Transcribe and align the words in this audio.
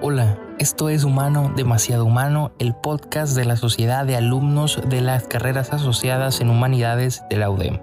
Hola, 0.00 0.38
esto 0.60 0.90
es 0.90 1.02
Humano, 1.02 1.52
demasiado 1.56 2.04
humano, 2.04 2.52
el 2.60 2.72
podcast 2.72 3.34
de 3.34 3.44
la 3.44 3.56
Sociedad 3.56 4.06
de 4.06 4.14
Alumnos 4.14 4.80
de 4.88 5.00
las 5.00 5.26
Carreras 5.26 5.72
Asociadas 5.72 6.40
en 6.40 6.50
Humanidades 6.50 7.24
de 7.28 7.36
la 7.36 7.50
UDEM. 7.50 7.80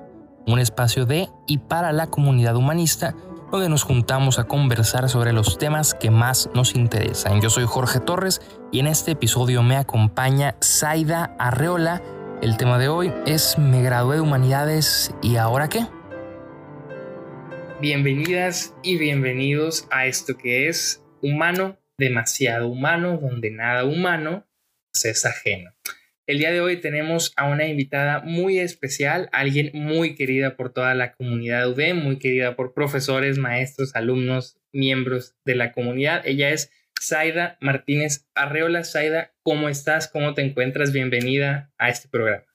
Un 0.48 0.60
espacio 0.60 1.06
de 1.06 1.28
y 1.46 1.58
para 1.58 1.92
la 1.92 2.08
comunidad 2.08 2.56
humanista 2.56 3.16
donde 3.52 3.68
nos 3.68 3.84
juntamos 3.84 4.40
a 4.40 4.46
conversar 4.46 5.10
sobre 5.10 5.34
los 5.34 5.58
temas 5.58 5.94
que 5.94 6.10
más 6.10 6.50
nos 6.54 6.76
interesan. 6.76 7.42
Yo 7.42 7.50
soy 7.50 7.66
Jorge 7.66 8.00
Torres 8.00 8.40
y 8.72 8.80
en 8.80 8.88
este 8.88 9.12
episodio 9.12 9.62
me 9.62 9.76
acompaña 9.76 10.56
Zaida 10.64 11.36
Arreola. 11.38 12.02
El 12.42 12.56
tema 12.56 12.78
de 12.78 12.88
hoy 12.88 13.12
es 13.26 13.58
Me 13.58 13.82
gradué 13.82 14.16
de 14.16 14.22
Humanidades 14.22 15.14
y 15.22 15.36
ahora 15.36 15.68
qué? 15.68 15.86
Bienvenidas 17.82 18.74
y 18.84 18.98
bienvenidos 18.98 19.86
a 19.92 20.06
esto 20.06 20.38
que 20.38 20.70
es 20.70 21.04
Humano 21.22 21.76
demasiado 21.98 22.68
humano, 22.68 23.18
donde 23.18 23.52
nada 23.52 23.86
humano 23.86 24.48
es 25.04 25.26
ajeno. 25.26 25.74
El 26.28 26.40
día 26.40 26.52
de 26.52 26.60
hoy 26.60 26.78
tenemos 26.82 27.34
a 27.36 27.48
una 27.48 27.68
invitada 27.68 28.22
muy 28.22 28.58
especial, 28.58 29.30
alguien 29.32 29.70
muy 29.74 30.16
querida 30.16 30.56
por 30.56 30.74
toda 30.74 30.96
la 30.96 31.14
comunidad 31.14 31.70
UDEM, 31.70 31.98
muy 31.98 32.18
querida 32.18 32.56
por 32.56 32.74
profesores, 32.74 33.38
maestros, 33.38 33.96
alumnos, 33.96 34.58
miembros 34.72 35.36
de 35.46 35.56
la 35.56 35.72
comunidad. 35.72 36.26
Ella 36.26 36.50
es 36.50 36.72
Zaida 37.00 37.58
Martínez 37.62 38.28
Arreola. 38.34 38.84
Zaida, 38.84 39.34
¿cómo 39.44 39.70
estás? 39.70 40.08
¿Cómo 40.08 40.34
te 40.34 40.42
encuentras? 40.42 40.92
Bienvenida 40.92 41.72
a 41.78 41.90
este 41.90 42.08
programa. 42.08 42.55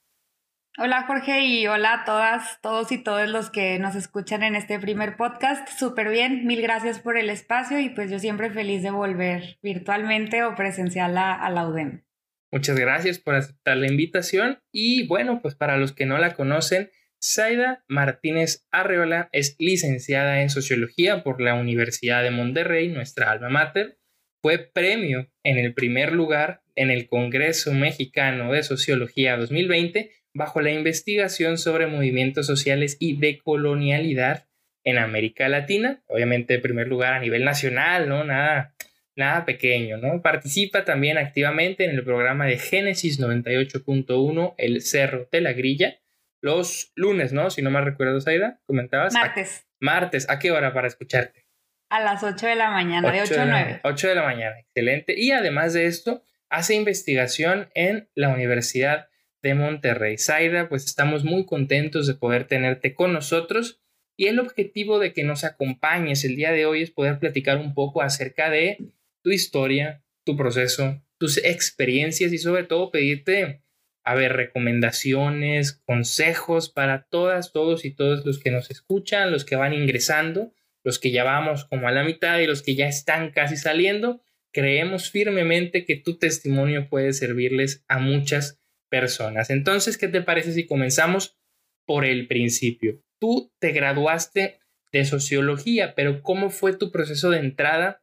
Hola 0.83 1.05
Jorge 1.07 1.45
y 1.45 1.67
hola 1.67 1.93
a 1.93 2.05
todas, 2.07 2.59
todos 2.63 2.91
y 2.91 2.97
todos 2.97 3.29
los 3.29 3.51
que 3.51 3.79
nos 3.79 3.95
escuchan 3.97 4.43
en 4.43 4.57
este 4.57 4.79
primer 4.79 5.19
podcast. 5.19 5.69
Súper 5.79 6.09
bien, 6.09 6.47
mil 6.47 6.63
gracias 6.63 7.01
por 7.01 7.19
el 7.19 7.29
espacio 7.29 7.79
y 7.79 7.91
pues 7.91 8.11
yo 8.11 8.19
siempre 8.19 8.49
feliz 8.51 8.83
de 8.83 8.91
volver 8.91 9.59
virtualmente 9.63 10.43
o 10.43 10.55
presencial 10.55 11.19
a, 11.19 11.51
la 11.51 11.69
UDEM. 11.69 12.03
Muchas 12.51 12.81
gracias 12.81 13.19
por 13.19 13.35
aceptar 13.35 13.77
la 13.77 13.89
invitación 13.89 14.63
y 14.73 15.07
bueno, 15.07 15.43
pues 15.43 15.55
para 15.55 15.77
los 15.77 15.93
que 15.93 16.07
no 16.07 16.17
la 16.17 16.33
conocen, 16.33 16.91
Zaida 17.23 17.85
Martínez 17.87 18.67
Arreola 18.71 19.29
es 19.33 19.57
licenciada 19.59 20.41
en 20.41 20.49
Sociología 20.49 21.23
por 21.23 21.43
la 21.43 21.57
Universidad 21.57 22.23
de 22.23 22.31
Monterrey, 22.31 22.89
nuestra 22.89 23.31
alma 23.31 23.51
mater. 23.51 23.99
Fue 24.41 24.57
premio 24.57 25.31
en 25.45 25.59
el 25.59 25.75
primer 25.75 26.13
lugar 26.13 26.63
en 26.75 26.91
el 26.91 27.07
Congreso 27.07 27.75
Mexicano 27.75 28.53
de 28.53 28.63
Sociología 28.63 29.37
2020 29.37 30.20
bajo 30.33 30.61
la 30.61 30.71
investigación 30.71 31.59
sobre 31.59 31.87
movimientos 31.87 32.47
sociales 32.47 32.97
y 33.01 33.17
decolonialidad 33.17 34.47
en 34.85 34.99
América 34.99 35.49
Latina, 35.49 36.03
obviamente 36.07 36.55
en 36.55 36.63
primer 36.63 36.89
lugar 36.89 37.15
a 37.15 37.21
nivel 37.21 37.45
nacional, 37.45 38.09
¿no? 38.09 38.25
Nada, 38.25 38.75
nada 39.17 39.45
pequeño, 39.45 39.99
¿no? 39.99 40.23
Participa 40.23 40.85
también 40.85 41.19
activamente 41.19 41.85
en 41.85 41.91
el 41.91 42.05
programa 42.05 42.47
de 42.47 42.59
Génesis 42.59 43.21
98.1, 43.21 44.55
El 44.57 44.83
Cerro 44.83 45.29
de 45.31 45.41
la 45.41 45.53
Grilla, 45.53 45.99
los 46.41 46.93
lunes, 46.95 47.33
¿no? 47.33 47.51
Si 47.51 47.61
no 47.63 47.71
me 47.71 47.81
recuerdo, 47.81 48.21
Saida, 48.21 48.61
comentabas. 48.65 49.13
Martes. 49.13 49.67
martes, 49.79 50.31
¿a 50.31 50.39
qué 50.39 50.51
hora 50.51 50.73
para 50.73 50.89
escucharte? 50.89 51.47
A 51.91 52.01
las 52.01 52.23
8 52.23 52.47
de 52.47 52.55
la 52.55 52.71
mañana, 52.71 53.11
de 53.11 53.21
8 53.21 53.41
a 53.41 53.45
9. 53.45 53.81
8 53.83 54.09
de 54.09 54.15
la 54.15 54.23
mañana, 54.23 54.59
excelente. 54.61 55.15
Y 55.17 55.33
además 55.33 55.75
de 55.75 55.87
esto, 55.87 56.23
hace 56.49 56.75
investigación 56.75 57.69
en 57.75 58.09
la 58.15 58.29
Universidad 58.29 59.09
de 59.43 59.55
Monterrey. 59.55 60.19
Zaida, 60.19 60.69
pues 60.69 60.85
estamos 60.85 61.25
muy 61.25 61.47
contentos 61.47 62.07
de 62.07 62.15
poder 62.15 62.47
tenerte 62.47 62.95
con 62.95 63.13
nosotros 63.13 63.81
y 64.21 64.27
el 64.27 64.39
objetivo 64.39 64.99
de 64.99 65.15
que 65.15 65.25
nos 65.25 65.45
acompañes 65.45 66.27
el 66.27 66.37
día 66.37 66.53
de 66.53 66.67
hoy 66.67 66.83
es 66.83 66.91
poder 66.91 67.19
platicar 67.19 67.57
un 67.57 67.73
poco 67.73 68.03
acerca 68.03 68.51
de 68.51 68.77
tu 69.23 69.31
historia, 69.31 70.05
tu 70.25 70.37
proceso, 70.37 71.03
tus 71.17 71.39
experiencias 71.39 72.31
y 72.31 72.37
sobre 72.37 72.65
todo 72.65 72.91
pedirte, 72.91 73.63
a 74.05 74.15
ver, 74.15 74.35
recomendaciones, 74.35 75.73
consejos 75.73 76.69
para 76.69 77.05
todas, 77.05 77.53
todos 77.53 77.87
y 77.87 77.93
todos 77.93 78.27
los 78.27 78.39
que 78.39 78.51
nos 78.51 78.71
escuchan, 78.71 79.31
los 79.31 79.47
que 79.47 79.57
van 79.57 79.73
ingresando, 79.73 80.53
los 80.85 80.99
que 80.99 81.13
ya 81.13 81.25
vamos 81.25 81.65
como 81.65 81.89
a 81.89 81.93
la 81.93 82.05
mitad 82.05 82.41
y 82.41 82.47
los 82.47 82.61
que 82.61 82.75
ya 82.75 82.89
están 82.89 83.31
casi 83.31 83.57
saliendo. 83.57 84.23
Creemos 84.53 85.11
firmemente 85.11 85.87
que 85.87 85.97
tu 85.97 86.19
testimonio 86.19 86.91
puede 86.91 87.15
servirles 87.15 87.85
a 87.89 87.99
muchas 87.99 88.60
personas. 88.91 89.49
Entonces, 89.51 89.97
¿qué 89.97 90.09
te 90.09 90.21
parece 90.21 90.53
si 90.53 90.67
comenzamos 90.67 91.39
por 91.87 92.05
el 92.05 92.27
principio? 92.27 93.03
Tú 93.19 93.53
te 93.59 93.73
graduaste 93.73 94.61
de 94.93 95.05
sociología, 95.05 95.95
pero 95.95 96.23
¿cómo 96.23 96.51
fue 96.51 96.77
tu 96.77 96.91
proceso 96.91 97.31
de 97.31 97.39
entrada 97.39 98.03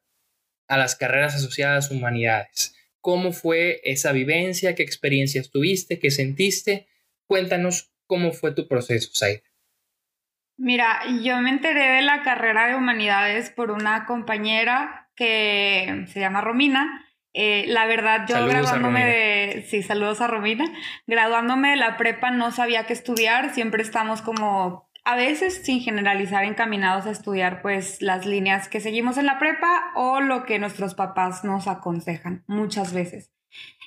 a 0.68 0.78
las 0.78 0.96
carreras 0.96 1.36
asociadas 1.36 1.92
a 1.92 1.94
humanidades? 1.94 2.76
¿Cómo 3.02 3.32
fue 3.32 3.80
esa 3.84 4.12
vivencia? 4.12 4.76
¿Qué 4.76 4.84
experiencias 4.84 5.52
tuviste? 5.52 6.00
¿Qué 6.00 6.12
sentiste? 6.12 6.88
Cuéntanos 7.28 7.92
cómo 8.06 8.32
fue 8.32 8.54
tu 8.54 8.68
proceso, 8.68 9.10
Saida. 9.14 9.42
Mira, 10.58 11.02
yo 11.22 11.40
me 11.40 11.52
enteré 11.52 11.98
de 11.98 12.02
la 12.02 12.24
carrera 12.24 12.68
de 12.68 12.76
humanidades 12.76 13.52
por 13.52 13.70
una 13.70 14.06
compañera 14.06 15.12
que 15.16 16.06
se 16.08 16.20
llama 16.20 16.42
Romina 16.42 17.07
eh, 17.40 17.66
la 17.68 17.86
verdad, 17.86 18.26
yo 18.28 18.48
graduándome 18.48 19.06
de. 19.06 19.66
Sí, 19.68 19.84
saludos 19.84 20.22
a 20.22 20.28
Romina. 20.28 20.66
Graduándome 21.06 21.70
de 21.70 21.76
la 21.76 21.96
prepa 21.96 22.32
no 22.32 22.50
sabía 22.50 22.88
qué 22.88 22.94
estudiar. 22.94 23.54
Siempre 23.54 23.84
estamos 23.84 24.24
como. 24.24 24.90
A 25.06 25.16
veces, 25.16 25.64
sin 25.64 25.80
generalizar, 25.80 26.46
encaminados 26.46 27.06
a 27.06 27.12
estudiar, 27.12 27.62
pues, 27.62 28.02
las 28.02 28.26
líneas 28.26 28.68
que 28.68 28.80
seguimos 28.80 29.20
en 29.20 29.28
la 29.28 29.38
prepa 29.38 29.92
o 29.94 30.20
lo 30.20 30.46
que 30.46 30.58
nuestros 30.58 30.96
papás 30.96 31.44
nos 31.44 31.68
aconsejan, 31.68 32.44
muchas 32.48 32.92
veces. 32.92 33.32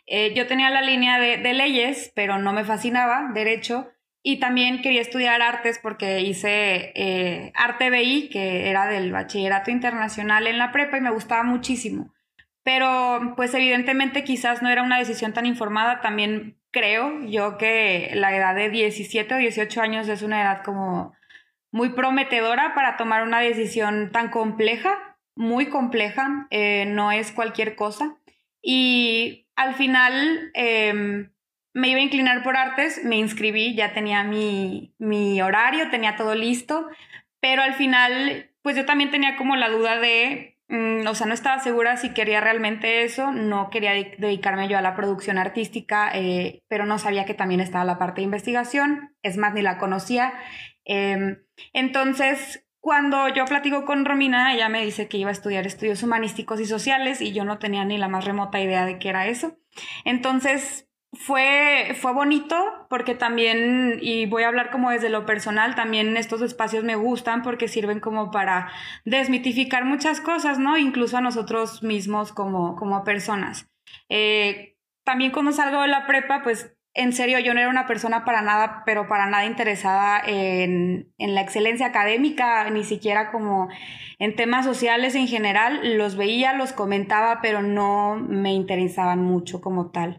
Eh, 0.07 0.33
yo 0.35 0.47
tenía 0.47 0.71
la 0.71 0.81
línea 0.81 1.19
de, 1.19 1.53
leyes, 1.53 2.13
pero 2.15 2.39
no 2.39 2.53
me 2.53 2.65
fascinaba, 2.65 3.33
derecho, 3.35 3.89
y 4.23 4.39
también 4.39 4.81
quería 4.81 5.01
estudiar 5.01 5.43
artes 5.43 5.81
porque 5.83 6.21
hice 6.21 6.93
eh, 6.95 7.53
arte 7.57 7.91
BI, 7.91 8.29
que 8.31 8.71
era 8.71 8.87
del 8.87 9.11
bachillerato 9.11 9.73
internacional 9.73 10.47
en 10.47 10.57
la 10.57 10.71
prepa 10.71 10.99
y 10.99 11.01
me 11.01 11.11
gustaba 11.11 11.43
muchísimo. 11.43 12.13
Pero 12.63 13.35
pues 13.37 13.55
evidentemente 13.55 14.25
quizás 14.25 14.63
no 14.63 14.69
era 14.69 14.83
una 14.83 14.99
decisión 14.99 15.33
tan 15.33 15.47
informada. 15.47 16.01
También 16.01 16.59
creo 16.71 17.25
yo 17.25 17.59
que 17.59 18.11
la 18.15 18.37
edad 18.37 18.55
de 18.55 18.71
17 18.71 19.35
o 19.35 19.39
18 19.39 19.81
años 19.81 20.09
es 20.09 20.23
una 20.23 20.43
edad 20.43 20.63
como 20.63 21.15
muy 21.73 21.91
prometedora 21.91 22.75
para 22.75 22.97
tomar 22.97 23.23
una 23.23 23.41
decisión 23.41 24.11
tan 24.13 24.31
compleja, 24.31 25.17
muy 25.37 25.67
compleja, 25.67 26.47
eh, 26.51 26.85
no 26.87 27.13
es 27.13 27.33
cualquier 27.33 27.77
cosa. 27.77 28.17
Y 28.63 29.47
al 29.57 29.75
final 29.75 30.51
em, 30.55 31.31
me 31.73 31.89
iba 31.89 32.01
a 32.01 32.03
inclinar 32.03 32.43
por 32.43 32.57
artes, 32.57 33.05
me 33.05 33.17
inscribí, 33.17 33.75
ya 33.75 33.93
tenía 33.93 34.25
mi, 34.25 34.95
mi 34.99 35.41
horario, 35.41 35.91
tenía 35.91 36.17
todo 36.17 36.35
listo, 36.35 36.89
pero 37.41 37.63
al 37.63 37.75
final 37.75 38.51
pues 38.63 38.77
yo 38.77 38.85
también 38.85 39.11
tenía 39.11 39.37
como 39.37 39.57
la 39.57 39.71
duda 39.71 39.99
de 39.99 40.59
Mm, 40.71 41.05
o 41.09 41.15
sea, 41.17 41.27
no 41.27 41.35
estaba 41.35 41.59
segura 41.59 41.97
si 41.97 42.11
quería 42.15 42.41
realmente 42.41 43.03
eso, 43.03 43.33
no 43.33 43.71
quería 43.71 43.93
dedicarme 43.93 44.69
yo 44.69 44.79
a 44.79 44.83
la 44.83 44.95
producción 44.95 45.37
artística, 45.37 46.13
eh, 46.15 46.63
pero 46.69 46.87
no 46.87 46.97
sabía 47.01 47.25
que 47.25 47.35
también 47.35 47.61
estaba 47.61 47.85
la 47.85 47.99
parte 47.99 48.21
de 48.21 48.27
investigación, 48.27 49.17
es 49.25 49.37
más, 49.37 49.53
ni 49.53 49.63
la 49.63 49.79
conocía. 49.79 50.33
Em, 50.85 51.43
entonces, 51.73 52.65
cuando 52.79 53.29
yo 53.29 53.47
platico 53.47 53.85
con 53.85 54.05
Romina, 54.05 54.55
ella 54.55 54.69
me 54.69 54.85
dice 54.85 55.09
que 55.09 55.19
iba 55.19 55.31
a 55.31 55.33
estudiar 55.33 55.67
estudios 55.67 56.05
humanísticos 56.05 56.61
y 56.61 56.67
sociales 56.67 57.21
y 57.21 57.33
yo 57.33 57.45
no 57.45 57.59
tenía 57.59 57.85
ni 57.85 57.99
la 57.99 58.09
más 58.09 58.25
remota 58.25 58.61
idea 58.61 58.87
de 58.87 59.01
qué 59.01 59.09
era 59.09 59.27
eso. 59.27 59.59
Entonces, 60.05 60.89
fue, 61.13 61.97
fue 62.01 62.13
bonito 62.13 62.57
porque 62.89 63.15
también, 63.15 63.99
y 64.01 64.27
voy 64.27 64.45
a 64.45 64.49
hablar 64.49 64.71
como 64.71 64.91
desde 64.91 65.09
lo 65.09 65.27
personal, 65.27 65.75
también 65.75 66.17
estos 66.17 66.41
espacios 66.41 66.85
me 66.85 66.95
gustan 66.97 67.43
porque 67.43 67.69
sirven 67.69 68.01
como 68.01 68.31
para 68.31 68.71
desmitificar 69.05 69.85
muchas 69.85 70.21
cosas, 70.21 70.59
¿no? 70.59 70.79
Incluso 70.79 71.17
a 71.17 71.21
nosotros 71.21 71.83
mismos 71.83 72.33
como, 72.33 72.77
como 72.77 73.03
personas. 73.03 73.69
Eh, 74.09 74.77
también 75.05 75.33
cuando 75.33 75.53
salgo 75.53 75.83
de 75.83 75.89
la 75.89 76.07
prepa, 76.07 76.43
pues 76.43 76.77
en 76.95 77.13
serio, 77.13 77.39
yo 77.39 77.55
no 77.55 77.61
era 77.61 77.69
una 77.69 77.87
persona 77.87 78.25
para 78.25 78.43
nada, 78.43 78.83
pero 78.85 79.07
para 79.07 79.27
nada 79.27 79.45
interesada 79.45 80.21
en, 80.27 81.13
en, 81.19 81.35
la 81.37 81.41
excelencia 81.41 81.87
académica, 81.87 82.69
ni 82.71 82.83
siquiera 82.83 83.31
como 83.31 83.69
en 84.19 84.35
temas 84.35 84.65
sociales 84.65 85.15
en 85.15 85.29
general. 85.29 85.97
Los 85.97 86.17
veía, 86.17 86.53
los 86.53 86.73
comentaba, 86.73 87.41
pero 87.43 87.63
no 87.63 88.17
me 88.17 88.53
interesaban 88.53 89.23
mucho 89.23 89.61
como 89.61 89.91
tal. 89.91 90.19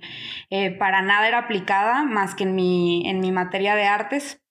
Eh, 0.50 0.72
para 0.72 1.02
nada 1.02 1.28
era 1.28 1.40
aplicada 1.40 2.04
más 2.04 2.36
que 2.36 2.44
en 2.44 2.56
mi, 2.56 3.04
en 3.10 3.20
mi 3.20 3.34
materia 3.34 3.76
de 3.76 3.84
artes. 3.86 4.42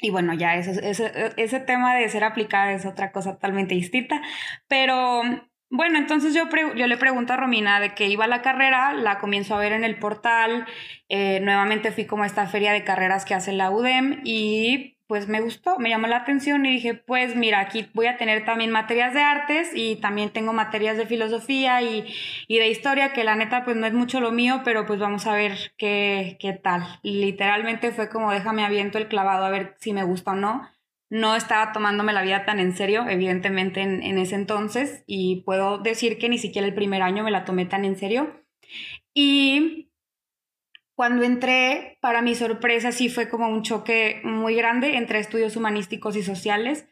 Y 0.00 0.10
bueno, 0.10 0.34
ya 0.34 0.54
ese, 0.54 0.88
ese, 0.88 1.32
ese 1.36 1.58
tema 1.58 1.96
de 1.96 2.08
ser 2.08 2.22
aplicada 2.22 2.72
es 2.72 2.86
otra 2.86 3.10
cosa 3.10 3.32
totalmente 3.32 3.74
distinta. 3.74 4.22
Pero 4.68 5.22
bueno, 5.70 5.98
entonces 5.98 6.34
yo, 6.34 6.44
yo 6.76 6.86
le 6.86 6.96
pregunto 6.96 7.32
a 7.32 7.36
Romina 7.36 7.80
de 7.80 7.94
qué 7.94 8.06
iba 8.08 8.26
la 8.26 8.42
carrera, 8.42 8.94
la 8.94 9.18
comienzo 9.18 9.54
a 9.54 9.58
ver 9.58 9.72
en 9.72 9.84
el 9.84 9.98
portal, 9.98 10.66
eh, 11.08 11.40
nuevamente 11.40 11.92
fui 11.92 12.06
como 12.06 12.22
a 12.22 12.26
esta 12.26 12.46
feria 12.46 12.72
de 12.72 12.84
carreras 12.84 13.24
que 13.24 13.34
hace 13.34 13.52
la 13.52 13.70
UDEM 13.70 14.20
y 14.24 14.98
pues 15.08 15.26
me 15.26 15.40
gustó, 15.40 15.78
me 15.78 15.88
llamó 15.88 16.06
la 16.06 16.18
atención 16.18 16.66
y 16.66 16.70
dije, 16.70 16.94
pues 16.94 17.34
mira, 17.34 17.60
aquí 17.60 17.88
voy 17.94 18.06
a 18.06 18.18
tener 18.18 18.44
también 18.44 18.70
materias 18.70 19.14
de 19.14 19.22
artes 19.22 19.70
y 19.74 19.96
también 19.96 20.30
tengo 20.30 20.52
materias 20.52 20.98
de 20.98 21.06
filosofía 21.06 21.80
y, 21.82 22.14
de 22.48 22.68
historia, 22.68 23.14
que 23.14 23.24
la 23.24 23.34
neta 23.34 23.64
pues 23.64 23.76
no 23.76 23.86
es 23.86 23.94
mucho 23.94 24.20
lo 24.20 24.32
mío, 24.32 24.60
pero 24.64 24.84
pues 24.86 25.00
vamos 25.00 25.26
a 25.26 25.32
ver 25.34 25.72
qué, 25.78 26.36
qué 26.40 26.52
tal. 26.52 26.82
literalmente 27.02 27.90
fue 27.90 28.10
como 28.10 28.32
déjame 28.32 28.64
aviento 28.64 28.98
el 28.98 29.08
clavado 29.08 29.44
a 29.46 29.50
ver 29.50 29.74
si 29.78 29.92
me 29.94 30.04
gusta 30.04 30.32
o 30.32 30.34
no. 30.34 30.68
No 31.10 31.34
estaba 31.36 31.72
tomándome 31.72 32.12
la 32.12 32.22
vida 32.22 32.44
tan 32.44 32.60
en 32.60 32.76
serio, 32.76 33.06
evidentemente 33.08 33.80
en, 33.80 34.02
en 34.02 34.18
ese 34.18 34.34
entonces, 34.34 35.04
y 35.06 35.42
puedo 35.42 35.78
decir 35.78 36.18
que 36.18 36.28
ni 36.28 36.38
siquiera 36.38 36.66
el 36.66 36.74
primer 36.74 37.02
año 37.02 37.24
me 37.24 37.30
la 37.30 37.44
tomé 37.44 37.64
tan 37.66 37.84
en 37.84 37.96
serio. 37.96 38.44
Y 39.14 39.88
cuando 40.98 41.22
entré, 41.22 41.96
para 42.00 42.22
mi 42.22 42.34
sorpresa, 42.34 42.90
sí 42.90 43.08
fue 43.08 43.28
como 43.28 43.46
un 43.46 43.62
choque 43.62 44.20
muy 44.24 44.56
grande 44.56 44.96
entre 44.96 45.20
estudios 45.20 45.54
humanísticos 45.54 46.16
y 46.16 46.24
sociales. 46.24 46.88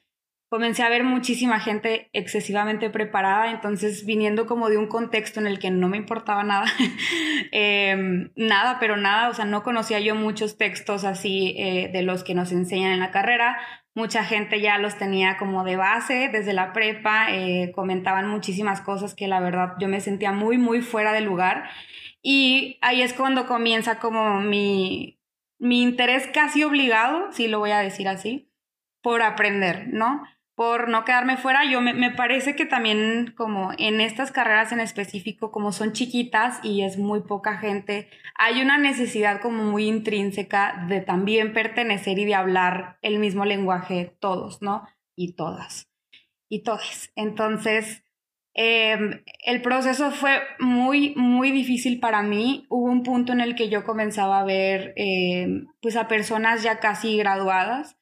Comencé 0.49 0.85
a 0.85 0.89
ver 0.89 1.03
muchísima 1.03 1.59
gente 1.59 2.09
excesivamente 2.13 2.89
preparada, 2.89 3.51
entonces 3.51 4.07
viniendo 4.07 4.47
como 4.47 4.69
de 4.69 4.79
un 4.79 4.87
contexto 4.87 5.41
en 5.41 5.49
el 5.49 5.59
que 5.59 5.73
no 5.73 5.89
me 5.89 5.97
importaba 5.97 6.45
nada, 6.45 6.67
em, 7.51 8.31
nada, 8.37 8.79
pero 8.79 8.97
nada, 8.97 9.29
o 9.29 9.35
sea, 9.35 9.45
no 9.45 9.65
conocía 9.65 9.99
yo 9.99 10.15
muchos 10.15 10.57
textos 10.57 11.03
así 11.03 11.57
eh, 11.59 11.91
de 11.93 12.03
los 12.03 12.23
que 12.23 12.37
nos 12.37 12.53
enseñan 12.53 12.93
en 12.93 13.01
la 13.01 13.11
carrera, 13.11 13.59
mucha 13.97 14.25
gente 14.25 14.61
ya 14.61 14.77
los 14.77 14.99
tenía 14.99 15.39
como 15.39 15.65
de 15.65 15.77
base 15.77 16.29
desde 16.31 16.53
la 16.53 16.75
prepa, 16.75 17.29
eh, 17.31 17.73
comentaban 17.75 18.29
muchísimas 18.29 18.83
cosas 18.83 19.15
que 19.15 19.27
la 19.27 19.41
verdad 19.41 19.73
yo 19.81 19.89
me 19.89 20.03
sentía 20.03 20.33
muy, 20.33 20.59
muy 20.59 20.83
fuera 20.83 21.15
de 21.15 21.23
lugar 21.23 21.71
y 22.23 22.79
ahí 22.83 23.01
es 23.01 23.15
cuando 23.15 23.47
comienza 23.47 23.99
como 23.99 24.39
mi, 24.41 25.19
mi 25.59 25.83
interés 25.83 26.27
casi 26.27 26.63
obligado, 26.63 27.33
si 27.33 27.49
lo 27.49 27.59
voy 27.59 27.71
a 27.71 27.79
decir 27.79 28.07
así, 28.07 28.53
por 29.01 29.23
aprender, 29.23 29.89
¿no? 29.89 30.23
Por 30.57 30.89
no 30.89 31.05
quedarme 31.05 31.37
fuera. 31.37 31.65
Yo 31.65 31.81
me, 31.81 31.95
me 31.95 32.11
parece 32.11 32.57
que 32.57 32.67
también 32.67 33.33
como 33.37 33.71
en 33.79 34.01
estas 34.01 34.33
carreras 34.33 34.73
en 34.73 34.81
específico, 34.81 35.53
como 35.53 35.71
son 35.71 35.93
chiquitas 35.93 36.59
y 36.65 36.83
es 36.83 36.99
muy 36.99 37.21
poca 37.21 37.59
gente, 37.59 38.11
hay 38.35 38.61
una 38.61 38.79
necesidad 38.79 39.41
como 39.41 39.63
muy 39.63 39.87
intrínseca 39.87 40.85
de 40.89 41.01
también 41.01 41.53
pertenecer 41.53 42.19
y 42.19 42.25
de 42.25 42.35
hablar 42.35 42.99
el 43.03 43.21
mismo 43.21 43.45
lenguaje 43.45 44.17
todos, 44.19 44.61
¿no? 44.61 44.89
Y 45.15 45.35
todas. 45.35 45.89
Y 46.49 46.65
todos. 46.65 47.11
Entonces, 47.15 48.03
Em, 48.59 49.23
el 49.45 49.61
proceso 49.61 50.11
fue 50.13 50.41
muy, 50.59 51.13
muy 51.15 51.51
difícil 51.51 52.01
para 52.01 52.23
mí. 52.23 52.65
Hubo 52.71 52.91
un 52.91 53.03
punto 53.03 53.35
en 53.35 53.43
el 53.43 53.55
que 53.55 53.69
yo 53.69 53.85
comenzaba 53.85 54.41
a 54.41 54.45
ver 54.45 54.95
em, 54.97 55.67
pues 55.83 55.95
a 55.95 56.09
personas 56.09 56.63
ya 56.63 56.81
casi 56.81 57.19
graduadas. 57.19 57.96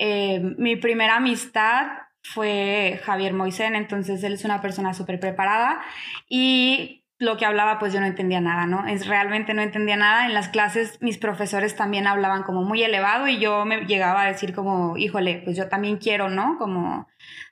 Em, 0.00 0.54
mi 0.58 0.76
primera 0.76 1.16
amistad 1.16 1.88
fue 2.22 3.00
Javier 3.04 3.32
Moisén, 3.32 3.74
entonces 3.74 4.22
él 4.22 4.34
es 4.34 4.44
una 4.44 4.60
persona 4.60 4.94
súper 4.94 5.18
preparada 5.18 5.80
y 6.28 7.04
lo 7.18 7.36
que 7.36 7.44
hablaba 7.44 7.80
pues 7.80 7.92
yo 7.92 7.98
no 7.98 8.06
entendía 8.06 8.40
nada, 8.40 8.66
¿no? 8.66 8.86
Es, 8.86 9.08
realmente 9.08 9.54
no 9.54 9.62
entendía 9.62 9.96
nada. 9.96 10.26
En 10.26 10.34
las 10.34 10.48
clases 10.48 11.02
mis 11.02 11.18
profesores 11.18 11.74
también 11.74 12.06
hablaban 12.06 12.44
como 12.44 12.62
muy 12.62 12.82
elevado 12.84 13.26
y 13.26 13.40
yo 13.40 13.64
me 13.64 13.86
llegaba 13.86 14.22
a 14.22 14.28
decir 14.28 14.54
como, 14.54 14.96
híjole, 14.96 15.42
pues 15.44 15.56
yo 15.56 15.68
también 15.68 15.96
quiero, 15.96 16.30
¿no? 16.30 16.58
Como 16.58 17.08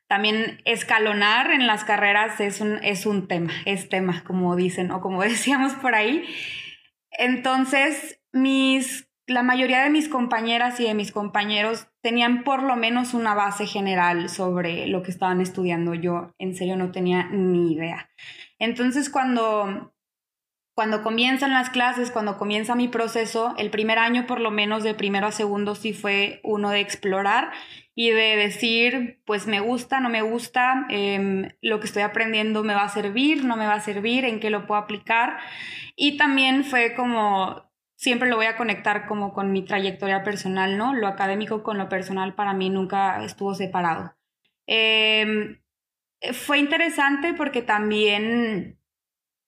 también 0.06 0.60
escalonar 0.64 1.50
en 1.50 1.66
las 1.66 1.82
carreras 1.82 2.38
es 2.38 2.60
un, 2.60 2.78
es 2.84 3.06
un 3.06 3.26
tema, 3.26 3.52
es 3.64 3.88
tema, 3.88 4.22
como 4.24 4.54
dicen 4.54 4.92
o 4.92 5.00
como 5.00 5.20
decíamos 5.24 5.72
por 5.74 5.96
ahí. 5.96 6.24
Entonces, 7.10 8.20
mis, 8.30 9.05
la 9.26 9.42
mayoría 9.42 9.82
de 9.82 9.90
mis 9.90 10.08
compañeras 10.08 10.78
y 10.80 10.84
de 10.84 10.94
mis 10.94 11.12
compañeros 11.12 11.88
tenían 12.00 12.44
por 12.44 12.62
lo 12.62 12.76
menos 12.76 13.14
una 13.14 13.34
base 13.34 13.66
general 13.66 14.28
sobre 14.28 14.86
lo 14.86 15.02
que 15.02 15.10
estaban 15.10 15.40
estudiando. 15.40 15.94
Yo 15.94 16.34
en 16.38 16.54
serio 16.54 16.76
no 16.76 16.92
tenía 16.92 17.28
ni 17.30 17.72
idea. 17.72 18.08
Entonces, 18.58 19.10
cuando 19.10 19.92
cuando 20.76 21.02
comienzan 21.02 21.54
las 21.54 21.70
clases, 21.70 22.10
cuando 22.10 22.36
comienza 22.36 22.74
mi 22.74 22.86
proceso, 22.86 23.54
el 23.56 23.70
primer 23.70 23.98
año 23.98 24.26
por 24.26 24.40
lo 24.40 24.50
menos 24.50 24.82
de 24.82 24.92
primero 24.92 25.26
a 25.26 25.32
segundo 25.32 25.74
sí 25.74 25.94
fue 25.94 26.38
uno 26.44 26.68
de 26.68 26.80
explorar 26.80 27.50
y 27.94 28.10
de 28.10 28.36
decir, 28.36 29.22
pues 29.24 29.46
me 29.46 29.60
gusta, 29.60 30.00
no 30.00 30.10
me 30.10 30.20
gusta, 30.20 30.86
em, 30.90 31.48
lo 31.62 31.80
que 31.80 31.86
estoy 31.86 32.02
aprendiendo 32.02 32.62
me 32.62 32.74
va 32.74 32.82
a 32.82 32.88
servir, 32.90 33.42
no 33.42 33.56
me 33.56 33.66
va 33.66 33.72
a 33.72 33.80
servir, 33.80 34.26
en 34.26 34.38
qué 34.38 34.50
lo 34.50 34.66
puedo 34.66 34.78
aplicar. 34.78 35.38
Y 35.96 36.18
también 36.18 36.62
fue 36.62 36.94
como, 36.94 37.70
siempre 37.96 38.28
lo 38.28 38.36
voy 38.36 38.46
a 38.46 38.56
conectar 38.56 39.06
como 39.06 39.32
con 39.32 39.52
mi 39.52 39.62
trayectoria 39.62 40.22
personal, 40.22 40.78
¿no? 40.78 40.94
Lo 40.94 41.08
académico 41.08 41.62
con 41.62 41.78
lo 41.78 41.88
personal 41.88 42.34
para 42.34 42.52
mí 42.52 42.70
nunca 42.70 43.24
estuvo 43.24 43.54
separado. 43.54 44.14
Em, 44.66 45.60
fue 46.32 46.58
interesante 46.58 47.34
porque 47.34 47.62
también 47.62 48.78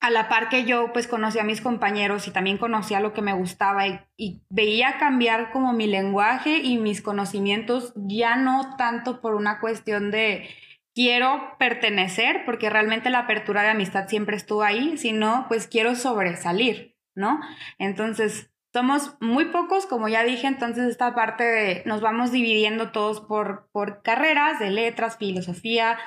a 0.00 0.11
la 0.11 0.29
par 0.29 0.49
que 0.49 0.65
yo 0.65 0.93
pues 0.93 1.09
conocí 1.09 1.39
a 1.39 1.45
mis 1.45 1.61
compañeros 1.61 2.29
y 2.29 2.31
también 2.31 2.59
conocía 2.59 3.00
lo 3.00 3.12
que 3.12 3.23
me 3.23 3.33
gustaba 3.33 3.87
y, 4.17 4.43
veía 4.49 4.97
cambiar 4.99 5.50
como 5.50 5.73
mi 5.73 5.87
lenguaje 5.87 6.59
y 6.59 6.79
mis 6.79 7.03
conocimientos 7.03 7.93
ya 7.97 8.37
no 8.37 8.77
tanto 8.77 9.21
por 9.21 9.35
una 9.35 9.61
cuestión 9.61 10.11
de 10.11 10.49
quiero 10.95 11.56
pertenecer, 11.59 12.45
porque 12.45 12.71
realmente 12.71 13.11
la 13.11 13.21
apertura 13.21 13.62
de 13.62 13.69
amistad 13.69 14.09
siempre 14.09 14.37
estuvo 14.37 14.62
ahí, 14.62 14.97
sino 14.97 15.47
pues 15.49 15.67
quiero 15.67 15.95
sobresalir, 15.95 16.97
¿no? 17.19 17.41
Entonces, 17.79 18.50
somos 18.73 19.17
muy 19.20 19.47
pocos, 19.47 19.87
como 19.87 20.09
ya 20.09 20.25
dije, 20.25 20.47
entonces 20.47 20.87
esta 20.88 21.15
parte 21.15 21.44
de 21.44 21.82
nos 21.85 22.00
vamos 22.00 22.32
dividiendo 22.32 22.93
todos 22.93 23.20
por, 23.20 23.69
por 23.73 24.03
carreras 24.03 24.59
de 24.59 24.70
letras, 24.70 25.17
filosofía, 25.17 25.99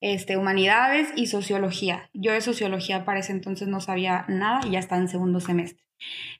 este, 0.00 0.36
humanidades 0.36 1.12
y 1.16 1.26
sociología. 1.26 2.10
Yo 2.12 2.32
de 2.32 2.40
sociología 2.40 3.04
para 3.04 3.20
ese 3.20 3.32
entonces 3.32 3.68
no 3.68 3.80
sabía 3.80 4.24
nada 4.28 4.60
y 4.66 4.72
ya 4.72 4.78
estaba 4.78 5.00
en 5.00 5.08
segundo 5.08 5.40
semestre. 5.40 5.84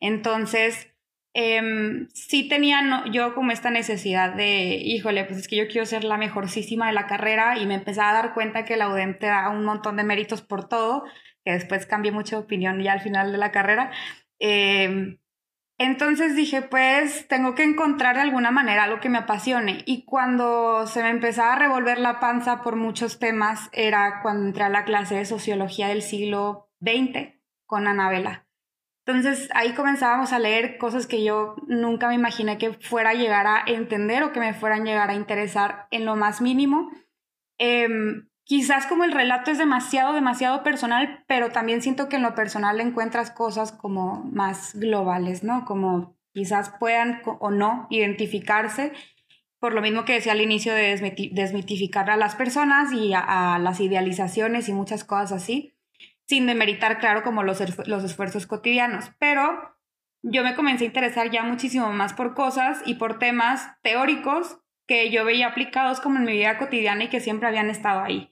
Entonces, 0.00 0.88
em, 1.34 2.08
sí 2.12 2.48
tenía 2.48 3.04
yo 3.12 3.34
como 3.34 3.52
esta 3.52 3.70
necesidad 3.70 4.34
de, 4.34 4.76
híjole, 4.76 5.24
pues 5.24 5.38
es 5.38 5.48
que 5.48 5.56
yo 5.56 5.68
quiero 5.68 5.86
ser 5.86 6.04
la 6.04 6.16
mejorcísima 6.16 6.88
de 6.88 6.92
la 6.92 7.06
carrera 7.06 7.58
y 7.58 7.66
me 7.66 7.74
empecé 7.74 8.00
a 8.00 8.12
dar 8.12 8.34
cuenta 8.34 8.64
que 8.64 8.76
la 8.76 8.88
UDEM 8.88 9.18
te 9.18 9.26
da 9.26 9.48
un 9.48 9.64
montón 9.64 9.96
de 9.96 10.04
méritos 10.04 10.42
por 10.42 10.68
todo, 10.68 11.04
que 11.48 11.54
después 11.54 11.86
cambié 11.86 12.12
mucha 12.12 12.38
opinión 12.38 12.82
ya 12.82 12.92
al 12.92 13.00
final 13.00 13.32
de 13.32 13.38
la 13.38 13.52
carrera. 13.52 13.90
Em, 14.38 15.18
entonces 15.78 16.36
dije, 16.36 16.60
pues 16.60 17.26
tengo 17.26 17.54
que 17.54 17.64
encontrar 17.64 18.16
de 18.16 18.20
alguna 18.20 18.50
manera 18.50 18.84
algo 18.84 19.00
que 19.00 19.08
me 19.08 19.16
apasione. 19.16 19.82
Y 19.86 20.04
cuando 20.04 20.86
se 20.86 21.02
me 21.02 21.08
empezaba 21.08 21.54
a 21.54 21.58
revolver 21.58 22.00
la 22.00 22.20
panza 22.20 22.60
por 22.60 22.76
muchos 22.76 23.18
temas, 23.18 23.70
era 23.72 24.20
cuando 24.20 24.44
entré 24.44 24.64
a 24.64 24.68
la 24.68 24.84
clase 24.84 25.14
de 25.14 25.24
sociología 25.24 25.88
del 25.88 26.02
siglo 26.02 26.68
XX 26.82 27.32
con 27.64 27.88
Anabela. 27.88 28.46
Entonces 29.06 29.48
ahí 29.54 29.72
comenzábamos 29.72 30.34
a 30.34 30.38
leer 30.38 30.76
cosas 30.76 31.06
que 31.06 31.24
yo 31.24 31.56
nunca 31.66 32.08
me 32.08 32.14
imaginé 32.14 32.58
que 32.58 32.74
fuera 32.74 33.10
a 33.10 33.14
llegar 33.14 33.46
a 33.46 33.64
entender 33.66 34.22
o 34.22 34.32
que 34.32 34.40
me 34.40 34.52
fueran 34.52 34.82
a 34.82 34.84
llegar 34.84 35.08
a 35.08 35.14
interesar 35.14 35.86
en 35.90 36.04
lo 36.04 36.14
más 36.14 36.42
mínimo. 36.42 36.90
Em, 37.56 38.28
quizás 38.48 38.86
como 38.86 39.04
el 39.04 39.12
relato 39.12 39.50
es 39.50 39.58
demasiado, 39.58 40.14
demasiado 40.14 40.62
personal, 40.62 41.22
pero 41.28 41.50
también 41.50 41.82
siento 41.82 42.08
que 42.08 42.16
en 42.16 42.22
lo 42.22 42.34
personal 42.34 42.80
encuentras 42.80 43.30
cosas 43.30 43.72
como 43.72 44.24
más 44.32 44.74
globales, 44.74 45.44
¿no? 45.44 45.66
Como 45.66 46.16
quizás 46.32 46.72
puedan 46.80 47.20
o 47.26 47.50
no 47.50 47.86
identificarse, 47.90 48.92
por 49.60 49.74
lo 49.74 49.82
mismo 49.82 50.06
que 50.06 50.14
decía 50.14 50.32
al 50.32 50.40
inicio 50.40 50.74
de 50.74 51.30
desmitificar 51.32 52.08
a 52.08 52.16
las 52.16 52.36
personas 52.36 52.90
y 52.92 53.12
a, 53.14 53.58
las 53.58 53.80
idealizaciones 53.80 54.70
y 54.70 54.72
muchas 54.72 55.04
cosas 55.04 55.32
así, 55.32 55.76
sin 56.26 56.46
demeritar, 56.46 57.00
claro, 57.00 57.22
como 57.22 57.42
los, 57.42 57.60
los 57.86 58.02
esfuerzos 58.02 58.46
cotidianos, 58.46 59.10
pero 59.18 59.76
yo 60.22 60.42
me 60.42 60.54
comencé 60.54 60.84
a 60.84 60.86
interesar 60.86 61.30
ya 61.30 61.42
muchísimo 61.42 61.92
más 61.92 62.14
por 62.14 62.34
cosas 62.34 62.80
y 62.86 62.94
por 62.94 63.18
temas 63.18 63.76
teóricos 63.82 64.58
que 64.86 65.10
yo 65.10 65.26
veía 65.26 65.48
aplicados 65.48 66.00
como 66.00 66.16
en 66.16 66.24
mi 66.24 66.32
vida 66.32 66.56
cotidiana 66.56 67.04
y 67.04 67.08
que 67.08 67.20
siempre 67.20 67.46
habían 67.46 67.68
estado 67.68 68.02
ahí. 68.02 68.30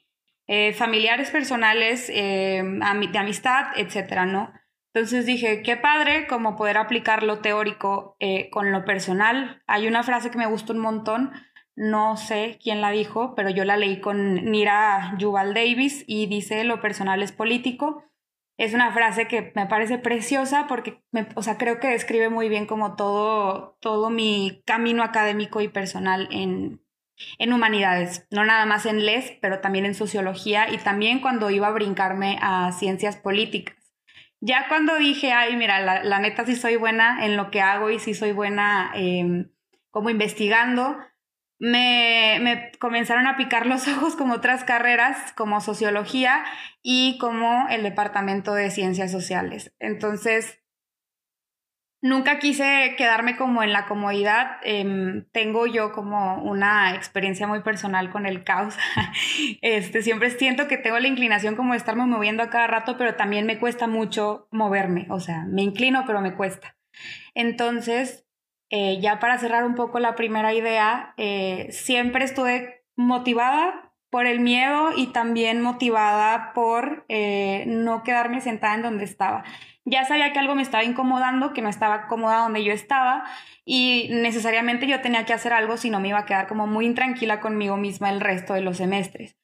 Eh, 0.49 0.73
familiares 0.75 1.31
personales, 1.31 2.09
eh, 2.09 2.63
de 2.63 3.19
amistad, 3.19 3.67
etcétera, 3.77 4.27
¿no? 4.27 4.53
Entonces 4.95 5.27
dije, 5.27 5.63
qué 5.63 5.77
padre 5.77 6.27
como 6.27 6.57
poder 6.57 6.79
aplicar 6.79 7.23
lo 7.23 7.41
teórico 7.41 8.17
eh, 8.21 8.49
con 8.51 8.73
lo 8.73 8.85
personal. 8.85 9.63
Hay 9.67 9.87
una 9.89 10.03
frase 10.05 10.31
que 10.31 10.39
me 10.39 10.47
gustó 10.47 10.73
un 10.73 10.79
montón, 10.79 11.33
no 11.75 12.17
sé 12.17 12.59
quién 12.63 12.81
la 12.81 12.93
dijo, 12.93 13.35
pero 13.35 13.51
yo 13.51 13.65
la 13.65 13.77
leí 13.77 14.01
con 14.01 14.37
Nira 14.51 15.15
Yuval 15.19 15.53
Davis 15.53 16.05
y 16.07 16.27
dice, 16.29 16.65
lo 16.65 16.81
personal 16.81 17.23
es 17.23 17.33
político. 17.33 18.05
Es 18.57 18.73
una 18.73 18.91
frase 18.93 19.29
que 19.29 19.53
me 19.55 19.67
parece 19.67 19.99
preciosa 19.99 20.67
porque, 20.67 21.03
o 21.35 21.43
sea, 21.43 21.59
creo 21.59 21.79
que 21.79 21.89
describe 21.89 22.31
muy 22.31 22.49
bien 22.49 22.65
como 22.65 22.97
todo, 22.97 23.77
todo 23.81 24.09
mi 24.09 24.63
camino 24.65 25.03
académico 25.03 25.61
y 25.61 25.69
personal 25.69 26.27
en, 26.31 26.81
en 27.39 27.53
humanidades, 27.53 28.27
no 28.31 28.45
nada 28.45 28.67
más 28.67 28.87
en 28.87 29.05
LES, 29.05 29.39
pero 29.41 29.61
también 29.61 29.87
en 29.87 29.95
sociología 29.95 30.71
y 30.73 30.79
también 30.79 31.21
cuando 31.21 31.51
iba 31.51 31.69
a 31.69 31.73
brincarme 31.73 32.39
a 32.41 32.73
ciencias 32.73 33.17
políticas. 33.17 33.77
Ya 34.41 34.69
cuando 34.69 34.97
dije, 34.97 35.33
ay, 35.33 35.57
mira, 35.57 35.81
la, 35.81 36.19
neta 36.19 36.45
sí 36.45 36.57
soy 36.57 36.77
buena 36.77 37.25
en 37.25 37.37
lo 37.37 37.51
que 37.51 37.63
hago 37.63 37.91
y 37.91 37.99
sí 37.99 38.15
soy 38.15 38.33
buena 38.33 38.93
em, 38.95 39.51
como 39.91 40.11
investigando, 40.11 40.99
me, 41.59 42.39
me, 42.43 42.71
comenzaron 42.79 43.27
a 43.27 43.37
picar 43.37 43.67
los 43.67 43.89
ojos 43.97 44.15
como 44.15 44.35
otras 44.35 44.65
carreras, 44.65 45.33
como 45.33 45.61
sociología 45.61 46.45
y 46.83 47.17
como 47.19 47.67
el 47.71 47.83
departamento 47.83 48.55
de 48.55 48.71
ciencias 48.71 49.11
sociales. 49.11 49.75
Entonces, 49.79 50.61
nunca 52.03 52.39
quise 52.39 52.95
quedarme 52.97 53.37
como 53.37 53.63
en 53.63 53.73
la 53.73 53.87
comodidad. 53.87 54.59
Em, 54.63 55.25
tengo 55.33 55.67
yo 55.67 55.93
como 55.93 56.43
una 56.43 56.95
experiencia 56.95 57.47
muy 57.47 57.61
personal 57.61 58.11
con 58.11 58.27
el 58.27 58.45
caos. 58.45 58.77
este, 59.63 60.03
siempre 60.03 60.31
siento 60.31 60.69
que 60.69 60.79
tengo 60.79 60.99
la 60.99 61.09
inclinación 61.09 61.57
como 61.57 61.73
de 61.73 61.79
estarme 61.79 62.07
moviendo 62.07 62.43
a 62.43 62.51
cada 62.51 62.67
rato, 62.67 62.97
pero 62.97 63.15
también 63.15 63.47
me 63.47 63.59
cuesta 63.59 63.87
mucho 63.87 64.49
moverme. 64.51 65.07
O 65.11 65.21
sea, 65.21 65.45
me 65.47 65.63
inclino, 65.63 66.05
pero 66.07 66.21
me 66.21 66.35
cuesta. 66.35 66.77
Entonces, 67.35 68.27
eh, 68.71 68.99
ya 69.01 69.19
para 69.21 69.39
cerrar 69.39 69.65
un 69.65 69.75
poco 69.75 70.01
la 70.01 70.15
primera 70.15 70.53
idea, 70.55 71.15
eh, 71.17 71.69
siempre 71.71 72.25
estuve 72.25 72.85
motivada 72.97 73.93
por 74.11 74.27
el 74.27 74.41
miedo 74.41 74.91
y 74.97 75.09
también 75.09 75.61
motivada 75.61 76.53
por 76.55 77.05
eh, 77.09 77.65
no 77.67 78.03
quedarme 78.03 78.41
sentada 78.41 78.75
en 78.75 78.83
donde 78.83 79.05
estaba. 79.05 79.45
Ya 79.87 80.05
sabía 80.05 80.33
que 80.33 80.39
algo 80.39 80.55
me 80.55 80.63
estaba 80.63 80.85
incomodando, 80.85 81.55
que 81.55 81.63
no 81.63 81.71
estaba 81.71 82.07
cómoda 82.07 82.41
donde 82.41 82.63
yo 82.63 82.73
estaba 82.73 83.25
y 83.65 84.09
necesariamente 84.11 84.87
yo 84.87 85.01
tenía 85.01 85.25
que 85.25 85.33
hacer 85.33 85.55
algo 85.55 85.79
si 85.79 85.89
no 85.89 86.01
me 86.01 86.09
iba 86.09 86.19
a 86.19 86.27
quedar 86.27 86.47
como 86.47 86.67
muy 86.67 86.85
intranquila 86.85 87.41
conmigo 87.41 87.79
misma 87.79 88.11
el 88.11 88.21
resto 88.21 88.53
de 88.53 88.61
los 88.61 88.77
semestres. 88.77 89.37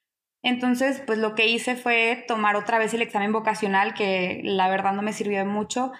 Entonces, 0.42 1.00
pues 1.06 1.18
lo 1.18 1.34
que 1.34 1.46
hice 1.46 1.76
fue 1.76 2.24
tomar 2.28 2.56
otra 2.56 2.78
vez 2.78 2.92
el 2.92 3.02
examen 3.02 3.32
vocacional, 3.32 3.94
que 3.94 4.42
la 4.44 4.68
verdad 4.68 4.92
no 4.92 5.02
me 5.02 5.14
sirvió 5.14 5.38
de 5.38 5.44
mucho 5.44 5.92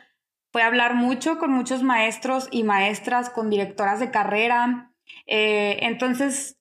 fue 0.53 0.63
hablar 0.63 0.95
mucho 0.95 1.39
con 1.39 1.51
muchos 1.51 1.83
maestros 1.83 2.49
y 2.51 2.63
maestras, 2.63 3.31
con 3.31 3.49
directoras 3.49 4.01
de 4.01 4.11
carrera. 4.11 4.93
Eh, 5.27 5.79
entonces, 5.81 6.59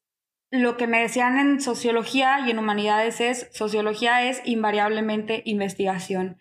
lo 0.50 0.78
que 0.78 0.88
me 0.88 1.02
decían 1.02 1.38
en 1.38 1.60
sociología 1.60 2.40
y 2.40 2.52
en 2.52 2.60
humanidades 2.60 3.20
es, 3.20 3.50
sociología 3.52 4.24
es 4.24 4.42
invariablemente 4.46 5.44
investigación. 5.46 6.38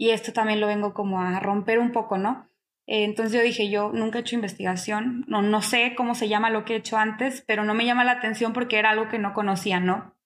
Y 0.00 0.10
esto 0.10 0.32
también 0.32 0.60
lo 0.60 0.68
vengo 0.68 0.94
como 0.94 1.20
a 1.20 1.40
romper 1.40 1.80
un 1.80 1.90
poco, 1.90 2.18
¿no? 2.18 2.48
Eh, 2.86 3.02
entonces 3.02 3.34
yo 3.34 3.42
dije, 3.42 3.68
yo 3.68 3.90
nunca 3.92 4.18
he 4.18 4.20
hecho 4.20 4.36
investigación, 4.36 5.24
no, 5.26 5.42
no 5.42 5.60
sé 5.60 5.94
cómo 5.96 6.14
se 6.14 6.28
llama 6.28 6.50
lo 6.50 6.64
que 6.64 6.74
he 6.74 6.76
hecho 6.76 6.96
antes, 6.96 7.42
pero 7.48 7.64
no 7.64 7.74
me 7.74 7.84
llama 7.84 8.04
la 8.04 8.12
atención 8.12 8.52
porque 8.52 8.78
era 8.78 8.90
algo 8.90 9.08
que 9.08 9.18
no 9.18 9.34
conocía, 9.34 9.80
¿no? 9.80 10.16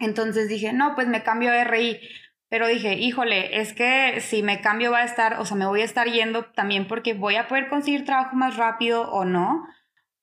Entonces 0.00 0.48
dije, 0.48 0.72
no, 0.72 0.96
pues 0.96 1.06
me 1.06 1.22
cambio 1.22 1.52
a 1.52 1.62
RI. 1.62 2.00
Pero 2.48 2.66
dije, 2.66 2.94
híjole, 2.94 3.60
es 3.60 3.72
que 3.74 4.20
si 4.20 4.42
me 4.42 4.60
cambio 4.60 4.90
va 4.90 4.98
a 4.98 5.04
estar, 5.04 5.38
o 5.38 5.44
sea, 5.44 5.56
me 5.56 5.66
voy 5.66 5.82
a 5.82 5.84
estar 5.84 6.08
yendo 6.08 6.46
también 6.46 6.88
porque 6.88 7.14
voy 7.14 7.36
a 7.36 7.46
poder 7.46 7.68
conseguir 7.68 8.04
trabajo 8.04 8.34
más 8.34 8.56
rápido 8.56 9.08
o 9.10 9.24
no. 9.24 9.66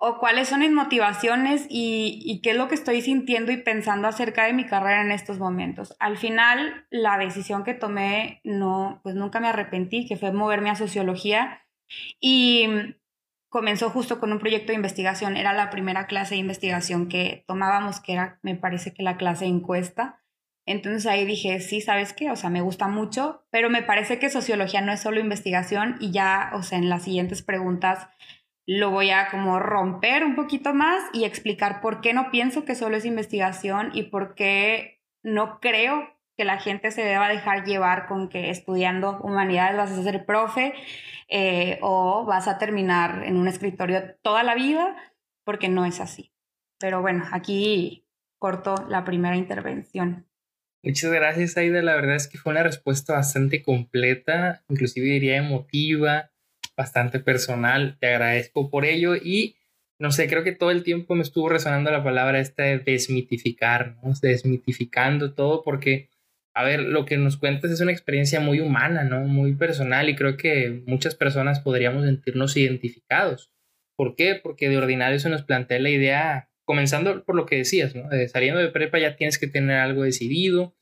O 0.05 0.19
cuáles 0.19 0.49
son 0.49 0.59
mis 0.59 0.71
motivaciones 0.73 1.65
y, 1.69 2.19
y 2.25 2.41
qué 2.41 2.49
es 2.49 2.57
lo 2.57 2.67
que 2.67 2.75
estoy 2.75 3.01
sintiendo 3.01 3.53
y 3.53 3.57
pensando 3.57 4.09
acerca 4.09 4.43
de 4.43 4.51
mi 4.51 4.65
carrera 4.65 5.01
en 5.01 5.13
estos 5.13 5.39
momentos. 5.39 5.95
Al 5.97 6.17
final, 6.17 6.85
la 6.89 7.17
decisión 7.17 7.63
que 7.63 7.73
tomé, 7.73 8.41
no, 8.43 8.99
pues 9.01 9.15
nunca 9.15 9.39
me 9.39 9.47
arrepentí, 9.47 10.05
que 10.05 10.17
fue 10.17 10.33
moverme 10.33 10.69
a 10.69 10.75
sociología. 10.75 11.61
Y 12.19 12.67
comenzó 13.47 13.89
justo 13.91 14.19
con 14.19 14.33
un 14.33 14.39
proyecto 14.39 14.73
de 14.73 14.75
investigación. 14.75 15.37
Era 15.37 15.53
la 15.53 15.69
primera 15.69 16.05
clase 16.05 16.35
de 16.35 16.41
investigación 16.41 17.07
que 17.07 17.45
tomábamos, 17.47 18.01
que 18.01 18.11
era, 18.11 18.39
me 18.41 18.55
parece 18.55 18.93
que 18.93 19.03
la 19.03 19.15
clase 19.15 19.45
encuesta. 19.45 20.19
Entonces 20.65 21.05
ahí 21.05 21.23
dije, 21.23 21.61
sí, 21.61 21.79
¿sabes 21.79 22.11
qué? 22.11 22.29
O 22.29 22.35
sea, 22.35 22.49
me 22.49 22.61
gusta 22.61 22.89
mucho, 22.89 23.45
pero 23.51 23.69
me 23.69 23.83
parece 23.83 24.19
que 24.19 24.29
sociología 24.29 24.81
no 24.81 24.91
es 24.91 25.01
solo 25.01 25.21
investigación 25.21 25.95
y 26.01 26.11
ya, 26.11 26.51
o 26.55 26.61
sea, 26.63 26.77
en 26.77 26.89
las 26.89 27.03
siguientes 27.03 27.41
preguntas 27.41 28.07
lo 28.65 28.91
voy 28.91 29.09
a 29.09 29.29
como 29.29 29.59
romper 29.59 30.23
un 30.23 30.35
poquito 30.35 30.73
más 30.73 31.03
y 31.13 31.25
explicar 31.25 31.81
por 31.81 32.01
qué 32.01 32.13
no 32.13 32.31
pienso 32.31 32.65
que 32.65 32.75
solo 32.75 32.97
es 32.97 33.05
investigación 33.05 33.91
y 33.93 34.03
por 34.03 34.35
qué 34.35 35.01
no 35.21 35.59
creo 35.59 36.09
que 36.37 36.45
la 36.45 36.59
gente 36.59 36.91
se 36.91 37.03
deba 37.03 37.29
dejar 37.29 37.65
llevar 37.65 38.07
con 38.07 38.29
que 38.29 38.49
estudiando 38.49 39.19
humanidades 39.21 39.77
vas 39.77 39.91
a 39.91 40.03
ser 40.03 40.25
profe 40.25 40.73
eh, 41.29 41.77
o 41.81 42.25
vas 42.25 42.47
a 42.47 42.57
terminar 42.57 43.23
en 43.25 43.37
un 43.37 43.47
escritorio 43.47 44.15
toda 44.21 44.43
la 44.43 44.55
vida, 44.55 44.95
porque 45.43 45.69
no 45.69 45.85
es 45.85 45.99
así. 45.99 46.33
Pero 46.79 47.01
bueno, 47.01 47.23
aquí 47.31 48.07
corto 48.39 48.75
la 48.89 49.05
primera 49.05 49.35
intervención. 49.35 50.27
Muchas 50.83 51.11
gracias, 51.11 51.55
Aida. 51.55 51.81
La 51.81 51.95
verdad 51.95 52.15
es 52.15 52.27
que 52.27 52.37
fue 52.37 52.51
una 52.51 52.63
respuesta 52.63 53.13
bastante 53.13 53.63
completa, 53.63 54.65
inclusive 54.67 55.05
diría 55.05 55.37
emotiva, 55.37 56.32
bastante 56.75 57.19
personal. 57.19 57.97
Te 57.99 58.07
agradezco 58.07 58.69
por 58.69 58.85
ello 58.85 59.15
y 59.15 59.55
no 59.99 60.11
sé, 60.11 60.27
creo 60.27 60.43
que 60.43 60.51
todo 60.51 60.71
el 60.71 60.83
tiempo 60.83 61.15
me 61.15 61.21
estuvo 61.21 61.49
resonando 61.49 61.91
la 61.91 62.03
palabra 62.03 62.39
esta 62.39 62.63
de 62.63 62.79
desmitificar, 62.79 63.95
¿no? 64.03 64.13
Desmitificando 64.21 65.33
todo 65.33 65.63
porque, 65.63 66.09
a 66.53 66.63
ver, 66.63 66.81
lo 66.81 67.05
que 67.05 67.17
nos 67.17 67.37
cuentas 67.37 67.71
es 67.71 67.79
una 67.79 67.91
experiencia 67.91 68.39
muy 68.39 68.59
humana, 68.59 69.03
¿no? 69.03 69.21
Muy 69.21 69.55
personal 69.55 70.09
y 70.09 70.15
creo 70.15 70.35
que 70.35 70.83
muchas 70.87 71.15
personas 71.15 71.59
podríamos 71.59 72.05
sentirnos 72.05 72.57
identificados. 72.57 73.51
¿Por 73.95 74.15
qué? 74.15 74.39
Porque 74.41 74.69
de 74.69 74.77
ordinario 74.77 75.19
se 75.19 75.29
nos 75.29 75.43
plantea 75.43 75.79
la 75.79 75.89
idea 75.89 76.49
comenzando 76.65 77.23
por 77.23 77.35
lo 77.35 77.45
que 77.45 77.57
decías, 77.57 77.93
¿no? 77.93 78.09
saliendo 78.29 78.59
de 78.59 78.69
prepa 78.69 78.97
ya 78.97 79.17
tienes 79.17 79.37
que 79.37 79.47
tener 79.47 79.77
algo 79.77 80.03
decidido, 80.03 80.73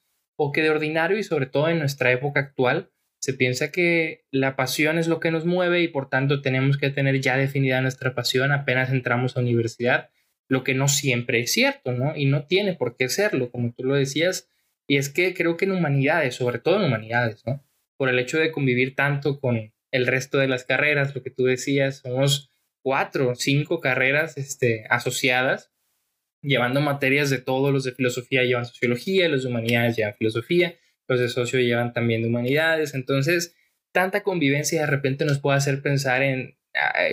o 0.44 0.52
que 0.52 0.62
de 0.64 0.72
ordinario 0.72 1.20
y 1.20 1.24
sobre 1.24 1.46
todo 1.46 1.70
en 1.70 1.78
nuestra 1.78 2.12
época 2.12 2.40
actual 2.40 2.90
se 3.22 3.34
piensa 3.34 3.72
que 3.72 4.26
la 4.32 4.56
pasión 4.56 4.98
es 4.98 5.08
lo 5.08 5.20
que 5.20 5.30
nos 5.30 5.46
mueve 5.46 5.82
y 5.82 5.88
por 5.88 6.10
tanto 6.10 6.42
tenemos 6.42 6.78
que 6.78 6.90
tener 6.90 7.22
ya 7.22 7.38
definida 7.38 7.80
nuestra 7.80 8.16
pasión 8.16 8.52
apenas 8.52 8.90
entramos 8.90 9.38
a 9.38 9.42
universidad, 9.42 10.10
lo 10.50 10.64
que 10.64 10.74
no 10.74 10.88
siempre 10.88 11.40
es 11.40 11.52
cierto, 11.52 11.92
¿no? 11.92 12.16
Y 12.16 12.26
no 12.26 12.46
tiene 12.48 12.74
por 12.74 12.98
qué 12.98 13.10
serlo, 13.10 13.52
como 13.52 13.74
tú 13.74 13.84
lo 13.84 13.94
decías, 13.94 14.50
y 14.88 14.98
es 14.98 15.10
que 15.10 15.36
creo 15.36 15.56
que 15.56 15.66
en 15.66 15.72
humanidades, 15.72 16.36
sobre 16.36 16.58
todo 16.58 16.78
en 16.78 16.88
humanidades, 16.88 17.46
¿no? 17.46 17.64
Por 17.96 18.10
el 18.10 18.18
hecho 18.18 18.40
de 18.40 18.52
convivir 18.52 18.96
tanto 18.96 19.40
con 19.40 19.72
el 19.92 20.08
resto 20.08 20.40
de 20.40 20.48
las 20.48 20.64
carreras, 20.64 21.14
lo 21.14 21.22
que 21.22 21.30
tú 21.30 21.44
decías, 21.44 21.98
somos 21.98 22.50
cuatro 22.82 23.36
cinco 23.36 23.80
carreras 23.80 24.36
este, 24.36 24.86
asociadas, 24.90 25.72
llevando 26.42 26.82
materias 26.82 27.30
de 27.30 27.38
todos 27.38 27.72
los 27.72 27.84
de 27.84 27.92
filosofía 27.92 28.44
llevan 28.44 28.66
sociología, 28.66 29.30
los 29.30 29.44
de 29.44 29.50
humanidades 29.50 29.96
llevan 29.96 30.16
filosofía, 30.16 30.76
los 31.12 31.20
de 31.20 31.30
socio 31.30 31.60
llevan 31.60 31.94
también 31.94 32.22
de 32.22 32.30
humanidades, 32.30 32.94
entonces 32.94 33.56
tanta 33.92 34.24
convivencia 34.24 34.82
de 34.82 34.88
repente 34.88 35.26
nos 35.26 35.40
puede 35.40 35.58
hacer 35.58 35.82
pensar 35.82 36.24
en, 36.24 36.58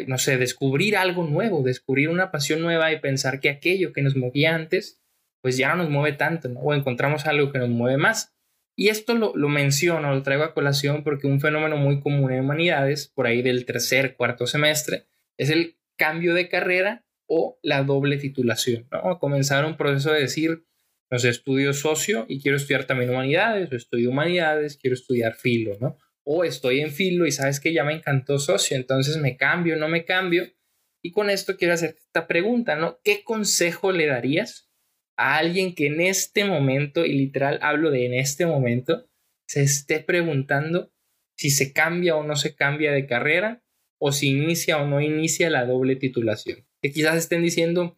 no 0.07 0.19
sé, 0.19 0.37
descubrir 0.38 0.97
algo 0.97 1.25
nuevo, 1.25 1.62
descubrir 1.62 2.09
una 2.09 2.31
pasión 2.31 2.61
nueva 2.62 2.93
y 2.93 3.00
pensar 3.00 3.40
que 3.40 3.49
aquello 3.49 3.93
que 3.93 4.02
nos 4.02 4.17
movía 4.17 4.55
antes, 4.55 5.02
pues 5.43 5.57
ya 5.57 5.71
no 5.71 5.76
nos 5.76 5.90
mueve 5.90 6.17
tanto, 6.17 6.49
¿no? 6.49 6.61
O 6.61 6.75
encontramos 6.75 7.26
algo 7.26 7.52
que 7.52 7.59
nos 7.59 7.69
mueve 7.69 7.97
más. 7.97 8.35
Y 8.76 8.88
esto 8.88 9.14
lo, 9.14 9.33
lo 9.35 9.49
menciono, 9.49 10.14
lo 10.14 10.23
traigo 10.23 10.45
a 10.45 10.55
colación 10.55 11.02
porque 11.02 11.26
un 11.26 11.40
fenómeno 11.40 11.76
muy 11.76 12.00
común 12.00 12.33
en 12.33 12.40
humanidades, 12.40 13.09
por 13.09 13.26
ahí 13.26 13.43
del 13.43 13.64
tercer, 13.64 14.14
cuarto 14.17 14.47
semestre, 14.47 15.07
es 15.37 15.50
el 15.50 15.76
cambio 15.97 16.35
de 16.35 16.49
carrera 16.49 17.05
o 17.26 17.59
la 17.62 17.83
doble 17.83 18.17
titulación, 18.19 18.87
¿no? 18.93 19.19
Comenzar 19.19 19.64
un 19.64 19.76
proceso 19.76 20.12
de 20.12 20.21
decir, 20.21 20.68
no 21.11 21.17
estudio 21.17 21.73
socio 21.73 22.27
y 22.29 22.41
quiero 22.41 22.57
estudiar 22.57 22.85
también 22.85 23.11
humanidades, 23.11 23.73
o 23.73 23.77
estudio 23.77 24.11
humanidades, 24.11 24.77
quiero 24.77 24.95
estudiar 24.95 25.35
filo, 25.35 25.77
¿no? 25.81 25.97
O 26.25 26.45
estoy 26.45 26.81
en 26.81 26.91
filo 26.91 27.27
y 27.27 27.33
sabes 27.33 27.61
que 27.61 27.73
ya 27.73 27.85
me 27.85 27.95
encantó 27.95 28.38
socio, 28.38 28.77
entonces 28.77 29.17
me 29.17 29.37
cambio, 29.37 29.77
no 29.77 29.88
me 29.88 30.05
cambio. 30.05 30.47
Y 31.03 31.12
con 31.12 31.31
esto 31.31 31.57
quiero 31.57 31.75
hacerte 31.75 32.00
esta 32.00 32.27
pregunta, 32.27 32.77
¿no? 32.77 32.99
¿Qué 33.03 33.23
consejo 33.25 33.93
le 33.93 34.07
darías 34.07 34.71
a 35.17 35.38
alguien 35.38 35.75
que 35.75 35.87
en 35.87 36.00
este 36.00 36.45
momento, 36.45 37.07
y 37.07 37.12
literal 37.15 37.59
hablo 37.62 37.91
de 37.91 38.07
en 38.07 38.15
este 38.15 38.45
momento, 38.45 39.09
se 39.47 39.62
esté 39.62 40.00
preguntando 40.00 40.93
si 41.37 41.50
se 41.50 41.73
cambia 41.73 42.17
o 42.17 42.25
no 42.25 42.37
se 42.37 42.55
cambia 42.55 42.93
de 42.93 43.07
carrera 43.07 43.62
o 43.99 44.12
si 44.12 44.29
inicia 44.29 44.79
o 44.79 44.87
no 44.87 45.00
inicia 45.00 45.49
la 45.50 45.65
doble 45.65 45.97
titulación? 45.97 46.69
que 46.83 46.93
quizás 46.93 47.17
estén 47.17 47.43
diciendo, 47.43 47.97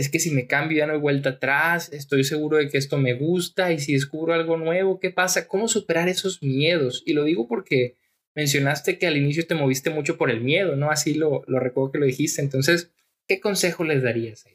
es 0.00 0.10
que 0.10 0.18
si 0.18 0.30
me 0.30 0.46
cambio 0.46 0.78
ya 0.78 0.86
no 0.86 0.94
hay 0.94 0.98
vuelta 0.98 1.30
atrás, 1.30 1.92
estoy 1.92 2.24
seguro 2.24 2.56
de 2.56 2.70
que 2.70 2.78
esto 2.78 2.96
me 2.96 3.12
gusta 3.12 3.70
y 3.70 3.78
si 3.78 3.92
descubro 3.92 4.32
algo 4.32 4.56
nuevo, 4.56 4.98
¿qué 4.98 5.10
pasa? 5.10 5.46
¿Cómo 5.46 5.68
superar 5.68 6.08
esos 6.08 6.42
miedos? 6.42 7.02
Y 7.04 7.12
lo 7.12 7.22
digo 7.24 7.46
porque 7.46 7.96
mencionaste 8.34 8.98
que 8.98 9.06
al 9.06 9.18
inicio 9.18 9.46
te 9.46 9.54
moviste 9.54 9.90
mucho 9.90 10.16
por 10.16 10.30
el 10.30 10.40
miedo, 10.40 10.74
¿no? 10.74 10.90
Así 10.90 11.12
lo, 11.14 11.42
recuerdo 11.46 11.92
que 11.92 11.98
lo 11.98 12.06
dijiste. 12.06 12.40
Entonces, 12.40 12.94
¿qué 13.28 13.40
consejo 13.40 13.84
les 13.84 14.02
darías? 14.02 14.46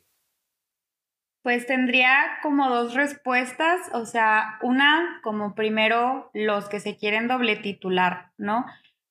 Pues 1.44 1.68
tendría 1.68 2.40
como 2.42 2.68
dos 2.70 2.96
respuestas, 2.96 3.82
o 3.94 4.08
sea, 4.08 4.58
una 4.64 5.20
como 5.22 5.54
primero 5.54 6.32
los 6.34 6.68
que 6.70 6.80
se 6.80 6.98
quieren 6.98 7.28
doble 7.28 7.56
titular, 7.56 8.32
¿no? 8.40 8.66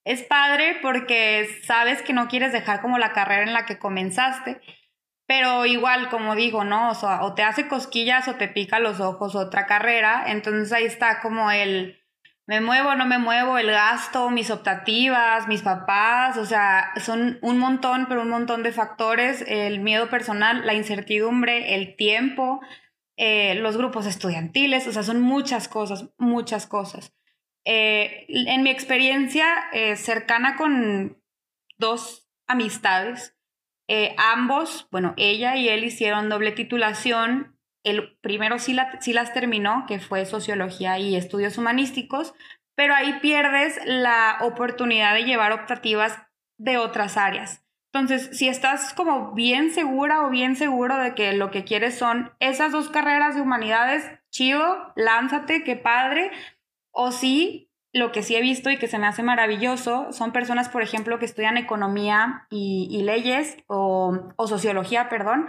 Es 0.04 0.24
padre 0.24 0.78
porque 0.82 1.46
sabes 1.62 2.02
que 2.02 2.12
no 2.12 2.26
quieres 2.26 2.52
dejar 2.52 2.82
como 2.82 2.98
la 2.98 3.12
carrera 3.12 3.44
en 3.44 3.52
la 3.52 3.66
que 3.66 3.78
comenzaste, 3.78 4.60
pero 5.26 5.66
igual, 5.66 6.10
como 6.10 6.34
digo, 6.34 6.64
¿no? 6.64 6.90
O 6.90 6.94
sea, 6.94 7.22
o 7.22 7.34
te 7.34 7.42
hace 7.42 7.68
cosquillas 7.68 8.28
o 8.28 8.34
te 8.34 8.48
pica 8.48 8.78
los 8.78 9.00
ojos 9.00 9.34
otra 9.34 9.66
carrera, 9.66 10.24
entonces 10.26 10.72
ahí 10.72 10.84
está 10.84 11.20
como 11.20 11.50
el, 11.50 12.04
me 12.46 12.60
muevo, 12.60 12.94
no 12.94 13.06
me 13.06 13.18
muevo, 13.18 13.56
el 13.56 13.70
gasto, 13.70 14.30
mis 14.30 14.50
optativas, 14.50 15.48
mis 15.48 15.62
papás, 15.62 16.36
o 16.36 16.44
sea, 16.44 16.92
son 17.00 17.38
un 17.40 17.58
montón, 17.58 18.06
pero 18.06 18.22
un 18.22 18.28
montón 18.28 18.62
de 18.62 18.72
factores, 18.72 19.42
el 19.48 19.80
miedo 19.80 20.10
personal, 20.10 20.66
la 20.66 20.74
incertidumbre, 20.74 21.74
el 21.74 21.96
tiempo, 21.96 22.60
eh, 23.16 23.54
los 23.54 23.76
grupos 23.78 24.06
estudiantiles, 24.06 24.86
o 24.86 24.92
sea, 24.92 25.02
son 25.02 25.22
muchas 25.22 25.68
cosas, 25.68 26.10
muchas 26.18 26.66
cosas. 26.66 27.14
Eh, 27.64 28.26
en 28.28 28.62
mi 28.62 28.68
experiencia 28.68 29.46
eh, 29.72 29.96
cercana 29.96 30.56
con 30.56 31.16
dos 31.78 32.28
amistades, 32.46 33.33
ambos, 34.16 34.88
bueno, 34.90 35.14
ella 35.16 35.56
y 35.56 35.68
él 35.68 35.84
hicieron 35.84 36.28
doble 36.28 36.52
titulación 36.52 37.54
el 37.84 38.16
primero 38.22 38.58
sí, 38.58 38.72
las 38.72 39.34
terminó, 39.34 39.84
que 39.86 40.00
fue 40.00 40.24
sociología 40.24 40.98
y 40.98 41.16
estudios 41.16 41.58
humanísticos, 41.58 42.34
pero 42.74 42.94
ahí 42.94 43.20
pierdes 43.20 43.78
la 43.84 44.38
oportunidad 44.40 45.14
de 45.14 45.24
llevar 45.24 45.52
optativas 45.52 46.18
de 46.58 46.78
otras 46.78 47.16
áreas. 47.16 47.62
Entonces, 47.92 48.36
si 48.36 48.48
estás 48.48 48.94
como 48.94 49.34
bien 49.34 49.70
segura 49.70 50.24
o 50.26 50.30
bien 50.30 50.56
seguro 50.56 50.96
de 50.96 51.14
que 51.14 51.32
lo 51.34 51.50
que 51.52 51.62
quieres 51.62 51.96
son 51.96 52.32
esas 52.40 52.72
dos 52.72 52.88
carreras 52.88 53.36
de 53.36 53.42
humanidades, 53.42 54.10
chido, 54.30 54.92
lánzate, 54.96 55.62
qué 55.62 55.76
padre. 55.76 56.32
O 56.90 57.12
sí, 57.12 57.70
lo 57.94 58.12
que 58.12 58.22
sí 58.22 58.36
he 58.36 58.42
visto 58.42 58.70
y 58.70 58.76
que 58.76 58.88
se 58.88 58.98
me 58.98 59.06
hace 59.06 59.22
maravilloso 59.22 60.12
son 60.12 60.32
personas, 60.32 60.68
por 60.68 60.82
ejemplo, 60.82 61.18
que 61.18 61.24
estudian 61.24 61.56
economía 61.56 62.46
y, 62.50 63.02
leyes 63.04 63.56
o, 63.66 64.34
sociología, 64.46 65.08
perdón, 65.08 65.48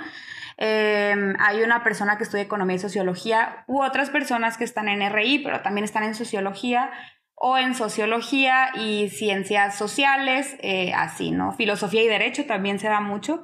Em, 0.57 1.35
hay 1.39 1.61
una 1.63 1.83
persona 1.83 2.17
que 2.17 2.23
estudia 2.23 2.43
economía 2.43 2.77
y 2.77 2.79
sociología 2.79 3.65
u 3.67 3.83
otras 3.83 4.09
personas 4.09 4.57
que 4.57 4.63
están 4.63 4.87
en 4.87 5.01
RI, 5.11 5.39
pero 5.39 5.61
también 5.61 5.83
están 5.83 6.03
en 6.03 6.15
sociología 6.15 6.91
o 7.35 7.57
en 7.57 7.75
sociología 7.75 8.69
y 8.75 9.09
ciencias 9.09 9.77
sociales, 9.77 10.55
eh, 10.61 10.93
así, 10.93 11.31
¿no? 11.31 11.51
Filosofía 11.51 12.03
y 12.03 12.07
derecho 12.07 12.45
también 12.45 12.79
se 12.79 12.87
da 12.87 13.01
mucho. 13.01 13.43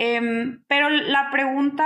Em, 0.00 0.62
pero 0.68 0.90
la 0.90 1.28
pregunta 1.32 1.84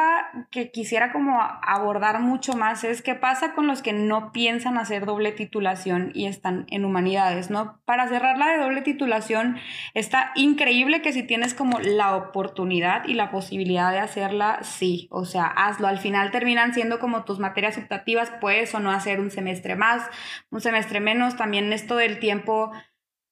que 0.50 0.70
quisiera 0.70 1.12
como 1.12 1.40
abordar 1.40 2.20
mucho 2.20 2.52
más 2.52 2.84
es 2.84 3.00
qué 3.00 3.14
pasa 3.14 3.54
con 3.54 3.66
los 3.66 3.80
que 3.80 3.94
no 3.94 4.32
piensan 4.32 4.76
hacer 4.76 5.06
doble 5.06 5.32
titulación 5.32 6.10
y 6.12 6.26
están 6.26 6.66
en 6.68 6.84
humanidades, 6.84 7.48
¿no? 7.48 7.80
Para 7.86 8.08
cerrar 8.08 8.36
la 8.36 8.48
de 8.48 8.58
doble 8.58 8.82
titulación, 8.82 9.56
está 9.94 10.30
increíble 10.34 11.00
que 11.00 11.14
si 11.14 11.22
tienes 11.22 11.54
como 11.54 11.80
la 11.80 12.14
oportunidad 12.14 13.08
y 13.08 13.14
la 13.14 13.30
posibilidad 13.30 13.90
de 13.90 14.00
hacerla, 14.00 14.58
sí, 14.60 15.08
o 15.10 15.24
sea, 15.24 15.46
hazlo. 15.46 15.88
Al 15.88 15.98
final 15.98 16.32
terminan 16.32 16.74
siendo 16.74 16.98
como 16.98 17.24
tus 17.24 17.38
materias 17.38 17.78
optativas, 17.78 18.30
puedes 18.42 18.74
o 18.74 18.80
no 18.80 18.90
hacer 18.90 19.20
un 19.20 19.30
semestre 19.30 19.74
más, 19.74 20.06
un 20.50 20.60
semestre 20.60 21.00
menos, 21.00 21.38
también 21.38 21.72
esto 21.72 21.96
del 21.96 22.18
tiempo 22.18 22.72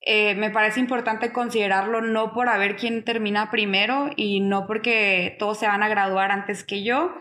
eh, 0.00 0.34
me 0.34 0.50
parece 0.50 0.80
importante 0.80 1.32
considerarlo 1.32 2.00
no 2.00 2.32
por 2.32 2.48
a 2.48 2.56
ver 2.56 2.76
quién 2.76 3.04
termina 3.04 3.50
primero 3.50 4.10
y 4.16 4.40
no 4.40 4.66
porque 4.66 5.36
todos 5.38 5.58
se 5.58 5.66
van 5.66 5.82
a 5.82 5.88
graduar 5.88 6.32
antes 6.32 6.64
que 6.64 6.82
yo. 6.82 7.14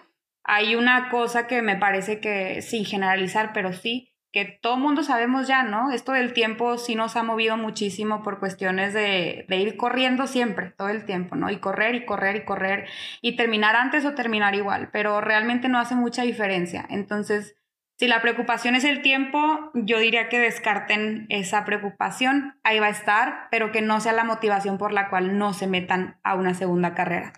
Hay 0.43 0.75
una 0.75 1.09
cosa 1.09 1.48
que 1.48 1.62
me 1.62 1.75
parece 1.75 2.19
que, 2.21 2.62
sin 2.62 2.86
generalizar, 2.86 3.51
pero 3.53 3.74
sí, 3.74 4.15
que 4.31 4.45
todo 4.45 4.77
mundo 4.77 5.03
sabemos 5.03 5.48
ya, 5.48 5.63
¿no? 5.63 5.91
Esto 5.91 6.13
del 6.13 6.33
tiempo 6.33 6.77
sí 6.77 6.95
nos 6.95 7.15
ha 7.17 7.24
movido 7.24 7.57
muchísimo 7.57 8.24
por 8.24 8.39
cuestiones 8.39 8.93
de, 8.93 9.45
de 9.50 9.57
ir 9.57 9.75
corriendo 9.75 10.27
siempre, 10.27 10.71
todo 10.71 10.89
el 10.89 11.05
tiempo, 11.05 11.36
¿no? 11.36 11.50
Y 11.50 11.57
correr 11.57 11.95
y 11.95 12.05
correr 12.05 12.38
y 12.38 12.45
correr 12.45 12.88
y 13.21 13.36
terminar 13.36 13.75
antes 13.75 14.05
o 14.05 14.13
terminar 14.13 14.55
igual, 14.55 14.89
pero 14.93 15.19
realmente 15.19 15.67
no 15.67 15.79
hace 15.79 15.95
mucha 15.95 16.24
diferencia. 16.24 16.86
Entonces, 16.89 17.59
si 18.00 18.08
la 18.08 18.22
preocupación 18.22 18.75
es 18.75 18.86
el 18.86 19.01
tiempo, 19.01 19.72
yo 19.74 20.00
diría 20.00 20.29
que 20.29 20.39
descarten 20.39 21.25
esa 21.27 21.65
preocupación, 21.65 22.58
ahí 22.63 22.79
va 22.79 22.86
a 22.86 22.91
estar, 22.91 23.50
pero 23.51 23.74
que 23.74 23.82
no 23.82 24.00
sea 24.00 24.13
la 24.13 24.24
motivación 24.24 24.77
por 24.77 24.94
la 24.94 25.10
cual 25.10 25.38
no 25.38 25.51
se 25.51 25.68
metan 25.68 26.18
a 26.24 26.36
una 26.36 26.53
segunda 26.53 26.96
carrera. 26.96 27.34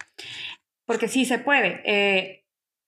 Porque 0.86 1.08
sí 1.08 1.26
se 1.26 1.40
puede, 1.40 1.82
eh, 1.84 2.46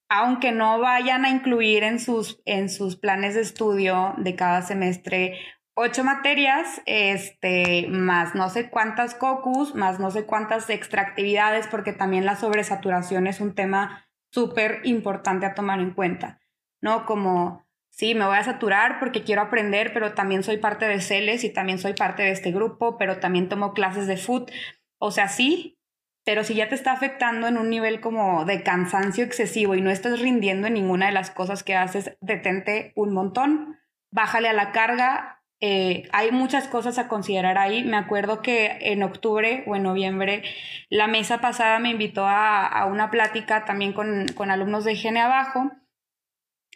aunque 0.07 0.51
no 0.51 0.79
vayan 0.79 1.25
a 1.25 1.31
incluir 1.31 1.83
en 1.83 1.99
sus, 1.99 2.43
en 2.45 2.69
sus 2.69 2.95
planes 2.95 3.33
de 3.33 3.41
estudio 3.41 4.13
de 4.17 4.35
cada 4.35 4.61
semestre 4.61 5.39
ocho 5.73 6.03
materias, 6.03 6.79
este, 6.85 7.87
más 7.89 8.35
no 8.35 8.51
sé 8.51 8.69
cuántas 8.69 9.15
cocus, 9.15 9.73
más 9.73 9.99
no 9.99 10.11
sé 10.11 10.25
cuántas 10.27 10.69
extractividades, 10.69 11.65
porque 11.65 11.91
también 11.91 12.27
la 12.27 12.35
sobresaturación 12.35 13.25
es 13.25 13.41
un 13.41 13.55
tema 13.55 14.05
súper 14.31 14.81
importante 14.83 15.47
a 15.47 15.55
tomar 15.55 15.79
en 15.79 15.89
cuenta. 15.89 16.39
¿no? 16.83 17.05
Como, 17.05 17.62
sí, 17.93 18.15
me 18.15 18.25
voy 18.25 18.35
a 18.35 18.43
saturar 18.43 18.99
porque 18.99 19.23
quiero 19.23 19.41
aprender, 19.43 19.93
pero 19.93 20.13
también 20.13 20.43
soy 20.43 20.57
parte 20.57 20.85
de 20.87 20.99
CELES 20.99 21.43
y 21.43 21.49
también 21.51 21.79
soy 21.79 21.93
parte 21.93 22.23
de 22.23 22.31
este 22.31 22.51
grupo, 22.51 22.97
pero 22.97 23.19
también 23.19 23.49
tomo 23.49 23.73
clases 23.73 24.07
de 24.07 24.17
food. 24.17 24.49
O 24.97 25.11
sea, 25.11 25.27
sí, 25.27 25.77
pero 26.25 26.43
si 26.43 26.55
ya 26.55 26.69
te 26.69 26.75
está 26.75 26.91
afectando 26.91 27.47
en 27.47 27.57
un 27.57 27.69
nivel 27.69 28.01
como 28.01 28.45
de 28.45 28.63
cansancio 28.63 29.23
excesivo 29.23 29.75
y 29.75 29.81
no 29.81 29.91
estás 29.91 30.19
rindiendo 30.19 30.67
en 30.67 30.73
ninguna 30.73 31.07
de 31.07 31.11
las 31.11 31.31
cosas 31.31 31.63
que 31.63 31.75
haces, 31.75 32.17
detente 32.19 32.93
un 32.95 33.13
montón, 33.13 33.79
bájale 34.11 34.49
a 34.49 34.53
la 34.53 34.71
carga. 34.71 35.41
Eh, 35.59 36.09
hay 36.11 36.31
muchas 36.31 36.67
cosas 36.67 36.97
a 36.97 37.07
considerar 37.07 37.57
ahí. 37.57 37.83
Me 37.83 37.97
acuerdo 37.97 38.41
que 38.41 38.77
en 38.81 39.03
octubre 39.03 39.63
o 39.67 39.75
en 39.75 39.83
noviembre, 39.83 40.43
la 40.89 41.07
mesa 41.07 41.41
pasada 41.41 41.79
me 41.79 41.91
invitó 41.91 42.25
a, 42.25 42.85
una 42.85 43.11
plática 43.11 43.65
también 43.65 43.93
con, 43.93 44.25
con 44.35 44.49
alumnos 44.49 44.83
de 44.83 44.95
Gene 44.95 45.21
Abajo 45.21 45.71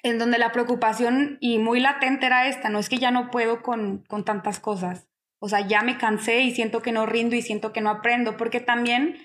en 0.08 0.20
donde 0.20 0.38
la 0.38 0.52
preocupación 0.52 1.38
y 1.40 1.60
muy 1.60 1.80
latente 1.80 2.26
era 2.26 2.48
esta, 2.48 2.70
no 2.70 2.80
es 2.80 2.90
que 2.90 2.98
ya 2.98 3.12
no 3.12 3.30
puedo 3.32 3.62
con, 3.62 4.04
con 4.08 4.26
tantas 4.26 4.60
cosas, 4.60 5.08
o 5.40 5.50
sea, 5.50 5.62
ya 5.62 5.82
me 5.82 5.98
cansé 5.98 6.42
y 6.42 6.52
siento 6.52 6.82
que 6.82 6.92
no 6.92 7.06
rindo 7.06 7.36
y 7.36 7.42
siento 7.42 7.72
que 7.74 7.82
no 7.82 7.90
aprendo, 7.90 8.38
porque 8.38 8.60
también, 8.60 9.18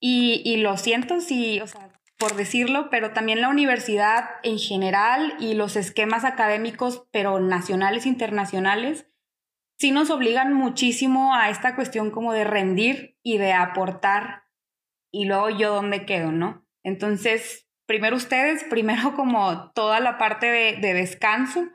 y, 0.00 0.42
y 0.44 0.58
lo 0.58 0.76
siento, 0.76 1.20
sí, 1.20 1.60
o 1.60 1.66
sea, 1.66 1.90
por 2.18 2.36
decirlo, 2.36 2.88
pero 2.90 3.12
también 3.12 3.40
la 3.40 3.48
universidad 3.48 4.24
en 4.42 4.58
general 4.58 5.34
y 5.40 5.54
los 5.54 5.76
esquemas 5.76 6.24
académicos, 6.24 7.06
pero 7.10 7.40
nacionales, 7.40 8.06
internacionales, 8.06 9.06
sí 9.76 9.90
nos 9.90 10.10
obligan 10.10 10.52
muchísimo 10.52 11.34
a 11.34 11.50
esta 11.50 11.74
cuestión 11.74 12.10
como 12.10 12.32
de 12.32 12.44
rendir 12.44 13.18
y 13.22 13.38
de 13.38 13.52
aportar 13.52 14.44
y 15.10 15.26
luego 15.26 15.50
yo 15.50 15.74
dónde 15.74 16.06
quedo, 16.06 16.32
¿no? 16.32 16.66
Entonces, 16.82 17.63
primero 17.86 18.16
ustedes, 18.16 18.64
primero 18.64 19.14
como 19.14 19.70
toda 19.72 20.00
la 20.00 20.18
parte 20.18 20.46
de, 20.46 20.94
descanso 20.94 21.68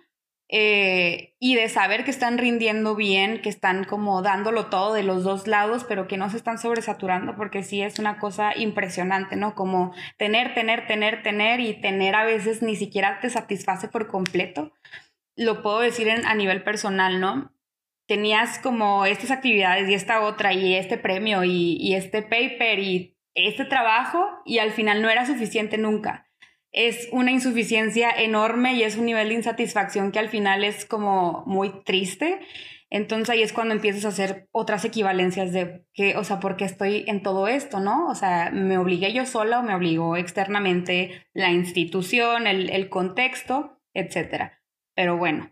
eh, 0.48 1.36
y 1.40 1.56
de 1.56 1.70
saber 1.70 2.04
que 2.04 2.12
están 2.12 2.38
rindiendo 2.38 2.96
bien, 2.96 3.42
que 3.42 3.50
están 3.50 3.84
como 3.84 4.22
dándolo 4.22 4.68
todo 4.68 4.94
de 4.94 5.04
los 5.04 5.24
dos 5.24 5.48
lados, 5.48 5.86
pero 5.88 6.08
que 6.08 6.18
no 6.18 6.30
se 6.30 6.38
están 6.38 6.58
sobresaturando, 6.58 7.36
porque 7.36 7.62
sí 7.64 7.82
es 7.82 8.00
una 8.00 8.18
cosa 8.18 8.58
impresionante, 8.58 9.36
¿no? 9.36 9.54
Como 9.54 9.94
tener, 10.18 10.56
tener, 10.56 10.88
tener, 10.88 11.22
tener 11.22 11.60
y 11.60 11.80
tener 11.80 12.16
a 12.16 12.26
veces 12.26 12.64
ni 12.64 12.76
siquiera 12.76 13.20
te 13.20 13.30
satisface 13.30 13.88
por 13.88 14.08
completo. 14.08 14.72
Lo 15.36 15.62
puedo 15.62 15.80
decir 15.80 16.08
en, 16.08 16.26
a 16.26 16.34
nivel 16.34 16.64
personal, 16.64 17.20
¿no? 17.20 17.54
Tenías 18.08 18.58
como 18.58 19.06
estas 19.06 19.30
actividades 19.30 19.88
y 19.88 19.94
esta 19.94 20.22
otra 20.22 20.52
y 20.52 20.74
este 20.74 20.98
premio 20.98 21.44
y, 21.44 21.78
y 21.80 21.94
este 21.94 22.24
paper 22.24 22.80
y 22.80 23.19
este 23.48 23.66
trabajo 23.66 24.26
y 24.46 24.60
al 24.60 24.72
final 24.72 25.02
no 25.02 25.10
era 25.10 25.26
suficiente 25.26 25.78
nunca. 25.78 26.28
Es 26.72 27.10
una 27.12 27.32
insuficiencia 27.32 28.12
enorme 28.12 28.74
y 28.74 28.84
es 28.84 28.98
un 28.98 29.06
nivel 29.06 29.30
de 29.30 29.36
insatisfacción 29.36 30.12
que 30.12 30.20
al 30.20 30.30
final 30.30 30.64
es 30.64 30.86
como 30.86 31.44
muy 31.48 31.84
triste. 31.84 32.40
Entonces 32.92 33.30
ahí 33.30 33.44
es 33.44 33.54
cuando 33.54 33.74
empiezas 33.74 34.06
a 34.06 34.10
hacer 34.10 34.48
otras 34.52 34.84
equivalencias 34.84 35.52
de 35.52 35.86
que, 35.94 36.18
o 36.18 36.24
sea, 36.24 36.40
¿por 36.40 36.58
qué 36.58 36.66
estoy 36.66 37.06
en 37.08 37.22
todo 37.22 37.48
esto, 37.48 37.80
no? 37.80 38.08
O 38.08 38.16
sea, 38.16 38.50
¿me 38.52 38.78
obligué 38.78 39.14
yo 39.14 39.26
sola 39.26 39.60
o 39.60 39.64
me 39.64 39.76
obligó 39.76 40.18
externamente 40.18 41.28
la 41.34 41.52
institución, 41.52 42.48
el, 42.48 42.90
contexto, 42.90 43.80
etcétera? 43.94 44.62
Pero 44.96 45.18
bueno, 45.18 45.52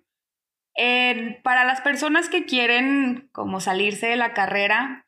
para 1.43 1.63
las 1.63 1.81
personas 1.81 2.27
que 2.29 2.45
quieren 2.45 3.29
como 3.31 3.59
salirse 3.59 4.07
de 4.07 4.15
la 4.15 4.33
carrera, 4.33 5.07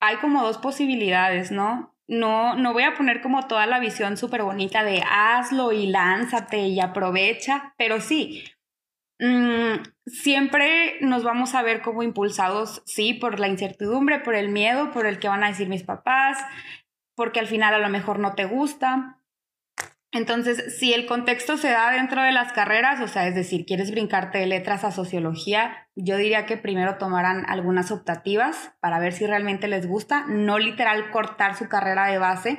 hay 0.00 0.16
como 0.16 0.42
dos 0.42 0.58
posibilidades, 0.58 1.50
¿no? 1.50 1.97
No, 2.08 2.56
no 2.56 2.72
voy 2.72 2.84
a 2.84 2.94
poner 2.94 3.20
como 3.20 3.46
toda 3.46 3.66
la 3.66 3.78
visión 3.78 4.16
súper 4.16 4.42
bonita 4.42 4.82
de 4.82 5.02
hazlo 5.06 5.72
y 5.72 5.86
lánzate 5.86 6.66
y 6.66 6.80
aprovecha, 6.80 7.74
pero 7.76 8.00
sí, 8.00 8.44
mm, 9.20 9.82
siempre 10.06 10.96
nos 11.02 11.22
vamos 11.22 11.54
a 11.54 11.62
ver 11.62 11.82
como 11.82 12.02
impulsados, 12.02 12.82
sí, 12.86 13.12
por 13.12 13.38
la 13.38 13.48
incertidumbre, 13.48 14.20
por 14.20 14.34
el 14.34 14.48
miedo, 14.48 14.90
por 14.90 15.06
el 15.06 15.18
que 15.18 15.28
van 15.28 15.44
a 15.44 15.48
decir 15.48 15.68
mis 15.68 15.82
papás, 15.82 16.38
porque 17.14 17.40
al 17.40 17.46
final 17.46 17.74
a 17.74 17.78
lo 17.78 17.90
mejor 17.90 18.18
no 18.18 18.34
te 18.34 18.46
gusta, 18.46 19.17
entonces, 20.10 20.78
si 20.78 20.94
el 20.94 21.04
contexto 21.04 21.58
se 21.58 21.68
da 21.68 21.90
dentro 21.90 22.22
de 22.22 22.32
las 22.32 22.52
carreras, 22.52 23.00
o 23.00 23.08
sea, 23.08 23.26
es 23.28 23.34
decir, 23.34 23.66
quieres 23.66 23.90
brincarte 23.90 24.38
de 24.38 24.46
letras 24.46 24.82
a 24.84 24.90
sociología, 24.90 25.86
yo 25.96 26.16
diría 26.16 26.46
que 26.46 26.56
primero 26.56 26.96
tomarán 26.96 27.44
algunas 27.46 27.90
optativas 27.90 28.72
para 28.80 28.98
ver 29.00 29.12
si 29.12 29.26
realmente 29.26 29.68
les 29.68 29.86
gusta, 29.86 30.24
no 30.26 30.58
literal 30.58 31.10
cortar 31.10 31.56
su 31.56 31.68
carrera 31.68 32.06
de 32.06 32.18
base, 32.18 32.58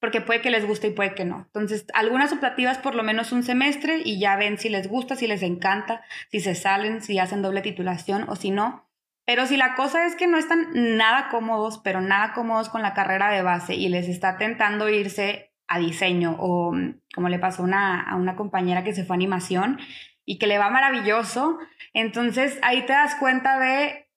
porque 0.00 0.20
puede 0.20 0.40
que 0.40 0.50
les 0.50 0.66
guste 0.66 0.88
y 0.88 0.92
puede 0.92 1.14
que 1.14 1.24
no. 1.24 1.42
Entonces, 1.46 1.86
algunas 1.94 2.32
optativas 2.32 2.78
por 2.78 2.96
lo 2.96 3.04
menos 3.04 3.30
un 3.30 3.44
semestre 3.44 4.00
y 4.04 4.18
ya 4.18 4.34
ven 4.36 4.58
si 4.58 4.68
les 4.68 4.88
gusta, 4.88 5.14
si 5.14 5.28
les 5.28 5.42
encanta, 5.42 6.02
si 6.32 6.40
se 6.40 6.56
salen, 6.56 7.02
si 7.02 7.20
hacen 7.20 7.42
doble 7.42 7.60
titulación 7.60 8.24
o 8.28 8.34
si 8.34 8.50
no. 8.50 8.90
Pero 9.26 9.46
si 9.46 9.56
la 9.56 9.76
cosa 9.76 10.06
es 10.06 10.16
que 10.16 10.26
no 10.26 10.38
están 10.38 10.70
nada 10.96 11.28
cómodos, 11.28 11.78
pero 11.84 12.00
nada 12.00 12.32
cómodos 12.32 12.68
con 12.68 12.82
la 12.82 12.94
carrera 12.94 13.30
de 13.30 13.42
base 13.42 13.74
y 13.76 13.88
les 13.88 14.08
está 14.08 14.38
tentando 14.38 14.88
irse 14.88 15.49
a 15.70 15.78
diseño 15.78 16.36
o 16.38 16.74
como 17.14 17.30
le 17.30 17.38
pasó 17.38 17.62
una, 17.62 18.02
a 18.02 18.16
una 18.16 18.36
compañera 18.36 18.84
que 18.84 18.92
se 18.92 19.04
fue 19.04 19.14
a 19.14 19.18
animación 19.18 19.78
y 20.26 20.38
que 20.38 20.46
le 20.46 20.58
va 20.58 20.68
maravilloso, 20.68 21.58
entonces 21.94 22.58
ahí 22.60 22.84
te 22.84 22.92
das 22.92 23.14
cuenta 23.14 23.58
de 23.58 24.10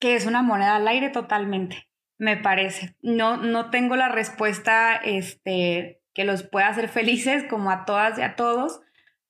que 0.00 0.16
es 0.16 0.24
una 0.24 0.42
moneda 0.42 0.76
al 0.76 0.88
aire 0.88 1.10
totalmente 1.10 1.86
me 2.18 2.36
parece. 2.36 2.94
No, 3.02 3.36
no 3.36 3.70
tengo 3.70 3.96
la 3.96 4.08
respuesta 4.08 4.96
este, 4.96 6.02
que 6.14 6.24
los 6.24 6.42
pueda 6.42 6.68
hacer 6.68 6.88
felices 6.88 7.44
como 7.44 7.70
a 7.70 7.84
todas 7.84 8.18
y 8.18 8.22
a 8.22 8.36
todos, 8.36 8.80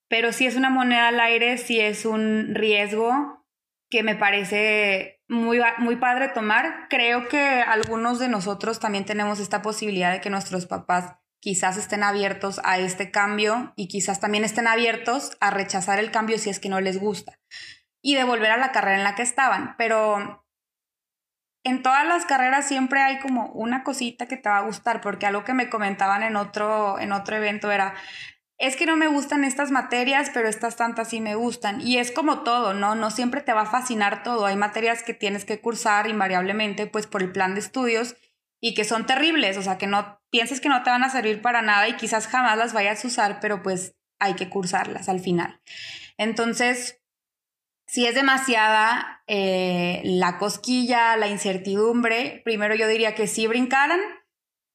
pero 0.09 0.33
sí 0.33 0.47
es 0.47 0.57
una 0.57 0.71
moneda 0.71 1.09
al 1.09 1.21
aire, 1.21 1.59
sí 1.59 1.81
es 1.81 2.07
un 2.07 2.55
riesgo 2.55 3.45
que 3.91 4.03
me 4.03 4.17
parece 4.17 5.21
muy, 5.29 5.61
muy 5.79 5.97
padre 5.97 6.29
tomar. 6.29 6.87
Creo 6.89 7.29
que 7.29 7.39
algunos 7.39 8.19
de 8.19 8.29
nosotros 8.29 8.79
también 8.79 9.05
tenemos 9.05 9.41
esta 9.41 9.63
posibilidad 9.63 10.13
de 10.13 10.21
que 10.21 10.31
nuestros 10.31 10.67
papás 10.67 11.17
quizás 11.47 11.77
estén 11.77 12.03
abiertos 12.03 12.61
a 12.65 12.81
este 12.81 13.13
cambio 13.13 13.73
y 13.77 13.87
quizás 13.87 14.19
también 14.19 14.43
estén 14.43 14.67
abiertos 14.67 15.37
a 15.39 15.53
rechazar 15.53 16.01
el 16.01 16.11
cambio 16.11 16.39
si 16.39 16.51
es 16.51 16.59
que 16.59 16.69
no 16.69 16.81
les 16.81 16.99
gusta 16.99 17.39
y 18.03 18.17
de 18.17 18.25
volver 18.25 18.51
a 18.51 18.57
la 18.57 18.73
carrera 18.73 18.99
en 18.99 19.05
la 19.05 19.15
que 19.15 19.23
estaban. 19.23 19.77
Pero 19.79 20.45
en 21.63 21.85
todas 21.85 22.05
las 22.05 22.25
carreras 22.25 22.67
siempre 22.67 23.01
hay 23.01 23.21
como 23.21 23.47
una 23.53 23.85
cosita 23.85 24.27
que 24.27 24.37
te 24.37 24.49
va 24.49 24.57
a 24.57 24.63
gustar, 24.63 25.01
porque 25.01 25.25
algo 25.27 25.45
que 25.45 25.55
me 25.55 25.71
comentaban 25.71 26.25
en 26.25 26.35
otro, 26.35 26.99
en 26.99 27.13
otro 27.13 27.37
evento 27.37 27.71
era, 27.71 27.95
es 28.59 28.75
que 28.75 28.87
no 28.87 28.97
me 28.97 29.07
gustan 29.07 29.45
estas 29.45 29.71
materias, 29.71 30.33
pero 30.35 30.49
estas 30.49 30.75
tantas 30.75 31.11
sí 31.11 31.21
me 31.21 31.37
gustan. 31.37 31.81
Y 31.81 31.99
es 31.99 32.11
como 32.11 32.41
todo, 32.41 32.75
¿no? 32.75 32.97
No 32.97 33.13
siempre 33.13 33.41
te 33.41 33.53
va 33.53 33.61
a 33.61 33.67
fascinar 33.67 34.25
todo. 34.25 34.47
Hay 34.47 34.57
materias 34.57 35.05
que 35.05 35.15
tienes 35.15 35.45
que 35.45 35.61
cursar 35.61 36.09
invariablemente, 36.09 36.89
pues 36.89 37.07
por 37.07 37.23
el 37.23 37.31
plan 37.31 37.55
de 37.55 37.61
estudios 37.61 38.17
y 38.67 38.75
que 38.75 38.83
son 38.83 39.07
terribles, 39.07 39.57
o 39.59 39.63
sea, 39.63 39.79
que 39.79 39.87
no 39.87 40.21
pienses 40.29 40.61
que 40.61 40.69
no 40.69 40.83
te 40.83 40.91
van 40.91 41.05
a 41.05 41.09
servir 41.09 41.41
para 41.41 41.63
nada 41.63 41.87
y 41.87 41.95
quizás 41.95 42.27
jamás 42.27 42.59
las 42.59 42.73
vayas 42.73 43.05
a 43.05 43.07
usar, 43.07 43.39
pero 43.39 43.63
pues 43.63 43.95
hay 44.19 44.35
que 44.35 44.51
cursarlas 44.51 45.09
al 45.09 45.21
final. 45.21 45.61
Entonces, 46.19 47.01
si 47.87 48.09
es 48.09 48.17
demasiada 48.17 49.23
eh, 49.29 50.01
la 50.03 50.39
cosquilla, 50.39 51.17
la 51.17 51.29
incertidumbre, 51.29 52.43
primero 52.45 52.75
yo 52.75 52.89
diría 52.89 53.15
que 53.15 53.29
sí 53.29 53.47
brincaran. 53.47 54.01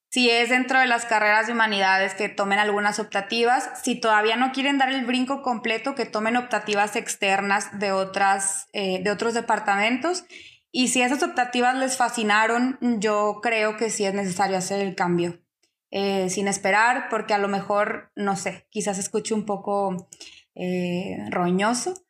Si 0.10 0.30
es 0.30 0.47
dentro 0.47 0.80
de 0.80 0.88
las 0.88 1.06
carreras 1.06 1.47
de 1.47 1.54
humanidades, 1.54 2.13
que 2.13 2.30
tomen 2.30 2.60
algunas 2.60 2.97
optativas. 2.97 3.71
Si 3.84 3.99
todavía 3.99 4.38
no 4.38 4.54
quieren 4.54 4.77
dar 4.77 4.89
el 4.89 5.06
brinco 5.06 5.41
completo, 5.41 5.95
que 5.95 6.06
tomen 6.06 6.38
optativas 6.38 6.95
externas 6.95 7.77
de, 7.77 7.91
otras, 7.91 8.69
eh, 8.71 9.04
de 9.04 9.12
otros 9.12 9.34
departamentos. 9.34 10.23
Y 10.71 10.88
si 10.88 11.01
esas 11.01 11.21
optativas 11.23 11.75
les 11.75 11.97
fascinaron, 11.97 12.77
yo 12.81 13.39
creo 13.41 13.77
que 13.77 13.89
sí 13.89 14.05
es 14.05 14.13
necesario 14.13 14.57
hacer 14.57 14.79
el 14.79 14.95
cambio. 14.95 15.39
Eh, 15.93 16.29
sin 16.29 16.47
esperar, 16.47 17.07
porque 17.10 17.34
a 17.34 17.38
lo 17.38 17.49
mejor, 17.49 18.13
no 18.15 18.38
sé, 18.38 18.65
quizás 18.69 18.97
escuche 18.97 19.34
un 19.34 19.45
poco 19.45 20.07
roñoso, 21.29 22.05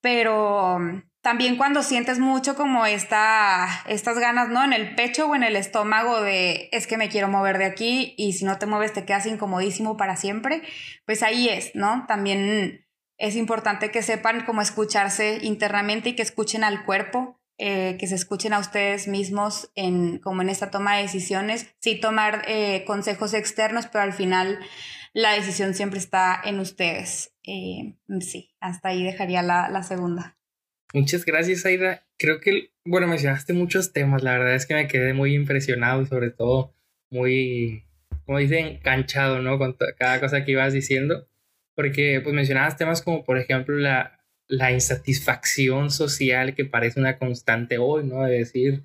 pero 0.00 0.78
mm, 0.78 1.02
también 1.20 1.56
cuando 1.56 1.82
sientes 1.82 2.18
mucho 2.18 2.54
como 2.54 2.86
esta, 2.86 3.66
estas 3.88 4.18
ganas, 4.18 4.48
¿no? 4.48 4.64
En 4.64 4.72
el 4.72 4.94
pecho 4.94 5.26
o 5.26 5.34
en 5.34 5.42
el 5.42 5.56
estómago 5.56 6.22
de 6.22 6.68
es 6.72 6.86
que 6.86 6.96
me 6.96 7.08
quiero 7.08 7.28
mover 7.28 7.58
de 7.58 7.64
aquí 7.64 8.14
y 8.16 8.34
si 8.34 8.44
no 8.44 8.58
te 8.58 8.66
mueves 8.66 8.92
te 8.92 9.04
quedas 9.04 9.26
incomodísimo 9.26 9.96
para 9.96 10.16
siempre, 10.16 10.62
pues 11.04 11.22
ahí 11.22 11.48
es, 11.48 11.74
¿no? 11.74 12.04
También 12.06 12.86
es 13.18 13.34
importante 13.34 13.90
que 13.90 14.02
sepan 14.02 14.44
cómo 14.46 14.62
escucharse 14.62 15.40
internamente 15.42 16.10
y 16.10 16.14
que 16.14 16.22
escuchen 16.22 16.62
al 16.62 16.84
cuerpo, 16.84 17.35
eh, 17.58 17.96
que 17.98 18.06
se 18.06 18.14
escuchen 18.14 18.52
a 18.52 18.58
ustedes 18.58 19.08
mismos 19.08 19.70
en, 19.74 20.18
como 20.18 20.42
en 20.42 20.50
esta 20.50 20.70
toma 20.70 20.96
de 20.96 21.02
decisiones, 21.02 21.74
sí 21.80 21.98
tomar 21.98 22.42
eh, 22.46 22.84
consejos 22.86 23.32
externos, 23.32 23.86
pero 23.86 24.04
al 24.04 24.12
final 24.12 24.58
la 25.14 25.32
decisión 25.32 25.72
siempre 25.72 25.98
está 25.98 26.38
en 26.44 26.60
ustedes. 26.60 27.32
Eh, 27.44 27.94
sí, 28.20 28.54
hasta 28.60 28.90
ahí 28.90 29.02
dejaría 29.02 29.42
la, 29.42 29.70
la, 29.70 29.82
segunda. 29.82 30.36
Muchas 30.92 31.24
gracias, 31.24 31.64
Aida. 31.64 32.04
Creo 32.18 32.40
que, 32.40 32.72
bueno, 32.84 33.06
mencionaste 33.06 33.54
muchos 33.54 33.94
temas. 33.94 34.22
La 34.22 34.32
verdad 34.32 34.54
es 34.54 34.66
que 34.66 34.74
me 34.74 34.88
quedé 34.88 35.14
muy 35.14 35.34
impresionado 35.34 36.02
y 36.02 36.06
sobre 36.06 36.30
todo 36.30 36.74
muy, 37.08 37.84
como 38.26 38.36
dicen, 38.36 38.80
canchado, 38.80 39.40
¿no? 39.40 39.56
Con 39.56 39.78
cada 39.98 40.20
cosa 40.20 40.44
que 40.44 40.52
ibas 40.52 40.74
diciendo. 40.74 41.26
Porque, 41.74 42.20
pues, 42.22 42.34
mencionabas 42.34 42.76
temas 42.76 43.00
como, 43.00 43.24
por 43.24 43.38
ejemplo, 43.38 43.76
la, 43.76 44.15
la 44.48 44.72
insatisfacción 44.72 45.90
social 45.90 46.54
que 46.54 46.64
parece 46.64 47.00
una 47.00 47.18
constante 47.18 47.78
hoy, 47.78 48.04
¿no? 48.04 48.22
De 48.24 48.38
decir, 48.38 48.84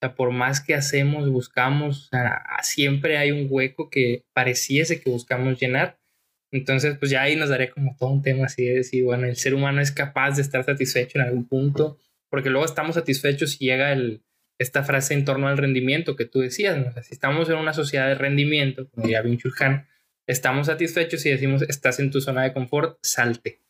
sea, 0.00 0.14
por 0.14 0.32
más 0.32 0.60
que 0.60 0.74
hacemos, 0.74 1.30
buscamos, 1.30 2.06
o 2.06 2.08
sea, 2.10 2.42
siempre 2.62 3.18
hay 3.18 3.30
un 3.30 3.46
hueco 3.48 3.90
que 3.90 4.24
pareciese 4.32 5.00
que 5.00 5.10
buscamos 5.10 5.60
llenar. 5.60 5.98
Entonces, 6.52 6.96
pues 6.98 7.10
ya 7.10 7.22
ahí 7.22 7.36
nos 7.36 7.50
daría 7.50 7.70
como 7.70 7.94
todo 7.98 8.10
un 8.10 8.22
tema 8.22 8.46
así 8.46 8.64
de 8.64 8.76
decir, 8.76 9.04
bueno, 9.04 9.26
el 9.26 9.36
ser 9.36 9.54
humano 9.54 9.80
es 9.80 9.92
capaz 9.92 10.36
de 10.36 10.42
estar 10.42 10.64
satisfecho 10.64 11.18
en 11.18 11.24
algún 11.26 11.46
punto, 11.46 11.98
porque 12.28 12.50
luego 12.50 12.64
estamos 12.64 12.96
satisfechos 12.96 13.60
y 13.60 13.66
llega 13.66 13.92
el, 13.92 14.22
esta 14.58 14.82
frase 14.82 15.14
en 15.14 15.24
torno 15.24 15.46
al 15.46 15.58
rendimiento 15.58 16.16
que 16.16 16.24
tú 16.24 16.40
decías, 16.40 16.76
¿no? 16.76 16.88
o 16.88 16.92
sea, 16.92 17.02
si 17.02 17.14
estamos 17.14 17.48
en 17.48 17.56
una 17.56 17.72
sociedad 17.72 18.08
de 18.08 18.16
rendimiento, 18.16 18.88
como 18.90 19.06
diría 19.06 19.22
Han, 19.60 19.86
estamos 20.26 20.66
satisfechos 20.66 21.24
y 21.26 21.30
decimos, 21.30 21.62
estás 21.62 22.00
en 22.00 22.10
tu 22.10 22.20
zona 22.20 22.42
de 22.42 22.52
confort, 22.52 22.98
salte. 23.02 23.60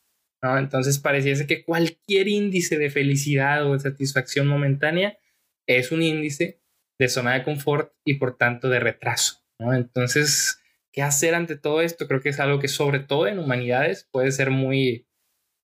¿No? 0.42 0.58
Entonces 0.58 0.98
pareciese 0.98 1.46
que 1.46 1.64
cualquier 1.64 2.28
índice 2.28 2.78
de 2.78 2.90
felicidad 2.90 3.66
o 3.66 3.74
de 3.74 3.80
satisfacción 3.80 4.46
momentánea 4.46 5.18
es 5.66 5.92
un 5.92 6.02
índice 6.02 6.60
de 6.98 7.08
zona 7.08 7.34
de 7.34 7.42
confort 7.42 7.92
y 8.04 8.14
por 8.14 8.36
tanto 8.36 8.68
de 8.68 8.80
retraso. 8.80 9.42
¿no? 9.58 9.74
Entonces, 9.74 10.60
¿qué 10.92 11.02
hacer 11.02 11.34
ante 11.34 11.56
todo 11.56 11.80
esto? 11.80 12.06
Creo 12.06 12.20
que 12.20 12.30
es 12.30 12.40
algo 12.40 12.58
que 12.58 12.68
sobre 12.68 13.00
todo 13.00 13.26
en 13.26 13.38
humanidades 13.38 14.08
puede 14.10 14.32
ser 14.32 14.50
muy 14.50 15.06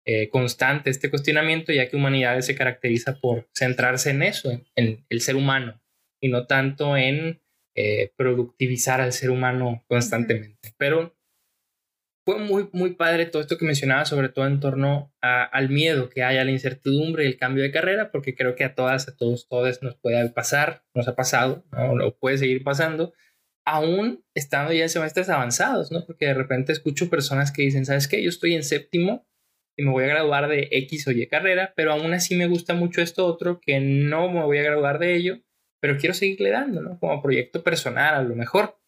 eh, 0.06 0.28
constante 0.28 0.90
este 0.90 1.08
cuestionamiento, 1.08 1.72
ya 1.72 1.88
que 1.88 1.96
humanidades 1.96 2.44
se 2.46 2.54
caracteriza 2.54 3.18
por 3.20 3.48
centrarse 3.54 4.10
en 4.10 4.22
eso, 4.22 4.50
en, 4.76 5.04
el 5.08 5.20
ser 5.22 5.34
humano, 5.34 5.80
y 6.20 6.28
no 6.28 6.46
tanto 6.46 6.96
en 6.96 7.40
eh, 7.74 8.12
productivizar 8.16 9.00
al 9.00 9.14
ser 9.14 9.30
humano 9.30 9.82
constantemente. 9.88 10.74
Pero 10.76 11.13
fue 12.24 12.38
muy, 12.38 12.68
muy 12.72 12.94
padre 12.94 13.26
todo 13.26 13.42
esto 13.42 13.58
que 13.58 13.66
mencionaba, 13.66 14.06
sobre 14.06 14.30
todo 14.30 14.46
en 14.46 14.58
torno 14.58 15.12
al 15.20 15.68
miedo 15.68 16.08
que 16.08 16.22
hay, 16.22 16.38
a 16.38 16.44
la 16.44 16.50
incertidumbre 16.50 17.24
y 17.24 17.26
el 17.26 17.36
cambio 17.36 17.62
de 17.62 17.70
carrera, 17.70 18.10
porque 18.10 18.34
creo 18.34 18.54
que 18.54 18.64
a 18.64 18.74
todas, 18.74 19.08
a 19.08 19.16
todos, 19.16 19.46
todos 19.46 19.82
nos 19.82 19.96
puede 19.96 20.30
pasar, 20.30 20.84
nos 20.94 21.06
ha 21.06 21.14
pasado, 21.14 21.64
¿no? 21.70 22.06
o 22.06 22.16
puede 22.18 22.38
seguir 22.38 22.64
pasando, 22.64 23.12
aún 23.66 24.24
estando 24.34 24.72
ya 24.72 24.84
en 24.84 24.88
semestres 24.88 25.28
avanzados, 25.28 25.92
¿no? 25.92 26.04
Porque 26.06 26.26
de 26.26 26.34
repente 26.34 26.72
escucho 26.72 27.10
personas 27.10 27.52
que 27.52 27.62
dicen, 27.62 27.84
¿sabes 27.84 28.08
qué? 28.08 28.22
Yo 28.22 28.28
estoy 28.28 28.54
en 28.54 28.62
séptimo 28.62 29.26
y 29.76 29.84
me 29.84 29.90
voy 29.90 30.04
a 30.04 30.08
graduar 30.08 30.48
de 30.48 30.68
X 30.70 31.08
o 31.08 31.10
Y 31.10 31.26
carrera, 31.26 31.72
pero 31.76 31.92
aún 31.92 32.12
así 32.14 32.36
me 32.36 32.46
gusta 32.46 32.74
mucho 32.74 33.02
esto 33.02 33.26
otro 33.26 33.60
que 33.60 33.80
no 33.80 34.30
me 34.30 34.42
voy 34.42 34.58
a 34.58 34.62
graduar 34.62 34.98
de 34.98 35.14
ello, 35.14 35.40
pero 35.80 35.98
quiero 35.98 36.14
seguirle 36.14 36.50
dando, 36.50 36.80
¿no? 36.80 36.98
Como 36.98 37.22
proyecto 37.22 37.62
personal 37.62 38.14
a 38.14 38.22
lo 38.22 38.34
mejor. 38.34 38.78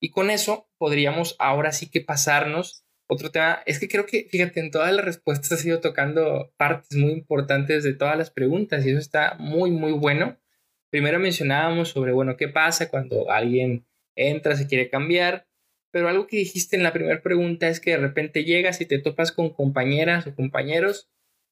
Y 0.00 0.10
con 0.10 0.30
eso 0.30 0.70
podríamos 0.78 1.36
ahora 1.38 1.72
sí 1.72 1.90
que 1.90 2.00
pasarnos 2.00 2.85
otro 3.08 3.30
tema 3.30 3.62
es 3.66 3.78
que 3.78 3.88
creo 3.88 4.06
que, 4.06 4.26
fíjate, 4.30 4.60
en 4.60 4.70
todas 4.70 4.92
las 4.92 5.04
respuestas 5.04 5.52
has 5.52 5.64
ido 5.64 5.80
tocando 5.80 6.52
partes 6.56 6.96
muy 6.96 7.12
importantes 7.12 7.84
de 7.84 7.94
todas 7.94 8.16
las 8.18 8.30
preguntas 8.30 8.84
y 8.84 8.90
eso 8.90 8.98
está 8.98 9.36
muy, 9.38 9.70
muy 9.70 9.92
bueno. 9.92 10.38
Primero 10.90 11.18
mencionábamos 11.18 11.90
sobre, 11.90 12.12
bueno, 12.12 12.36
qué 12.36 12.48
pasa 12.48 12.88
cuando 12.88 13.30
alguien 13.30 13.86
entra, 14.16 14.56
se 14.56 14.66
quiere 14.66 14.88
cambiar, 14.88 15.46
pero 15.92 16.08
algo 16.08 16.26
que 16.26 16.38
dijiste 16.38 16.76
en 16.76 16.82
la 16.82 16.92
primera 16.92 17.22
pregunta 17.22 17.68
es 17.68 17.80
que 17.80 17.92
de 17.92 17.98
repente 17.98 18.44
llegas 18.44 18.80
y 18.80 18.86
te 18.86 18.98
topas 18.98 19.32
con 19.32 19.50
compañeras 19.50 20.26
o 20.26 20.34
compañeros 20.34 21.08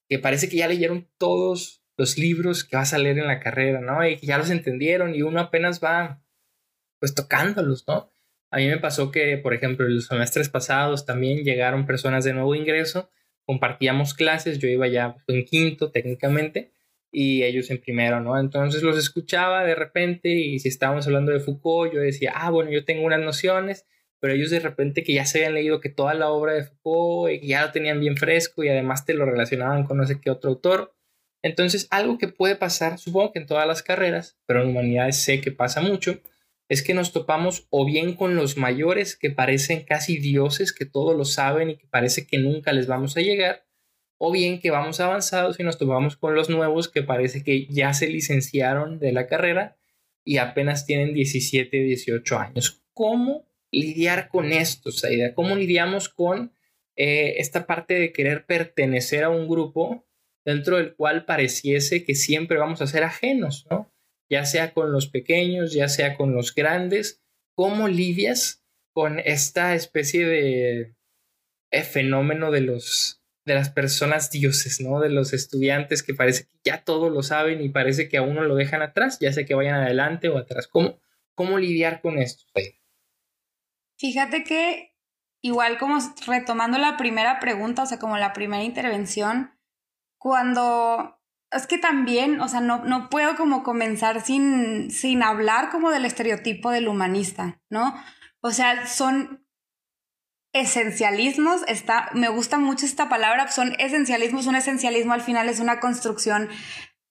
que 0.09 0.19
parece 0.19 0.49
que 0.49 0.57
ya 0.57 0.69
leyeron 0.69 1.09
todos 1.19 1.83
los 1.97 2.19
libros 2.19 2.65
que 2.65 2.77
vas 2.77 2.93
a 2.93 2.99
leer 2.99 3.19
en 3.19 3.27
la 3.27 3.41
carrera, 3.41 3.81
¿no? 3.81 4.07
Y 4.07 4.17
que 4.17 4.27
ya 4.27 4.39
los 4.39 4.51
entendieron 4.51 5.15
y 5.15 5.23
uno 5.23 5.41
apenas 5.41 5.83
va 5.83 6.23
pues 6.99 7.15
tocándolos, 7.15 7.87
¿no? 7.87 8.14
A 8.55 8.59
mí 8.59 8.69
me 8.69 8.79
pasó 8.79 9.11
que, 9.11 9.37
por 9.37 9.53
ejemplo, 9.53 9.89
los 9.89 10.07
semestres 10.07 10.49
pasados 10.49 11.05
también 11.05 11.43
llegaron 11.43 11.87
personas 11.87 12.23
de 12.23 12.35
nuevo 12.35 12.55
ingreso, 12.55 13.11
compartíamos 13.45 14.15
clases, 14.15 14.61
yo 14.61 14.69
iba 14.69 14.87
ya 14.87 15.17
en 15.27 15.45
quinto 15.45 15.91
técnicamente 15.91 16.71
y 17.11 17.43
ellos 17.43 17.69
en 17.73 17.81
primero, 17.81 18.21
¿no? 18.21 18.39
Entonces 18.39 18.85
los 18.85 18.97
escuchaba 18.97 19.65
de 19.65 19.75
repente 19.75 20.29
y 20.29 20.61
si 20.61 20.69
estábamos 20.69 21.05
hablando 21.09 21.33
de 21.33 21.41
Foucault, 21.41 21.93
yo 21.93 21.99
decía, 21.99 22.33
ah, 22.37 22.51
bueno, 22.51 22.71
yo 22.71 22.85
tengo 22.85 23.05
unas 23.05 23.19
nociones, 23.19 23.87
pero 24.21 24.35
ellos 24.35 24.51
de 24.51 24.61
repente 24.61 25.03
que 25.03 25.15
ya 25.15 25.27
se 25.27 25.39
habían 25.39 25.55
leído 25.55 25.81
que 25.81 25.89
toda 25.89 26.15
la 26.15 26.29
obra 26.29 26.53
de 26.53 26.63
Foucault 26.63 27.43
ya 27.43 27.67
lo 27.67 27.73
tenían 27.73 27.99
bien 27.99 28.17
fresco 28.17 28.63
y 28.63 28.69
además 28.69 29.05
te 29.05 29.15
lo 29.15 29.27
relacionaban 29.27 29.83
con 29.83 29.97
no 29.97 30.07
sé 30.07 30.21
qué 30.21 30.31
otro 30.31 30.51
autor. 30.51 30.95
Entonces, 31.43 31.89
algo 31.91 32.19
que 32.19 32.29
puede 32.29 32.55
pasar, 32.55 32.99
supongo 33.01 33.33
que 33.33 33.41
en 33.41 33.47
todas 33.47 33.67
las 33.67 33.83
carreras, 33.83 34.39
pero 34.47 34.63
en 34.63 34.69
humanidades 34.69 35.21
sé 35.21 35.41
que 35.41 35.51
pasa 35.51 35.81
mucho, 35.81 36.21
es 36.69 36.83
que 36.83 36.95
nos 36.95 37.13
topamos 37.13 37.67
o 37.71 37.85
bien 37.85 38.15
con 38.15 38.37
los 38.37 38.57
mayores 38.57 39.17
que 39.17 39.31
parecen 39.31 39.85
casi 39.85 40.19
dioses, 40.19 40.73
que 40.73 40.87
todo 40.87 41.15
lo 41.15 41.25
saben 41.25 41.71
y 41.71 41.77
que 41.77 41.87
parece 41.87 42.27
que 42.27 42.39
nunca 42.39 42.73
les 42.73 42.87
vamos 42.87 43.17
a 43.17 43.21
llegar, 43.21 43.67
o 44.19 44.33
bien 44.33 44.61
que 44.61 44.71
vamos 44.71 45.01
avanzados 45.01 45.61
y 45.61 45.63
nos 45.63 45.79
topamos 45.79 46.17
con 46.17 46.35
los 46.35 46.49
nuevos 46.49 46.89
que 46.89 47.03
parece 47.03 47.43
que 47.43 47.67
ya 47.67 47.93
se 47.93 48.09
licenciaron 48.09 48.99
de 48.99 49.13
la 49.13 49.27
carrera 49.27 49.77
y 50.25 50.39
apenas 50.39 50.87
tienen 50.87 51.13
17, 51.13 51.77
18 51.77 52.39
años. 52.39 52.83
¿Cómo 52.95 53.47
lidiar 53.71 54.29
con 54.29 54.53
esto, 54.53 54.91
Saida? 54.91 55.35
¿Cómo 55.35 55.57
lidiamos 55.57 56.09
con 56.09 56.53
eh, 56.97 57.35
esta 57.39 57.67
parte 57.67 57.95
de 57.95 58.13
querer 58.13 58.47
pertenecer 58.47 59.25
a 59.25 59.31
un 59.31 59.49
grupo 59.49 60.07
dentro 60.45 60.77
del 60.77 60.95
cual 60.95 61.25
pareciese 61.25 62.05
que 62.05 62.15
siempre 62.15 62.59
vamos 62.59 62.81
a 62.81 62.87
ser 62.87 63.03
ajenos, 63.03 63.67
¿no? 63.71 63.94
Ya 64.31 64.45
sea 64.45 64.73
con 64.73 64.93
los 64.93 65.09
pequeños, 65.09 65.73
ya 65.73 65.89
sea 65.89 66.17
con 66.17 66.35
los 66.35 66.55
grandes. 66.55 67.23
¿Cómo 67.55 67.89
lidias 67.89 68.65
con 68.93 69.19
esta 69.19 69.75
especie 69.75 70.27
de 70.27 70.95
eh, 71.71 71.83
fenómeno 71.83 72.51
de 72.51 72.61
los 72.61 73.25
de 73.45 73.55
las 73.55 73.71
personas 73.71 74.31
dioses, 74.31 74.81
¿no? 74.81 75.01
De 75.01 75.11
los 75.11 75.33
estudiantes 75.33 76.03
que 76.03 76.15
parece 76.15 76.45
que 76.45 76.59
ya 76.65 76.83
todo 76.83 77.11
lo 77.11 77.23
saben 77.23 77.61
y 77.61 77.69
parece 77.69 78.09
que 78.09 78.17
a 78.17 78.23
uno 78.23 78.43
lo 78.43 78.55
dejan 78.55 78.83
atrás, 78.83 79.19
ya 79.21 79.33
sea 79.33 79.45
que 79.45 79.55
vayan 79.55 79.75
adelante 79.75 80.29
o 80.29 80.39
atrás. 80.39 80.67
¿Cómo, 80.67 80.99
cómo 81.35 81.59
lidiar 81.59 82.01
con 82.01 82.19
esto? 82.19 82.45
Fíjate 83.99 84.45
que 84.45 84.95
igual 85.43 85.79
como 85.79 85.99
retomando 86.27 86.79
la 86.79 86.97
primera 86.97 87.39
pregunta, 87.39 87.83
o 87.83 87.87
sea, 87.87 87.99
como 87.99 88.17
la 88.17 88.33
primera 88.33 88.63
intervención, 88.63 89.59
cuando 90.17 91.21
es 91.55 91.67
que 91.67 91.79
también, 91.79 92.41
o 92.41 92.49
sea, 92.49 92.61
no, 92.61 92.85
no 92.85 93.09
puedo 93.09 93.37
como 93.37 93.63
comenzar 93.63 94.21
sin, 94.21 94.91
sin 94.91 95.23
hablar 95.23 95.71
como 95.71 95.91
del 95.91 96.05
estereotipo 96.05 96.71
del 96.71 96.89
humanista, 96.89 97.61
¿no? 97.71 97.95
O 98.41 98.51
sea, 98.51 98.87
son 98.87 99.47
esencialismos, 100.53 101.63
está, 101.67 102.11
me 102.13 102.29
gusta 102.29 102.59
mucho 102.59 102.87
esta 102.87 103.09
palabra, 103.09 103.51
son 103.51 103.75
esencialismos, 103.79 104.47
un 104.47 104.57
esencialismo 104.57 105.13
al 105.13 105.21
final 105.21 105.49
es 105.49 105.61
una 105.61 105.81
construcción 105.81 106.49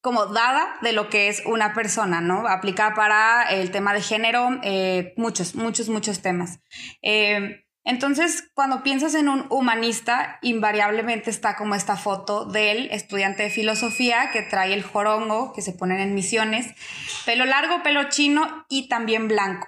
como 0.01 0.25
dada 0.27 0.75
de 0.81 0.91
lo 0.91 1.09
que 1.09 1.29
es 1.29 1.41
una 1.45 1.73
persona, 1.73 2.19
¿no? 2.19 2.47
Aplica 2.47 2.93
para 2.93 3.43
el 3.43 3.71
tema 3.71 3.93
de 3.93 4.01
género, 4.01 4.49
eh, 4.63 5.13
muchos, 5.17 5.55
muchos, 5.55 5.89
muchos 5.89 6.21
temas. 6.21 6.59
Eh, 7.01 7.65
entonces, 7.85 8.49
cuando 8.53 8.81
piensas 8.81 9.13
en 9.13 9.27
un 9.27 9.45
humanista, 9.49 10.39
invariablemente 10.41 11.29
está 11.29 11.57
como 11.57 11.75
esta 11.75 11.97
foto 11.97 12.45
del 12.45 12.89
estudiante 12.91 13.43
de 13.43 13.49
filosofía 13.49 14.31
que 14.31 14.41
trae 14.41 14.73
el 14.73 14.83
jorongo 14.83 15.51
que 15.51 15.61
se 15.61 15.73
ponen 15.73 15.99
en 15.99 16.15
misiones, 16.15 16.73
pelo 17.25 17.45
largo, 17.45 17.83
pelo 17.83 18.09
chino 18.09 18.65
y 18.69 18.87
también 18.87 19.27
blanco. 19.27 19.67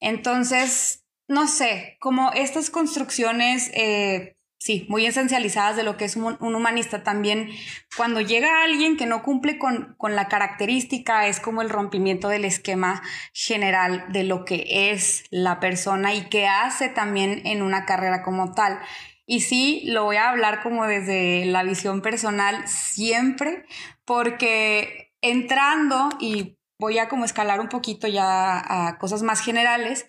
Entonces, 0.00 1.04
no 1.28 1.46
sé, 1.46 1.96
como 2.00 2.32
estas 2.32 2.70
construcciones, 2.70 3.70
eh, 3.74 4.35
sí, 4.66 4.84
muy 4.88 5.06
esencializadas 5.06 5.76
de 5.76 5.84
lo 5.84 5.96
que 5.96 6.06
es 6.06 6.16
un, 6.16 6.36
humanista 6.40 7.04
también, 7.04 7.50
cuando 7.96 8.20
llega 8.20 8.64
alguien 8.64 8.96
que 8.96 9.06
no 9.06 9.22
cumple 9.22 9.58
con, 9.58 9.94
con, 9.96 10.16
la 10.16 10.26
característica, 10.26 11.28
es 11.28 11.38
como 11.38 11.62
el 11.62 11.70
rompimiento 11.70 12.28
del 12.28 12.44
esquema 12.44 13.00
general 13.32 14.06
de 14.08 14.24
lo 14.24 14.44
que 14.44 14.90
es 14.90 15.24
la 15.30 15.60
persona 15.60 16.14
y 16.14 16.28
que 16.28 16.48
hace 16.48 16.88
también 16.88 17.46
en 17.46 17.62
una 17.62 17.86
carrera 17.86 18.24
como 18.24 18.54
tal. 18.54 18.80
Y 19.24 19.42
sí, 19.42 19.82
lo 19.86 20.02
voy 20.02 20.16
a 20.16 20.30
hablar 20.30 20.64
como 20.64 20.84
desde 20.84 21.44
la 21.44 21.62
visión 21.62 22.02
personal 22.02 22.66
siempre, 22.66 23.66
porque 24.04 25.12
entrando 25.20 26.08
y 26.18 26.58
voy 26.76 26.98
a 26.98 27.08
como 27.08 27.24
escalar 27.24 27.60
un 27.60 27.68
poquito 27.68 28.08
ya 28.08 28.88
a 28.88 28.98
cosas 28.98 29.22
más 29.22 29.40
generales, 29.40 30.06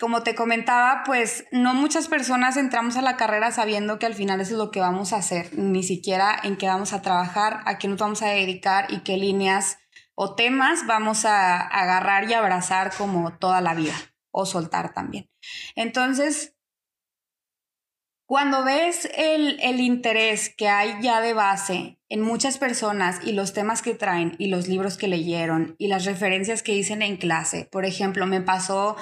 como 0.00 0.22
te 0.22 0.34
comentaba, 0.34 1.02
pues 1.04 1.44
no 1.52 1.74
muchas 1.74 2.08
personas 2.08 2.56
entramos 2.56 2.96
a 2.96 3.02
la 3.02 3.18
carrera 3.18 3.52
sabiendo 3.52 3.98
que 3.98 4.06
al 4.06 4.14
final 4.14 4.40
eso 4.40 4.52
es 4.52 4.58
lo 4.58 4.70
que 4.70 4.80
vamos 4.80 5.12
a 5.12 5.18
hacer, 5.18 5.50
ni 5.52 5.82
siquiera 5.82 6.40
en 6.42 6.56
qué 6.56 6.66
vamos 6.66 6.94
a 6.94 7.02
trabajar, 7.02 7.60
a 7.66 7.76
qué 7.76 7.86
nos 7.86 7.98
vamos 7.98 8.22
a 8.22 8.28
dedicar 8.28 8.90
y 8.90 9.00
qué 9.00 9.18
líneas 9.18 9.78
o 10.14 10.34
temas 10.34 10.86
vamos 10.86 11.26
a 11.26 11.60
agarrar 11.60 12.30
y 12.30 12.32
abrazar 12.32 12.92
como 12.96 13.36
toda 13.36 13.60
la 13.60 13.74
vida 13.74 13.94
o 14.30 14.46
soltar 14.46 14.94
también. 14.94 15.30
Entonces, 15.76 16.56
cuando 18.26 18.64
ves 18.64 19.06
el, 19.16 19.60
el, 19.60 19.80
interés 19.80 20.54
que 20.56 20.68
hay 20.68 21.02
ya 21.02 21.20
de 21.20 21.34
base 21.34 21.98
en 22.08 22.22
muchas 22.22 22.56
personas 22.58 23.18
y 23.24 23.32
los 23.32 23.52
temas 23.52 23.82
que 23.82 23.94
traen 23.94 24.36
y 24.38 24.46
los 24.48 24.66
libros 24.68 24.96
que 24.96 25.08
leyeron 25.08 25.74
y 25.78 25.88
las 25.88 26.04
referencias 26.04 26.62
que 26.62 26.72
dicen 26.72 27.02
en 27.02 27.16
clase, 27.16 27.68
por 27.70 27.84
ejemplo, 27.84 28.26
me 28.26 28.40
pasó 28.40 28.96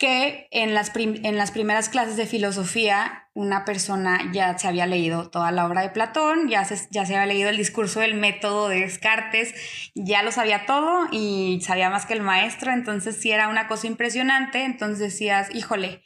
que 0.00 0.48
en 0.50 0.72
las, 0.72 0.92
en 0.96 1.36
las 1.36 1.50
primeras 1.50 1.90
clases 1.90 2.16
de 2.16 2.24
filosofía 2.24 3.28
una 3.34 3.66
persona 3.66 4.30
ya 4.32 4.56
se 4.58 4.66
había 4.66 4.86
leído 4.86 5.28
toda 5.28 5.52
la 5.52 5.66
obra 5.66 5.82
de 5.82 5.90
Platón, 5.90 6.48
ya 6.48 6.64
se, 6.64 6.88
ya 6.90 7.04
se 7.04 7.14
había 7.14 7.26
leído 7.26 7.50
el 7.50 7.58
discurso 7.58 8.00
del 8.00 8.14
método 8.14 8.70
de 8.70 8.80
Descartes, 8.80 9.54
ya 9.94 10.22
lo 10.22 10.32
sabía 10.32 10.64
todo 10.64 11.06
y 11.12 11.60
sabía 11.60 11.90
más 11.90 12.06
que 12.06 12.14
el 12.14 12.22
maestro, 12.22 12.72
entonces 12.72 13.20
sí 13.20 13.30
era 13.30 13.48
una 13.48 13.68
cosa 13.68 13.88
impresionante, 13.88 14.64
entonces 14.64 15.00
decías, 15.00 15.54
híjole, 15.54 16.02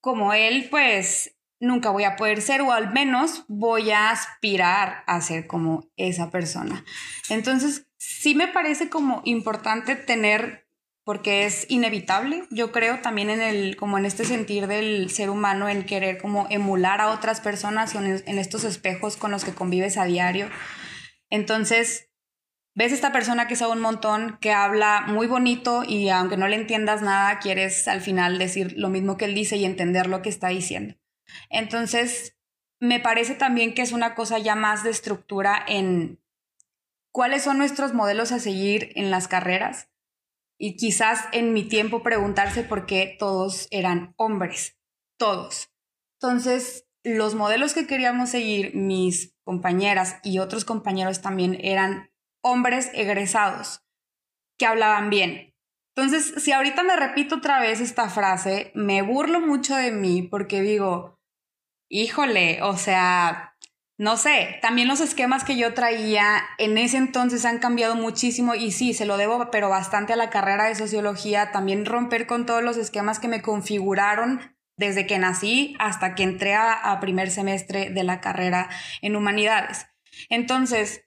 como 0.00 0.32
él, 0.32 0.68
pues 0.70 1.36
nunca 1.60 1.90
voy 1.90 2.04
a 2.04 2.16
poder 2.16 2.40
ser 2.40 2.62
o 2.62 2.72
al 2.72 2.90
menos 2.90 3.44
voy 3.48 3.90
a 3.90 4.10
aspirar 4.12 5.04
a 5.06 5.20
ser 5.20 5.46
como 5.46 5.90
esa 5.98 6.30
persona. 6.30 6.86
Entonces, 7.28 7.86
sí 7.98 8.34
me 8.34 8.48
parece 8.48 8.88
como 8.88 9.20
importante 9.26 9.94
tener 9.94 10.69
porque 11.10 11.44
es 11.44 11.66
inevitable, 11.68 12.44
yo 12.50 12.70
creo 12.70 13.00
también 13.00 13.30
en 13.30 13.42
el, 13.42 13.74
como 13.74 13.98
en 13.98 14.04
este 14.04 14.24
sentir 14.24 14.68
del 14.68 15.10
ser 15.10 15.28
humano, 15.28 15.68
en 15.68 15.84
querer 15.84 16.18
como 16.18 16.46
emular 16.50 17.00
a 17.00 17.08
otras 17.08 17.40
personas 17.40 17.96
en, 17.96 18.22
en 18.24 18.38
estos 18.38 18.62
espejos 18.62 19.16
con 19.16 19.32
los 19.32 19.44
que 19.44 19.52
convives 19.52 19.96
a 19.96 20.04
diario. 20.04 20.48
Entonces, 21.28 22.10
ves 22.76 22.92
esta 22.92 23.10
persona 23.10 23.48
que 23.48 23.56
sabe 23.56 23.72
un 23.72 23.80
montón, 23.80 24.38
que 24.40 24.52
habla 24.52 25.02
muy 25.08 25.26
bonito 25.26 25.82
y 25.84 26.10
aunque 26.10 26.36
no 26.36 26.46
le 26.46 26.54
entiendas 26.54 27.02
nada, 27.02 27.40
quieres 27.40 27.88
al 27.88 28.02
final 28.02 28.38
decir 28.38 28.74
lo 28.76 28.88
mismo 28.88 29.16
que 29.16 29.24
él 29.24 29.34
dice 29.34 29.56
y 29.56 29.64
entender 29.64 30.06
lo 30.06 30.22
que 30.22 30.28
está 30.28 30.50
diciendo. 30.50 30.94
Entonces, 31.48 32.38
me 32.78 33.00
parece 33.00 33.34
también 33.34 33.74
que 33.74 33.82
es 33.82 33.90
una 33.90 34.14
cosa 34.14 34.38
ya 34.38 34.54
más 34.54 34.84
de 34.84 34.90
estructura 34.90 35.60
en 35.66 36.20
cuáles 37.10 37.42
son 37.42 37.58
nuestros 37.58 37.94
modelos 37.94 38.30
a 38.30 38.38
seguir 38.38 38.92
en 38.94 39.10
las 39.10 39.26
carreras 39.26 39.89
y 40.62 40.76
quizás 40.76 41.24
en 41.32 41.54
mi 41.54 41.64
tiempo 41.64 42.02
preguntarse 42.02 42.62
por 42.62 42.84
qué 42.84 43.16
todos 43.18 43.66
eran 43.70 44.12
hombres, 44.18 44.76
todos. 45.18 45.70
Entonces, 46.20 46.86
los 47.02 47.34
modelos 47.34 47.72
que 47.72 47.86
queríamos 47.86 48.28
seguir, 48.28 48.76
mis 48.76 49.34
compañeras 49.42 50.18
y 50.22 50.38
otros 50.38 50.66
compañeros 50.66 51.22
también 51.22 51.58
eran 51.62 52.12
hombres 52.42 52.90
egresados 52.92 53.80
que 54.58 54.66
hablaban 54.66 55.08
bien. 55.08 55.54
Entonces, 55.96 56.34
si 56.42 56.52
ahorita 56.52 56.82
me 56.82 56.94
repito 56.94 57.36
otra 57.36 57.58
vez 57.58 57.80
esta 57.80 58.10
frase, 58.10 58.70
me 58.74 59.00
burlo 59.00 59.40
mucho 59.40 59.74
de 59.76 59.92
mí 59.92 60.22
porque 60.22 60.60
digo, 60.60 61.18
híjole, 61.88 62.62
o 62.62 62.76
sea, 62.76 63.49
no 64.00 64.16
sé, 64.16 64.58
también 64.62 64.88
los 64.88 65.02
esquemas 65.02 65.44
que 65.44 65.58
yo 65.58 65.74
traía 65.74 66.42
en 66.56 66.78
ese 66.78 66.96
entonces 66.96 67.44
han 67.44 67.58
cambiado 67.58 67.96
muchísimo 67.96 68.54
y 68.54 68.72
sí, 68.72 68.94
se 68.94 69.04
lo 69.04 69.18
debo, 69.18 69.50
pero 69.50 69.68
bastante 69.68 70.14
a 70.14 70.16
la 70.16 70.30
carrera 70.30 70.64
de 70.64 70.74
sociología, 70.74 71.52
también 71.52 71.84
romper 71.84 72.26
con 72.26 72.46
todos 72.46 72.62
los 72.62 72.78
esquemas 72.78 73.18
que 73.18 73.28
me 73.28 73.42
configuraron 73.42 74.56
desde 74.78 75.06
que 75.06 75.18
nací 75.18 75.76
hasta 75.78 76.14
que 76.14 76.22
entré 76.22 76.54
a, 76.54 76.98
primer 77.02 77.30
semestre 77.30 77.90
de 77.90 78.02
la 78.02 78.22
carrera 78.22 78.70
en 79.02 79.16
humanidades. 79.16 79.84
Entonces, 80.30 81.04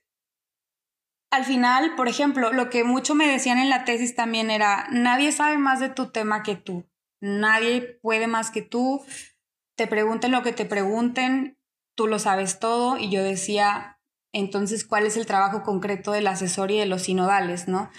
al 1.32 1.45
final, 1.45 1.95
por 1.95 2.08
ejemplo, 2.08 2.53
lo 2.53 2.69
que 2.69 2.84
mucho 2.84 3.15
me 3.15 3.27
decían 3.27 3.58
en 3.58 3.71
la 3.71 3.86
tesis 3.86 4.13
también 4.13 4.51
era, 4.51 4.86
nadie 4.91 5.32
sabe 5.32 5.58
más 5.58 5.79
de 5.79 5.89
tu 5.89 6.12
tema 6.12 6.43
que 6.43 6.58
tú, 6.58 6.88
nadie 7.19 7.97
puede 8.03 8.27
más 8.27 8.51
que 8.51 8.62
tú, 8.62 9.03
te 9.75 9.88
pregunten 9.88 10.32
lo 10.32 10.43
que 10.43 10.53
te 10.53 10.65
pregunten, 10.65 11.58
tú 11.95 12.08
lo 12.08 12.19
sabes 12.19 12.60
todo 12.60 12.97
y 12.97 13.10
yo 13.10 13.23
decía, 13.23 13.99
entonces, 14.32 14.86
¿cuál 14.86 15.06
es 15.06 15.15
el 15.15 15.25
trabajo 15.25 15.63
concreto 15.63 16.12
del 16.12 16.27
asesor 16.27 16.71
y 16.71 16.79
de 16.79 16.88
los 16.88 17.03
sinodales, 17.03 17.67
no? 17.67 17.91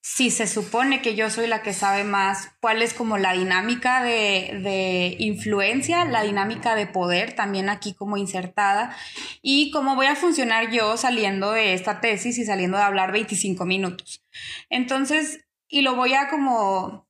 Si 0.00 0.30
se 0.30 0.46
supone 0.46 1.00
que 1.00 1.14
yo 1.14 1.30
soy 1.30 1.46
la 1.46 1.62
que 1.62 1.72
sabe 1.72 2.04
más, 2.04 2.50
¿cuál 2.60 2.82
es 2.82 2.92
como 2.92 3.16
la 3.16 3.32
dinámica 3.32 4.02
de, 4.02 4.60
de 4.62 5.16
influencia, 5.18 6.04
la 6.04 6.22
dinámica 6.22 6.74
de 6.74 6.86
poder 6.86 7.34
también 7.34 7.70
aquí 7.70 7.94
como 7.94 8.18
insertada 8.18 8.94
y 9.40 9.70
cómo 9.70 9.96
voy 9.96 10.06
a 10.06 10.14
funcionar 10.14 10.70
yo 10.70 10.96
saliendo 10.98 11.52
de 11.52 11.72
esta 11.72 12.00
tesis 12.00 12.36
y 12.38 12.44
saliendo 12.44 12.76
de 12.76 12.84
hablar 12.84 13.12
25 13.12 13.64
minutos? 13.64 14.22
Entonces, 14.68 15.40
y 15.68 15.80
lo 15.80 15.96
voy 15.96 16.14
a 16.14 16.28
como 16.28 17.08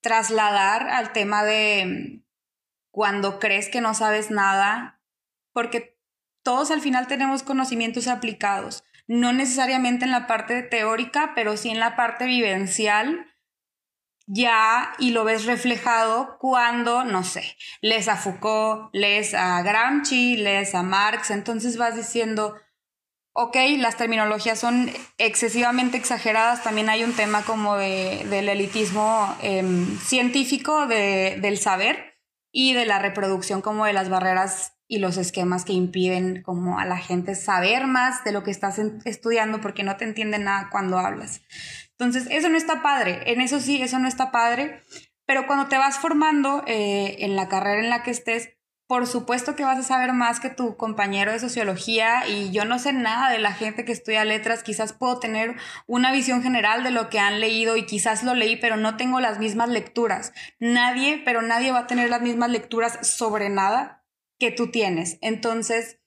trasladar 0.00 0.88
al 0.88 1.12
tema 1.12 1.44
de 1.44 2.22
cuando 2.90 3.38
crees 3.38 3.68
que 3.68 3.82
no 3.82 3.94
sabes 3.94 4.30
nada 4.30 4.99
porque 5.52 5.98
todos 6.42 6.70
al 6.70 6.80
final 6.80 7.06
tenemos 7.06 7.42
conocimientos 7.42 8.08
aplicados, 8.08 8.84
no 9.06 9.32
necesariamente 9.32 10.04
en 10.04 10.10
la 10.10 10.26
parte 10.26 10.62
teórica, 10.62 11.32
pero 11.34 11.56
sí 11.56 11.70
en 11.70 11.80
la 11.80 11.96
parte 11.96 12.26
vivencial 12.26 13.26
ya 14.32 14.92
y 14.98 15.10
lo 15.10 15.24
ves 15.24 15.44
reflejado 15.44 16.38
cuando, 16.38 17.04
no 17.04 17.24
sé, 17.24 17.56
lees 17.80 18.06
a 18.06 18.16
Foucault, 18.16 18.90
lees 18.92 19.34
a 19.34 19.60
Gramsci, 19.62 20.36
lees 20.36 20.76
a 20.76 20.84
Marx, 20.84 21.32
entonces 21.32 21.76
vas 21.76 21.96
diciendo, 21.96 22.54
ok, 23.32 23.56
las 23.78 23.96
terminologías 23.96 24.60
son 24.60 24.88
excesivamente 25.18 25.96
exageradas, 25.96 26.62
también 26.62 26.88
hay 26.88 27.02
un 27.02 27.14
tema 27.14 27.42
como 27.42 27.74
de, 27.74 28.24
del 28.30 28.48
elitismo 28.48 29.36
em, 29.42 29.98
científico 29.98 30.86
del 30.86 31.58
saber 31.58 32.20
y 32.52 32.74
de 32.74 32.86
la 32.86 33.00
reproducción 33.00 33.62
como 33.62 33.84
de 33.84 33.92
las 33.92 34.08
barreras 34.10 34.79
y 34.90 34.98
los 34.98 35.16
esquemas 35.16 35.64
que 35.64 35.72
impiden 35.72 36.42
como 36.42 36.80
a 36.80 36.84
la 36.84 36.98
gente 36.98 37.36
saber 37.36 37.86
más 37.86 38.24
de 38.24 38.32
lo 38.32 38.42
que 38.42 38.50
estás 38.50 38.80
estudiando 39.04 39.60
porque 39.60 39.84
no 39.84 39.96
te 39.96 40.04
entienden 40.04 40.44
nada 40.44 40.68
cuando 40.68 40.98
hablas. 40.98 41.42
Entonces, 41.92 42.26
eso 42.28 42.48
no 42.48 42.58
está 42.58 42.82
padre, 42.82 43.22
en 43.32 43.40
eso 43.40 43.60
sí, 43.60 43.80
eso 43.80 44.00
no 44.00 44.08
está 44.08 44.32
padre, 44.32 44.82
pero 45.26 45.46
cuando 45.46 45.68
te 45.68 45.78
vas 45.78 45.98
formando 45.98 46.64
eh, 46.66 47.18
en 47.20 47.36
la 47.36 47.48
carrera 47.48 47.80
en 47.80 47.88
la 47.88 48.02
que 48.02 48.10
estés, 48.10 48.50
por 48.88 49.06
supuesto 49.06 49.54
que 49.54 49.62
vas 49.62 49.78
a 49.78 49.84
saber 49.84 50.12
más 50.12 50.40
que 50.40 50.50
tu 50.50 50.76
compañero 50.76 51.30
de 51.30 51.38
sociología 51.38 52.26
y 52.26 52.50
yo 52.50 52.64
no 52.64 52.80
sé 52.80 52.92
nada 52.92 53.30
de 53.30 53.38
la 53.38 53.52
gente 53.52 53.84
que 53.84 53.92
estudia 53.92 54.24
letras, 54.24 54.64
quizás 54.64 54.92
puedo 54.92 55.20
tener 55.20 55.54
una 55.86 56.10
visión 56.10 56.42
general 56.42 56.82
de 56.82 56.90
lo 56.90 57.10
que 57.10 57.20
han 57.20 57.38
leído 57.38 57.76
y 57.76 57.86
quizás 57.86 58.24
lo 58.24 58.34
leí, 58.34 58.56
pero 58.56 58.76
no 58.76 58.96
tengo 58.96 59.20
las 59.20 59.38
mismas 59.38 59.68
lecturas. 59.68 60.32
Nadie, 60.58 61.22
pero 61.24 61.42
nadie 61.42 61.70
va 61.70 61.80
a 61.80 61.86
tener 61.86 62.10
las 62.10 62.22
mismas 62.22 62.50
lecturas 62.50 62.98
sobre 63.06 63.50
nada 63.50 63.99
que 64.40 64.50
tú 64.50 64.72
tienes. 64.72 65.18
Entonces, 65.20 66.00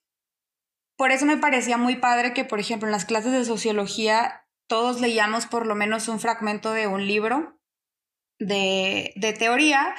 por 0.97 1.11
eso 1.11 1.25
me 1.25 1.37
parecía 1.37 1.77
muy 1.77 1.95
padre 1.95 2.33
que, 2.33 2.43
por 2.43 2.59
ejemplo, 2.59 2.87
en 2.87 2.91
las 2.91 3.05
clases 3.05 3.31
de 3.31 3.45
sociología 3.45 4.45
todos 4.67 4.99
leíamos 4.99 5.45
por 5.45 5.65
lo 5.65 5.75
menos 5.75 6.09
un 6.09 6.19
fragmento 6.19 6.73
de 6.73 6.87
un 6.87 7.07
libro 7.07 7.59
de, 8.39 9.13
de 9.15 9.33
teoría 9.33 9.95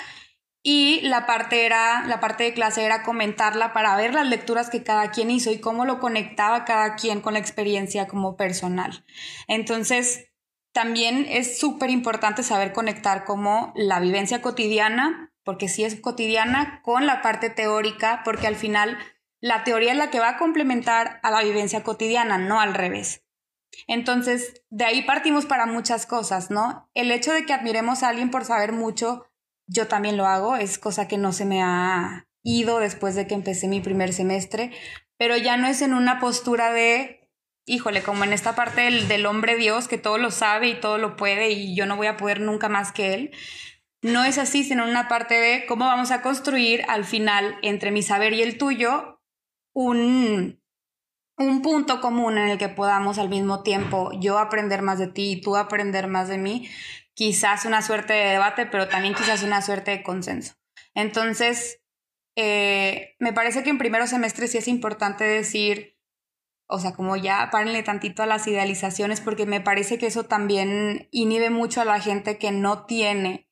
y 0.63 1.03
la 1.03 1.27
parte 1.27 1.67
era 1.67 2.07
la 2.07 2.21
parte 2.21 2.45
de 2.45 2.55
clase 2.55 2.85
era 2.85 3.03
comentarla 3.03 3.75
para 3.75 3.97
ver 3.97 4.15
las 4.15 4.27
lecturas 4.27 4.71
que 4.71 4.83
cada 4.83 5.11
quien 5.11 5.31
hizo 5.31 5.53
y 5.53 5.61
cómo 5.61 5.85
lo 5.85 6.01
conectaba 6.01 6.65
cada 6.65 6.97
quien 6.97 7.21
con 7.21 7.35
la 7.35 7.39
experiencia 7.39 8.09
como 8.09 8.37
personal. 8.37 9.05
Entonces, 9.47 10.33
también 10.73 11.27
es 11.29 11.59
súper 11.61 11.91
importante 11.91 12.43
saber 12.43 12.73
conectar 12.73 13.25
como 13.25 13.73
la 13.77 14.01
vivencia 14.01 14.43
cotidiana, 14.43 15.34
porque 15.45 15.69
sí 15.69 15.85
es 15.85 16.01
cotidiana, 16.01 16.81
con 16.83 17.07
la 17.07 17.23
parte 17.23 17.51
teórica, 17.51 18.23
porque 18.25 18.47
al 18.47 18.57
final 18.57 18.99
la 19.41 19.63
teoría 19.65 19.93
es 19.93 19.99
la 19.99 20.11
que 20.11 20.21
va 20.21 20.31
a 20.31 20.39
complementar 20.39 21.21
a 21.23 21.31
la 21.31 21.43
vivencia 21.43 21.83
cotidiana, 21.83 22.39
no 22.39 22.61
al 22.61 22.75
revés. 22.75 23.25
Entonces, 23.87 24.63
de 24.71 24.85
ahí 24.85 25.03
partimos 25.03 25.47
para 25.47 25.67
muchas 25.67 26.07
cosas, 26.07 26.51
¿no? 26.51 26.89
El 26.95 27.11
hecho 27.11 27.33
de 27.33 27.45
que 27.45 27.53
admiremos 27.53 28.03
a 28.03 28.09
alguien 28.09 28.31
por 28.31 28.45
saber 28.45 28.73
mucho 28.73 29.27
yo 29.67 29.89
también 29.89 30.17
lo 30.17 30.27
hago, 30.27 30.57
es 30.57 30.79
cosa 30.79 31.09
que 31.09 31.17
no 31.17 31.33
se 31.33 31.45
me 31.45 31.63
ha 31.63 32.27
ido 32.43 32.79
después 32.79 33.15
de 33.15 33.27
que 33.27 33.35
empecé 33.35 33.69
mi 33.69 33.81
primer 33.81 34.13
semestre, 34.13 34.73
pero 35.17 35.37
ya 35.37 35.57
no 35.57 35.67
es 35.67 35.81
en 35.83 35.95
una 35.95 36.21
postura 36.21 36.73
de, 36.73 37.31
híjole, 37.65 38.03
como 38.03 38.25
en 38.25 38.33
esta 38.33 38.55
parte 38.55 38.83
del, 38.83 39.27
hombre 39.27 39.57
Dios 39.57 39.89
que 39.89 39.99
todo 39.99 40.19
lo 40.19 40.31
sabe 40.31 40.69
y 40.69 40.81
todo 40.81 40.99
lo 40.99 41.17
puede 41.17 41.51
y 41.51 41.75
yo 41.75 41.87
no 41.87 41.97
voy 41.97 42.09
a 42.09 42.17
poder 42.17 42.41
nunca 42.41 42.69
más 42.69 42.93
que 42.93 43.15
él. 43.15 43.31
No 44.05 44.23
es 44.23 44.37
así, 44.37 44.65
sino 44.65 44.85
una 44.85 45.09
parte 45.09 45.33
de 45.33 45.65
cómo 45.65 45.87
vamos 45.87 46.11
a 46.11 46.21
construir 46.21 46.85
al 46.89 47.07
final 47.07 47.57
entre 47.63 47.91
mi 47.91 48.03
saber 48.03 48.35
y 48.35 48.43
el 48.43 48.59
tuyo 48.59 49.23
un, 49.73 50.63
un 51.39 51.63
punto 51.63 52.03
común 52.03 52.37
en 52.37 52.49
el 52.51 52.59
que 52.59 52.69
podamos 52.69 53.17
al 53.19 53.31
mismo 53.31 53.63
tiempo 53.63 54.11
yo 54.21 54.39
aprender 54.39 54.83
más 54.83 54.99
de 54.99 55.07
ti 55.07 55.33
y 55.33 55.41
tú 55.41 55.57
aprender 55.57 56.07
más 56.07 56.29
de 56.29 56.37
mí 56.37 56.69
quizás 57.15 57.65
una 57.65 57.81
suerte 57.81 58.13
de 58.13 58.33
debate, 58.33 58.67
pero 58.67 58.89
también 58.89 59.15
quizás 59.15 59.43
una 59.43 59.63
suerte 59.63 59.93
de 59.93 60.03
consenso. 60.03 60.53
Entonces, 60.93 61.81
eh, 62.37 63.17
me 63.21 63.33
parece 63.33 63.63
que 63.63 63.71
en 63.71 63.79
primero 63.79 64.07
semestre 64.07 64.49
sí 64.49 64.59
es 64.59 64.69
importante 64.69 65.25
decir, 65.25 65.97
o 66.69 66.79
sea, 66.79 66.93
como 66.93 67.17
ya 67.17 67.49
párenle 67.51 67.83
tantito 67.83 68.23
a 68.23 68.27
las 68.27 68.47
idealizaciones, 68.47 69.23
porque 69.23 69.47
me 69.47 69.63
parece 69.63 69.97
que 69.97 70.09
eso 70.09 70.25
también 70.25 71.09
inhibe 71.11 71.49
mucho 71.49 71.81
a 71.81 71.87
la 71.87 72.01
gente 72.01 72.37
que 72.37 72.51
no 72.51 72.85
tiene 72.85 73.49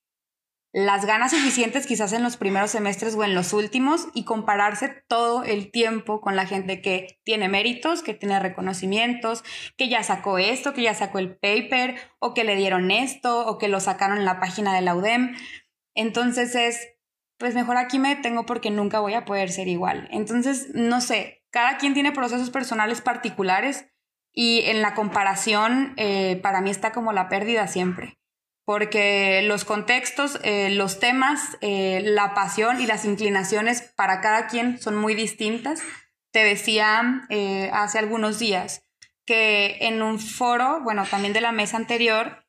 las 0.72 1.04
ganas 1.04 1.32
suficientes 1.32 1.86
quizás 1.86 2.14
en 2.14 2.22
los 2.22 2.38
primeros 2.38 2.70
semestres 2.70 3.14
o 3.14 3.24
en 3.24 3.34
los 3.34 3.52
últimos 3.52 4.08
y 4.14 4.24
compararse 4.24 4.88
todo 5.06 5.44
el 5.44 5.70
tiempo 5.70 6.22
con 6.22 6.34
la 6.34 6.46
gente 6.46 6.80
que 6.80 7.20
tiene 7.24 7.50
méritos, 7.50 8.02
que 8.02 8.14
tiene 8.14 8.40
reconocimientos, 8.40 9.44
que 9.76 9.90
ya 9.90 10.02
sacó 10.02 10.38
esto, 10.38 10.72
que 10.72 10.82
ya 10.82 10.94
sacó 10.94 11.18
el 11.18 11.36
paper 11.36 11.96
o 12.20 12.32
que 12.32 12.44
le 12.44 12.56
dieron 12.56 12.90
esto 12.90 13.46
o 13.46 13.58
que 13.58 13.68
lo 13.68 13.80
sacaron 13.80 14.16
en 14.16 14.24
la 14.24 14.40
página 14.40 14.74
de 14.74 14.80
la 14.80 14.96
UDEM. 14.96 15.36
Entonces 15.94 16.54
es, 16.54 16.80
pues 17.36 17.54
mejor 17.54 17.76
aquí 17.76 17.98
me 17.98 18.14
detengo 18.14 18.46
porque 18.46 18.70
nunca 18.70 19.00
voy 19.00 19.12
a 19.12 19.26
poder 19.26 19.50
ser 19.50 19.68
igual. 19.68 20.08
Entonces, 20.10 20.70
no 20.72 21.02
sé, 21.02 21.44
cada 21.50 21.76
quien 21.76 21.92
tiene 21.92 22.12
procesos 22.12 22.48
personales 22.48 23.02
particulares 23.02 23.90
y 24.32 24.62
en 24.62 24.80
la 24.80 24.94
comparación 24.94 25.92
eh, 25.98 26.40
para 26.42 26.62
mí 26.62 26.70
está 26.70 26.92
como 26.92 27.12
la 27.12 27.28
pérdida 27.28 27.66
siempre 27.66 28.21
porque 28.64 29.42
los 29.42 29.64
contextos, 29.64 30.38
eh, 30.42 30.70
los 30.70 31.00
temas, 31.00 31.56
eh, 31.60 32.02
la 32.04 32.34
pasión 32.34 32.80
y 32.80 32.86
las 32.86 33.04
inclinaciones 33.04 33.82
para 33.82 34.20
cada 34.20 34.46
quien 34.46 34.80
son 34.80 34.96
muy 34.96 35.14
distintas. 35.14 35.82
Te 36.30 36.44
decía 36.44 37.26
eh, 37.28 37.70
hace 37.72 37.98
algunos 37.98 38.38
días 38.38 38.84
que 39.24 39.78
en 39.80 40.02
un 40.02 40.18
foro, 40.18 40.80
bueno, 40.82 41.04
también 41.06 41.32
de 41.32 41.40
la 41.40 41.52
mesa 41.52 41.76
anterior, 41.76 42.46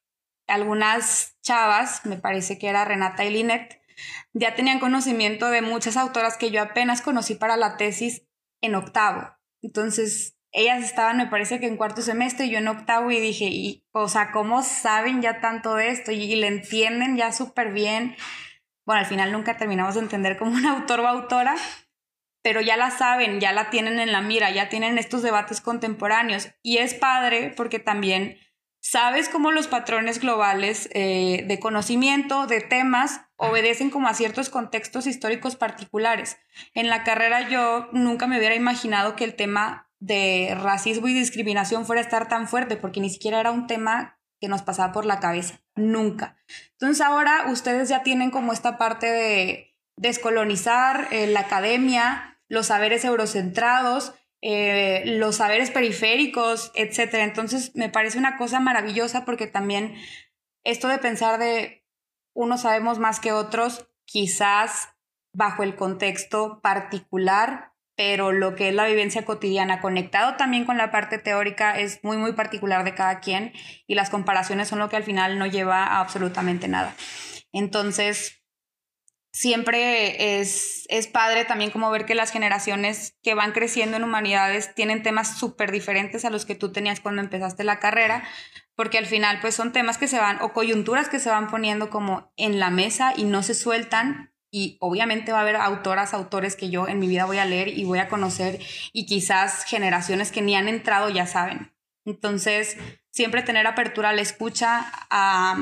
algunas 0.48 1.40
chavas, 1.42 2.06
me 2.06 2.18
parece 2.18 2.58
que 2.58 2.68
era 2.68 2.86
Renata 2.86 3.26
y 3.26 3.32
Linet, 3.32 3.82
ya 4.34 4.56
tenían 4.56 4.80
conocimiento 4.80 5.50
de 5.50 5.62
muchas 5.62 5.98
autoras 5.98 6.38
que 6.38 6.52
yo 6.52 6.62
apenas 6.62 7.02
conocí 7.02 7.36
para 7.36 7.58
la 7.58 7.78
tesis 7.78 8.24
en 8.62 8.76
octavo. 8.76 9.36
Entonces, 9.62 10.36
ellas 10.54 10.84
estaban, 10.84 11.18
me 11.18 11.28
parece 11.28 11.60
que 11.60 11.66
en 11.66 11.78
cuarto 11.78 12.04
semestre, 12.04 12.48
yo 12.48 12.60
en 12.60 12.68
octavo, 12.68 13.10
y 13.10 13.20
dije, 13.20 13.46
y, 13.46 13.84
o 13.92 14.08
sea, 14.08 14.32
¿cómo 14.32 14.62
saben 14.62 15.22
ya 15.22 15.42
tanto 15.42 15.76
de 15.76 15.90
esto? 15.90 16.12
Y, 16.12 16.36
le 16.36 16.48
entienden 16.48 17.18
ya 17.18 17.32
súper 17.32 17.74
bien. 17.74 18.16
Bueno, 18.86 19.00
al 19.00 19.08
final 19.08 19.32
nunca 19.32 19.58
terminamos 19.58 19.96
de 19.96 20.02
entender 20.02 20.38
como 20.38 20.52
un 20.52 20.66
autor 20.66 21.00
o 21.00 21.08
autora, 21.08 21.56
pero 22.44 22.62
ya 22.62 22.78
la 22.78 22.92
saben, 22.92 23.40
ya 23.40 23.52
la 23.52 23.72
tienen 23.72 24.00
en 24.00 24.12
la 24.12 24.22
mira, 24.22 24.52
ya 24.52 24.70
tienen 24.70 25.00
estos 25.00 25.24
debates 25.24 25.60
contemporáneos. 25.60 26.52
Y 26.62 26.78
es 26.78 26.94
padre 26.94 27.52
porque 27.56 27.80
también 27.80 28.38
sabes 28.80 29.30
cómo 29.30 29.52
los 29.52 29.68
patrones 29.68 30.20
globales 30.20 30.90
eh, 30.94 31.46
de 31.48 31.60
conocimiento, 31.60 32.46
de 32.46 32.62
temas, 32.62 33.22
obedecen 33.38 33.90
como 33.90 34.08
a 34.08 34.14
ciertos 34.14 34.50
contextos 34.50 35.08
históricos 35.08 35.56
particulares. 35.56 36.38
En 36.76 36.90
la 36.90 37.04
carrera 37.04 37.50
yo 37.50 37.88
nunca 37.94 38.28
me 38.28 38.38
hubiera 38.38 38.56
imaginado 38.56 39.16
que 39.16 39.24
el 39.24 39.36
tema 39.36 39.90
de 40.04 40.54
racismo 40.60 41.08
y 41.08 41.14
discriminación 41.14 41.86
fuera 41.86 42.02
a 42.02 42.04
estar 42.04 42.28
tan 42.28 42.50
fuerte, 42.50 42.76
porque 42.76 43.00
ni 43.00 43.10
siquiera 43.10 43.40
era 43.40 43.52
un 43.52 43.68
tema 43.68 44.20
que 44.42 44.50
nos 44.50 44.62
pasaba 44.62 44.92
por 44.92 45.06
la 45.06 45.22
cabeza, 45.22 45.62
nunca. 45.76 46.36
Entonces 46.74 47.00
ahora 47.00 47.46
ustedes 47.50 47.88
ya 47.88 48.04
tienen 48.04 48.30
como 48.30 48.52
esta 48.52 48.78
parte 48.78 49.10
de 49.10 49.78
descolonizar 49.96 51.08
eh, 51.12 51.28
la 51.28 51.42
academia, 51.42 52.38
los 52.50 52.68
saberes 52.68 53.06
eurocentrados, 53.06 54.14
eh, 54.42 55.04
los 55.06 55.38
saberes 55.38 55.72
periféricos, 55.72 56.74
etc. 56.76 57.14
Entonces 57.20 57.74
me 57.74 57.88
parece 57.88 58.18
una 58.18 58.36
cosa 58.36 58.60
maravillosa 58.60 59.24
porque 59.24 59.48
también 59.48 59.96
esto 60.66 60.90
de 60.90 60.98
pensar 60.98 61.40
de 61.40 61.86
unos 62.36 62.64
sabemos 62.64 63.00
más 63.00 63.22
que 63.22 63.32
otros, 63.32 63.88
quizás 64.04 64.90
bajo 65.34 65.64
el 65.64 65.78
contexto 65.78 66.60
particular 66.62 67.73
pero 67.96 68.32
lo 68.32 68.56
que 68.56 68.70
es 68.70 68.76
la 68.76 68.86
vivencia 68.86 69.26
cotidiana 69.26 69.82
conectado 69.82 70.36
también 70.36 70.66
con 70.66 70.78
la 70.78 70.92
parte 70.92 71.18
teórica 71.18 71.78
es 71.78 72.04
muy, 72.04 72.18
muy 72.18 72.34
particular 72.34 72.84
de 72.84 72.96
cada 72.96 73.20
quien 73.20 73.54
y 73.88 73.96
las 73.96 74.10
comparaciones 74.10 74.68
son 74.68 74.80
lo 74.80 74.90
que 74.90 74.96
al 74.96 75.04
final 75.04 75.38
no 75.38 75.46
lleva 75.46 75.84
a 75.84 76.00
absolutamente 76.00 76.68
nada. 76.68 76.96
Entonces, 77.52 78.44
siempre 79.32 80.40
es, 80.40 80.86
es 80.90 81.08
padre 81.08 81.46
también 81.46 81.72
como 81.72 81.90
ver 81.92 82.06
que 82.06 82.16
las 82.16 82.32
generaciones 82.32 83.18
que 83.22 83.36
van 83.36 83.52
creciendo 83.52 83.98
en 83.98 84.04
humanidades 84.04 84.74
tienen 84.74 85.04
temas 85.04 85.38
súper 85.38 85.72
diferentes 85.72 86.26
a 86.26 86.30
los 86.30 86.46
que 86.46 86.56
tú 86.56 86.72
tenías 86.72 87.00
cuando 87.00 87.22
empezaste 87.22 87.64
la 87.64 87.80
carrera, 87.80 88.24
porque 88.76 88.98
al 88.98 89.06
final 89.06 89.40
pues 89.42 89.56
son 89.56 89.72
temas 89.72 89.98
que 89.98 90.08
se 90.08 90.20
van 90.20 90.42
o 90.42 90.54
coyunturas 90.54 91.10
que 91.10 91.20
se 91.20 91.30
van 91.30 91.50
poniendo 91.50 91.90
como 91.90 92.32
en 92.38 92.60
la 92.60 92.70
mesa 92.70 93.14
y 93.16 93.26
no 93.26 93.44
se 93.44 93.54
sueltan 93.54 94.33
y 94.54 94.78
obviamente 94.80 95.32
va 95.32 95.40
a 95.40 95.42
haber 95.42 95.56
autoras, 95.56 96.14
autores 96.14 96.56
que 96.56 96.70
yo 96.70 96.88
en 96.88 97.00
mi 97.00 97.08
vida 97.08 97.26
voy 97.26 97.40
a 97.40 97.46
leer 97.46 97.70
y 97.70 97.86
voy 97.86 97.98
a 97.98 98.08
conocer 98.08 98.60
y 98.94 99.08
quizás 99.08 99.66
generaciones 99.66 100.32
que 100.32 100.44
ni 100.44 100.56
han 100.56 100.68
entrado 100.68 101.10
ya 101.10 101.26
saben. 101.26 101.74
Entonces, 102.06 102.78
siempre 103.10 103.42
tener 103.42 103.66
apertura 103.66 104.10
a 104.10 104.14
la 104.14 104.22
escucha, 104.22 104.86
a, 105.10 105.58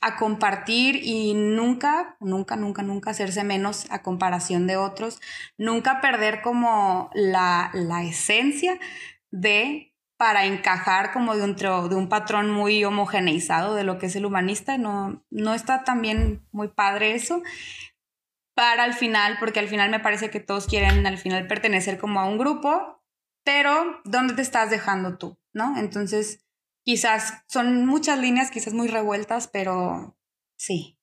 a 0.00 0.16
compartir 0.16 1.00
y 1.02 1.34
nunca, 1.34 2.16
nunca, 2.20 2.54
nunca, 2.54 2.82
nunca 2.82 3.10
hacerse 3.10 3.42
menos 3.42 3.90
a 3.90 4.02
comparación 4.02 4.68
de 4.68 4.76
otros, 4.76 5.20
nunca 5.56 6.00
perder 6.00 6.40
como 6.40 7.10
la, 7.14 7.70
la 7.74 8.04
esencia 8.04 8.78
de 9.32 9.88
para 10.18 10.46
encajar 10.46 11.12
como 11.12 11.36
de 11.36 11.44
un, 11.44 11.54
de 11.54 11.94
un 11.94 12.08
patrón 12.08 12.50
muy 12.50 12.84
homogeneizado 12.84 13.74
de 13.74 13.84
lo 13.84 13.98
que 13.98 14.06
es 14.06 14.16
el 14.16 14.26
humanista. 14.26 14.76
No, 14.76 15.24
no 15.30 15.54
está 15.54 15.84
también 15.84 16.44
muy 16.50 16.68
padre 16.68 17.14
eso. 17.14 17.40
Para 18.58 18.82
al 18.82 18.94
final, 18.94 19.36
porque 19.38 19.60
al 19.60 19.68
final 19.68 19.88
me 19.88 20.00
parece 20.00 20.30
que 20.30 20.40
todos 20.40 20.66
quieren 20.66 21.06
al 21.06 21.16
final 21.16 21.46
pertenecer 21.46 21.96
como 21.96 22.18
a 22.18 22.24
un 22.24 22.38
grupo, 22.38 23.04
pero 23.44 24.00
¿dónde 24.04 24.34
te 24.34 24.42
estás 24.42 24.68
dejando 24.68 25.16
tú? 25.16 25.38
¿No? 25.52 25.78
Entonces, 25.78 26.44
quizás 26.84 27.44
son 27.46 27.86
muchas 27.86 28.18
líneas, 28.18 28.50
quizás 28.50 28.74
muy 28.74 28.88
revueltas, 28.88 29.46
pero 29.46 30.18
sí. 30.58 30.98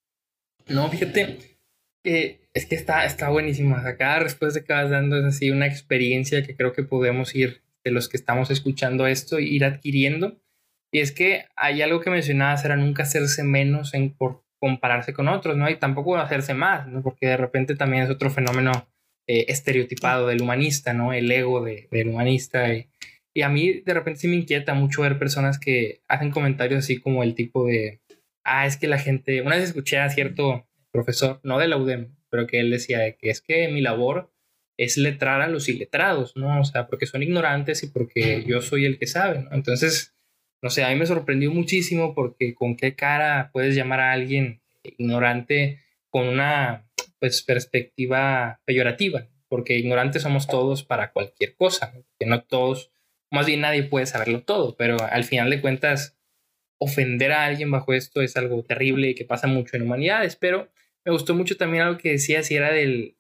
No, 0.67 0.89
fíjate, 0.89 1.57
que 2.03 2.49
es 2.53 2.65
que 2.65 2.75
está, 2.75 3.05
está 3.05 3.29
buenísimo. 3.29 3.77
cada 3.97 4.19
respuesta 4.19 4.61
que 4.61 4.73
vas 4.73 4.89
dando 4.89 5.17
es 5.17 5.23
así 5.23 5.49
una 5.49 5.67
experiencia 5.67 6.45
que 6.45 6.57
creo 6.57 6.73
que 6.73 6.83
podemos 6.83 7.33
ir 7.35 7.63
de 7.85 7.91
los 7.91 8.09
que 8.09 8.17
estamos 8.17 8.51
escuchando 8.51 9.07
esto, 9.07 9.39
ir 9.39 9.63
adquiriendo. 9.63 10.41
Y 10.91 10.99
es 10.99 11.13
que 11.13 11.45
hay 11.55 11.81
algo 11.81 12.01
que 12.01 12.09
mencionabas, 12.09 12.65
era 12.65 12.75
nunca 12.75 13.03
hacerse 13.03 13.45
menos 13.45 13.93
en, 13.93 14.13
por 14.13 14.44
compararse 14.59 15.13
con 15.13 15.27
otros, 15.27 15.57
¿no? 15.57 15.69
Y 15.69 15.77
tampoco 15.77 16.17
hacerse 16.17 16.53
más, 16.53 16.87
¿no? 16.87 17.01
Porque 17.01 17.27
de 17.27 17.37
repente 17.37 17.75
también 17.75 18.03
es 18.03 18.09
otro 18.09 18.29
fenómeno 18.29 18.87
eh, 19.27 19.45
estereotipado 19.47 20.27
del 20.27 20.41
humanista, 20.41 20.93
¿no? 20.93 21.13
El 21.13 21.31
ego 21.31 21.63
de, 21.63 21.87
del 21.91 22.09
humanista. 22.09 22.73
Y, 22.73 22.87
y, 23.33 23.41
a 23.41 23.49
mí 23.49 23.81
de 23.85 23.93
repente 23.93 24.21
sí 24.21 24.27
me 24.27 24.35
inquieta 24.35 24.73
mucho 24.73 25.01
ver 25.01 25.19
personas 25.19 25.59
que 25.59 26.01
hacen 26.07 26.31
comentarios 26.31 26.83
así 26.83 26.99
como 26.99 27.23
el 27.23 27.35
tipo 27.35 27.65
de, 27.65 28.01
ah, 28.43 28.65
es 28.65 28.77
que 28.77 28.87
la 28.87 28.99
gente, 28.99 29.41
una 29.41 29.55
vez 29.55 29.65
escuché 29.65 29.97
a 29.97 30.09
cierto 30.09 30.67
profesor, 30.91 31.39
no 31.43 31.59
de 31.59 31.67
la 31.67 31.77
UDEM, 31.77 32.15
pero 32.29 32.47
que 32.47 32.59
él 32.59 32.71
decía 32.71 33.11
que 33.13 33.29
es 33.29 33.41
que 33.41 33.67
mi 33.67 33.81
labor 33.81 34.31
es 34.77 34.97
letrar 34.97 35.41
a 35.41 35.47
los 35.47 35.69
iletrados, 35.69 36.35
¿no? 36.35 36.59
O 36.59 36.65
sea, 36.65 36.87
porque 36.87 37.05
son 37.05 37.23
ignorantes 37.23 37.83
y 37.83 37.87
porque 37.87 38.43
yo 38.45 38.61
soy 38.61 38.85
el 38.85 38.97
que 38.97 39.07
sabe, 39.07 39.39
¿no? 39.39 39.53
Entonces, 39.53 40.14
no 40.66 40.72
sé, 40.72 40.84
a 40.84 40.89
mí 40.89 40.95
me 40.95 41.05
sorprendió 41.05 41.51
muchísimo 41.51 42.16
porque 42.16 42.55
con 42.55 42.76
qué 42.76 42.95
cara 42.95 43.51
puedes 43.53 43.76
llamar 43.76 43.99
a 43.99 44.13
alguien 44.13 44.63
ignorante 44.82 45.80
con 46.09 46.28
una, 46.28 46.89
pues, 47.20 47.43
perspectiva 47.43 48.61
peyorativa, 48.66 49.28
porque 49.47 49.78
ignorantes 49.78 50.24
somos 50.24 50.47
todos 50.47 50.84
para 50.84 51.11
cualquier 51.11 51.55
cosa, 51.55 51.93
que 52.18 52.26
no 52.26 52.41
todos, 52.41 52.91
más 53.30 53.45
bien 53.45 53.61
nadie 53.61 53.84
puede 53.84 54.07
saberlo 54.07 54.41
todo, 54.41 54.76
pero 54.76 54.97
al 54.99 55.24
final 55.24 55.51
de 55.51 55.61
cuentas, 55.61 56.18
ofender 56.80 57.32
a 57.32 57.45
alguien 57.45 57.70
bajo 57.70 57.93
esto 57.93 58.24
es 58.24 58.36
algo 58.36 58.63
terrible 58.63 59.09
y 59.09 59.13
que 59.13 59.24
pasa 59.24 59.45
mucho 59.45 59.78
en 59.78 59.84
humanidades, 59.84 60.36
pero 60.36 60.72
me 61.05 61.11
gustó 61.11 61.36
mucho 61.36 61.57
también 61.57 61.84
algo 61.84 61.99
que 61.99 62.13
decía, 62.13 62.41
si 62.41 62.55
era 62.55 62.72
del, 62.72 63.20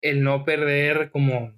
el 0.00 0.22
no 0.22 0.46
perder 0.46 1.10
como 1.10 1.52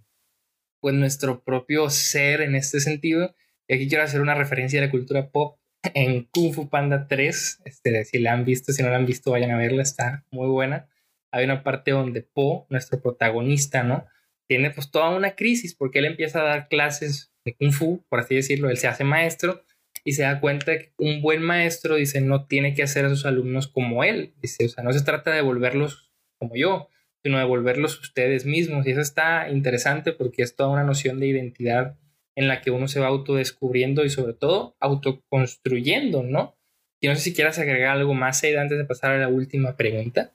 pues 0.81 0.97
nuestro 0.97 1.45
propio 1.45 1.91
ser 1.91 2.41
en 2.41 2.57
este 2.57 2.81
sentido. 2.81 3.37
Y 3.69 3.75
aquí 3.75 3.89
quiero 3.89 4.05
hacer 4.05 4.21
una 4.21 4.35
referencia 4.35 4.81
a 4.81 4.85
la 4.85 4.91
cultura 4.91 5.31
pop 5.31 5.59
en 5.95 6.29
Kung 6.33 6.53
Fu 6.53 6.69
Panda 6.69 7.09
3. 7.09 7.63
Este, 7.65 8.05
si 8.05 8.19
la 8.19 8.33
han 8.33 8.45
visto, 8.45 8.73
si 8.73 8.83
no 8.83 8.91
la 8.91 8.97
han 8.97 9.07
visto, 9.07 9.31
vayan 9.31 9.51
a 9.51 9.57
verla, 9.57 9.83
está 9.83 10.25
muy 10.31 10.49
buena. 10.49 10.89
Hay 11.33 11.45
una 11.45 11.63
parte 11.63 11.91
donde 11.91 12.23
Po, 12.23 12.67
nuestro 12.71 13.01
protagonista, 13.01 13.83
¿no? 13.83 14.07
Tiene 14.49 14.71
pues 14.71 14.91
toda 14.91 15.11
una 15.11 15.35
crisis 15.35 15.75
porque 15.75 15.99
él 15.99 16.07
empieza 16.07 16.41
a 16.41 16.45
dar 16.45 16.69
clases 16.69 17.33
de 17.45 17.55
Kung 17.55 17.73
Fu, 17.73 18.05
por 18.09 18.21
así 18.21 18.37
decirlo, 18.37 18.71
él 18.71 18.79
se 18.79 18.89
hace 18.89 19.05
maestro 19.05 19.65
y 20.05 20.13
se 20.13 20.23
da 20.23 20.41
cuenta 20.41 20.79
que 20.79 20.93
un 20.99 21.21
buen 21.21 21.43
maestro, 21.43 21.97
dice, 21.97 22.21
no 22.21 22.47
tiene 22.47 22.75
que 22.75 22.85
hacer 22.85 23.05
a 23.05 23.09
sus 23.09 23.27
alumnos 23.27 23.67
como 23.67 24.05
él, 24.05 24.35
dice, 24.41 24.67
o 24.67 24.69
sea, 24.69 24.85
no 24.85 24.93
se 24.93 25.05
trata 25.05 25.33
de 25.33 25.41
volverlos 25.41 26.13
como 26.39 26.55
yo, 26.55 26.91
sino 27.25 27.39
devolverlos 27.39 27.99
ustedes 28.01 28.47
mismos. 28.47 28.87
Y 28.87 28.93
eso 28.93 29.01
está 29.01 29.49
interesante 29.51 30.13
porque 30.13 30.43
es 30.43 30.55
toda 30.55 30.71
una 30.71 30.85
noción 30.85 31.19
de 31.19 31.27
identidad 31.27 31.97
en 32.37 32.49
la 32.49 32.61
que 32.61 32.71
uno 32.71 32.87
se 32.87 33.01
va 33.01 33.09
autodescubriendo 33.09 34.05
y 34.05 34.11
sobre 34.11 34.35
todo 34.35 34.77
autoconstruyendo, 34.79 36.23
¿no? 36.23 36.57
Y 37.01 37.09
no 37.09 37.15
sé 37.15 37.23
si 37.23 37.35
quieras 37.35 37.59
agregar 37.59 37.97
algo 37.97 38.15
más, 38.15 38.43
Aida, 38.45 38.61
antes 38.61 38.79
de 38.79 38.85
pasar 38.85 39.13
a 39.13 39.19
la 39.19 39.29
última 39.29 39.77
pregunta. 39.77 40.33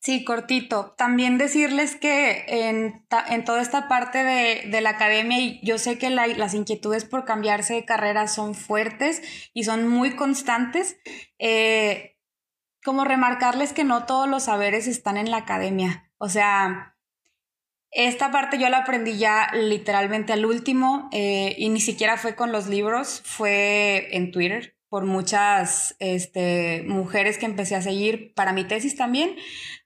Sí, 0.00 0.24
cortito. 0.24 0.94
También 0.98 1.38
decirles 1.38 1.94
que 1.94 2.44
en, 2.48 3.06
en 3.28 3.44
toda 3.44 3.62
esta 3.62 3.86
parte 3.86 4.24
de, 4.24 4.68
de, 4.68 4.80
la 4.80 4.90
academia, 4.90 5.38
y 5.38 5.60
yo 5.62 5.78
sé 5.78 5.96
que 5.96 6.10
las 6.10 6.54
inquietudes 6.54 7.04
por 7.04 7.24
cambiarse 7.24 7.74
de 7.74 7.84
carrera 7.84 8.26
son 8.26 8.56
fuertes 8.56 9.22
y 9.54 9.62
son 9.62 9.86
muy 9.86 10.16
constantes, 10.16 10.96
eh, 11.38 12.18
como 12.84 13.04
remarcarles 13.04 13.72
que 13.72 13.84
no 13.84 14.04
todos 14.04 14.28
los 14.28 14.44
saberes 14.44 14.88
están 14.88 15.16
en 15.16 15.30
la 15.30 15.36
academia. 15.38 16.10
O 16.18 16.28
sea, 16.28 16.91
esta 17.92 18.30
parte 18.30 18.58
yo 18.58 18.70
la 18.70 18.78
aprendí 18.78 19.18
ya 19.18 19.50
literalmente 19.52 20.32
al 20.32 20.46
último 20.46 21.10
eh, 21.12 21.54
y 21.58 21.68
ni 21.68 21.80
siquiera 21.80 22.16
fue 22.16 22.34
con 22.34 22.50
los 22.50 22.66
libros, 22.66 23.20
fue 23.24 24.08
en 24.16 24.32
Twitter 24.32 24.76
por 24.88 25.04
muchas 25.04 25.94
este, 26.00 26.84
mujeres 26.86 27.38
que 27.38 27.46
empecé 27.46 27.76
a 27.76 27.82
seguir 27.82 28.32
para 28.34 28.52
mi 28.52 28.64
tesis 28.64 28.96
también, 28.96 29.36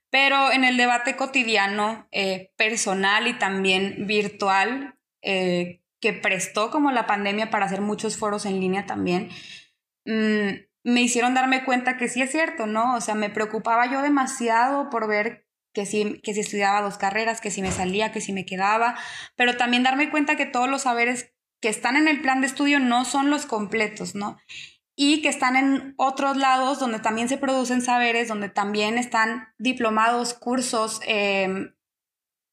pero 0.09 0.51
en 0.51 0.63
el 0.63 0.77
debate 0.77 1.15
cotidiano, 1.15 2.07
eh, 2.11 2.53
personal 2.57 3.27
y 3.27 3.33
también 3.33 4.07
virtual, 4.07 4.95
eh, 5.21 5.81
que 5.99 6.13
prestó 6.13 6.71
como 6.71 6.91
la 6.91 7.07
pandemia 7.07 7.49
para 7.49 7.65
hacer 7.65 7.81
muchos 7.81 8.17
foros 8.17 8.45
en 8.45 8.59
línea 8.59 8.85
también, 8.85 9.29
mm, 10.05 10.67
me 10.83 11.01
hicieron 11.01 11.33
darme 11.33 11.65
cuenta 11.65 11.97
que 11.97 12.07
sí 12.07 12.21
es 12.21 12.31
cierto, 12.31 12.67
¿no? 12.67 12.95
O 12.95 13.01
sea, 13.01 13.15
me 13.15 13.29
preocupaba 13.29 13.91
yo 13.91 14.01
demasiado 14.01 14.89
por 14.89 15.07
ver 15.07 15.46
que 15.77 15.85
si, 15.85 16.19
que 16.21 16.33
si 16.33 16.39
estudiaba 16.39 16.81
dos 16.81 16.97
carreras, 16.97 17.39
que 17.39 17.51
si 17.51 17.61
me 17.61 17.71
salía, 17.71 18.11
que 18.11 18.19
si 18.19 18.33
me 18.33 18.47
quedaba, 18.47 18.97
pero 19.35 19.57
también 19.57 19.83
darme 19.83 20.09
cuenta 20.09 20.35
que 20.35 20.47
todos 20.47 20.67
los 20.67 20.81
saberes 20.81 21.35
que 21.61 21.69
están 21.69 21.95
en 21.95 22.07
el 22.07 22.19
plan 22.19 22.41
de 22.41 22.47
estudio 22.47 22.79
no 22.79 23.05
son 23.05 23.29
los 23.29 23.45
completos, 23.45 24.15
¿no? 24.15 24.39
Y 24.95 25.21
que 25.21 25.29
están 25.29 25.55
en 25.55 25.93
otros 25.97 26.35
lados 26.35 26.79
donde 26.79 26.97
también 26.97 27.29
se 27.29 27.37
producen 27.37 27.83
saberes, 27.83 28.27
donde 28.27 28.49
también 28.49 28.97
están 28.97 29.49
diplomados, 29.59 30.33
cursos, 30.33 30.99
em, 31.05 31.75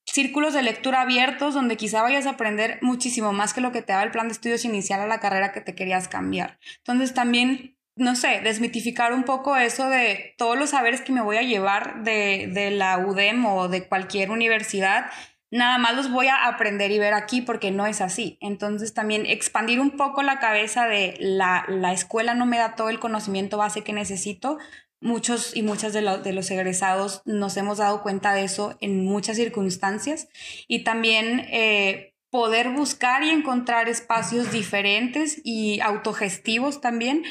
círculos 0.04 0.52
de 0.52 0.60
lectura 0.60 1.00
abiertos, 1.00 1.54
donde 1.54 1.78
quizá 1.78 2.02
vayas 2.02 2.26
a 2.26 2.32
aprender 2.32 2.78
muchísimo 2.82 3.32
más 3.32 3.54
que 3.54 3.62
lo 3.62 3.72
que 3.72 3.80
te 3.80 3.94
daba 3.94 4.04
el 4.04 4.10
plan 4.10 4.28
de 4.28 4.34
estudios 4.34 4.66
inicial 4.66 5.00
a 5.00 5.06
la 5.06 5.18
carrera 5.18 5.50
que 5.52 5.62
te 5.62 5.74
querías 5.74 6.08
cambiar. 6.08 6.58
Entonces 6.76 7.14
también 7.14 7.73
no 7.96 8.16
sé, 8.16 8.40
desmitificar 8.42 9.12
un 9.12 9.24
poco 9.24 9.56
eso 9.56 9.88
de 9.88 10.34
todos 10.36 10.58
los 10.58 10.70
saberes 10.70 11.00
que 11.00 11.12
me 11.12 11.22
voy 11.22 11.36
a 11.36 11.42
llevar 11.42 12.02
de, 12.02 12.50
de, 12.52 12.70
la 12.70 12.98
UDEM 12.98 13.44
o 13.46 13.68
de 13.68 13.86
cualquier 13.86 14.30
universidad, 14.30 15.06
nada 15.50 15.78
más 15.78 15.94
los 15.94 16.10
voy 16.10 16.26
a 16.26 16.46
aprender 16.46 16.90
y 16.90 16.98
ver 16.98 17.14
aquí 17.14 17.40
porque 17.40 17.70
no 17.70 17.86
es 17.86 18.00
así. 18.00 18.36
Entonces 18.40 18.94
también 18.94 19.26
expandir 19.26 19.78
un 19.78 19.92
poco 19.92 20.22
la 20.22 20.40
cabeza 20.40 20.88
de 20.88 21.16
la, 21.20 21.64
la 21.68 21.92
escuela 21.92 22.34
no 22.34 22.46
me 22.46 22.58
da 22.58 22.74
todo 22.74 22.88
el 22.88 22.98
conocimiento 22.98 23.58
base 23.58 23.84
que 23.84 23.92
necesito. 23.92 24.58
Muchos 25.00 25.54
y 25.54 25.62
muchas 25.62 25.92
de, 25.92 26.00
de 26.00 26.32
los 26.32 26.50
egresados 26.50 27.22
nos 27.26 27.56
hemos 27.56 27.78
dado 27.78 28.02
cuenta 28.02 28.34
de 28.34 28.44
eso 28.44 28.76
en 28.80 29.04
muchas 29.04 29.36
circunstancias 29.36 30.28
y 30.66 30.82
también... 30.82 31.46
Eh, 31.50 32.13
poder 32.34 32.70
buscar 32.70 33.22
y 33.22 33.30
encontrar 33.30 33.88
espacios 33.88 34.50
diferentes 34.50 35.40
y 35.44 35.78
autogestivos 35.78 36.80
también 36.80 37.22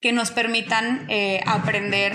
que 0.00 0.12
nos 0.12 0.30
permitan 0.30 1.10
eh, 1.10 1.40
aprender 1.46 2.12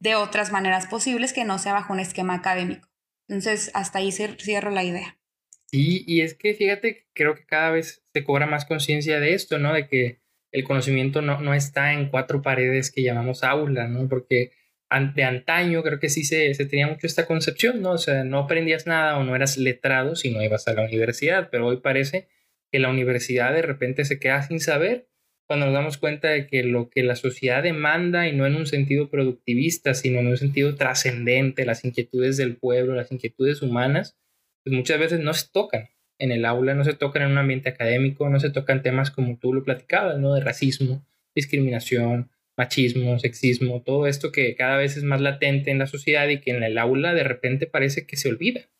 de 0.00 0.14
otras 0.14 0.52
maneras 0.52 0.86
posibles 0.86 1.34
que 1.34 1.44
no 1.44 1.58
sea 1.58 1.74
bajo 1.74 1.92
un 1.92 2.00
esquema 2.00 2.32
académico. 2.32 2.88
Entonces, 3.28 3.70
hasta 3.74 3.98
ahí 3.98 4.10
cierro 4.10 4.70
la 4.70 4.84
idea. 4.84 5.18
Sí, 5.66 6.02
y 6.06 6.22
es 6.22 6.32
que 6.32 6.54
fíjate, 6.54 7.08
creo 7.12 7.34
que 7.34 7.44
cada 7.44 7.70
vez 7.72 8.02
se 8.14 8.24
cobra 8.24 8.46
más 8.46 8.64
conciencia 8.64 9.20
de 9.20 9.34
esto, 9.34 9.58
¿no? 9.58 9.74
De 9.74 9.86
que 9.86 10.22
el 10.50 10.64
conocimiento 10.64 11.20
no, 11.20 11.42
no 11.42 11.52
está 11.52 11.92
en 11.92 12.08
cuatro 12.08 12.40
paredes 12.40 12.90
que 12.90 13.02
llamamos 13.02 13.44
aula, 13.44 13.86
¿no? 13.86 14.08
Porque 14.08 14.52
de 15.00 15.24
antaño 15.24 15.82
creo 15.82 15.98
que 15.98 16.08
sí 16.08 16.24
se, 16.24 16.54
se, 16.54 16.66
tenía 16.66 16.86
mucho 16.86 17.06
esta 17.06 17.26
concepción, 17.26 17.82
¿no? 17.82 17.92
O 17.92 17.98
sea, 17.98 18.24
no 18.24 18.38
aprendías 18.38 18.86
nada 18.86 19.18
o 19.18 19.24
no 19.24 19.34
eras 19.34 19.56
letrado 19.58 20.16
si 20.16 20.30
no 20.30 20.42
ibas 20.42 20.68
a 20.68 20.74
la 20.74 20.84
universidad, 20.84 21.48
pero 21.50 21.66
hoy 21.66 21.78
parece 21.78 22.28
que 22.70 22.78
la 22.78 22.90
universidad 22.90 23.52
de 23.52 23.62
repente 23.62 24.04
se 24.04 24.18
queda 24.18 24.42
sin 24.42 24.60
saber 24.60 25.06
cuando 25.46 25.66
nos 25.66 25.74
damos 25.74 25.98
cuenta 25.98 26.28
de 26.28 26.46
que 26.46 26.62
lo 26.62 26.88
que 26.88 27.02
la 27.02 27.16
sociedad 27.16 27.62
demanda 27.62 28.26
y 28.26 28.34
no 28.34 28.46
en 28.46 28.56
un 28.56 28.66
sentido 28.66 29.10
productivista, 29.10 29.92
sino 29.92 30.20
en 30.20 30.28
un 30.28 30.36
sentido 30.36 30.76
trascendente, 30.76 31.66
las 31.66 31.84
inquietudes 31.84 32.38
del 32.38 32.56
pueblo, 32.56 32.94
las 32.94 33.12
inquietudes 33.12 33.60
humanas, 33.60 34.16
pues 34.64 34.74
muchas 34.74 34.98
veces 34.98 35.20
no 35.20 35.34
se 35.34 35.48
tocan 35.52 35.90
en 36.18 36.32
el 36.32 36.44
aula, 36.44 36.74
no 36.74 36.84
se 36.84 36.94
tocan 36.94 37.24
en 37.24 37.32
un 37.32 37.38
ambiente 37.38 37.68
académico, 37.68 38.30
no 38.30 38.40
se 38.40 38.50
tocan 38.50 38.82
temas 38.82 39.10
como 39.10 39.36
tú 39.38 39.52
lo 39.52 39.64
platicabas, 39.64 40.18
¿no? 40.18 40.34
De 40.34 40.40
racismo, 40.40 41.04
discriminación, 41.34 42.30
machismo, 42.62 43.18
sexismo, 43.18 43.82
todo 43.82 44.06
esto 44.06 44.30
que 44.30 44.54
cada 44.54 44.76
vez 44.76 44.96
es 44.96 45.02
más 45.02 45.20
latente 45.20 45.70
en 45.72 45.78
la 45.78 45.86
sociedad 45.86 46.28
y 46.28 46.40
que 46.40 46.52
en 46.52 46.62
el 46.62 46.78
aula 46.78 47.12
de 47.12 47.24
repente 47.24 47.66
parece 47.66 48.06
que 48.06 48.16
se 48.16 48.28
olvida. 48.28 48.70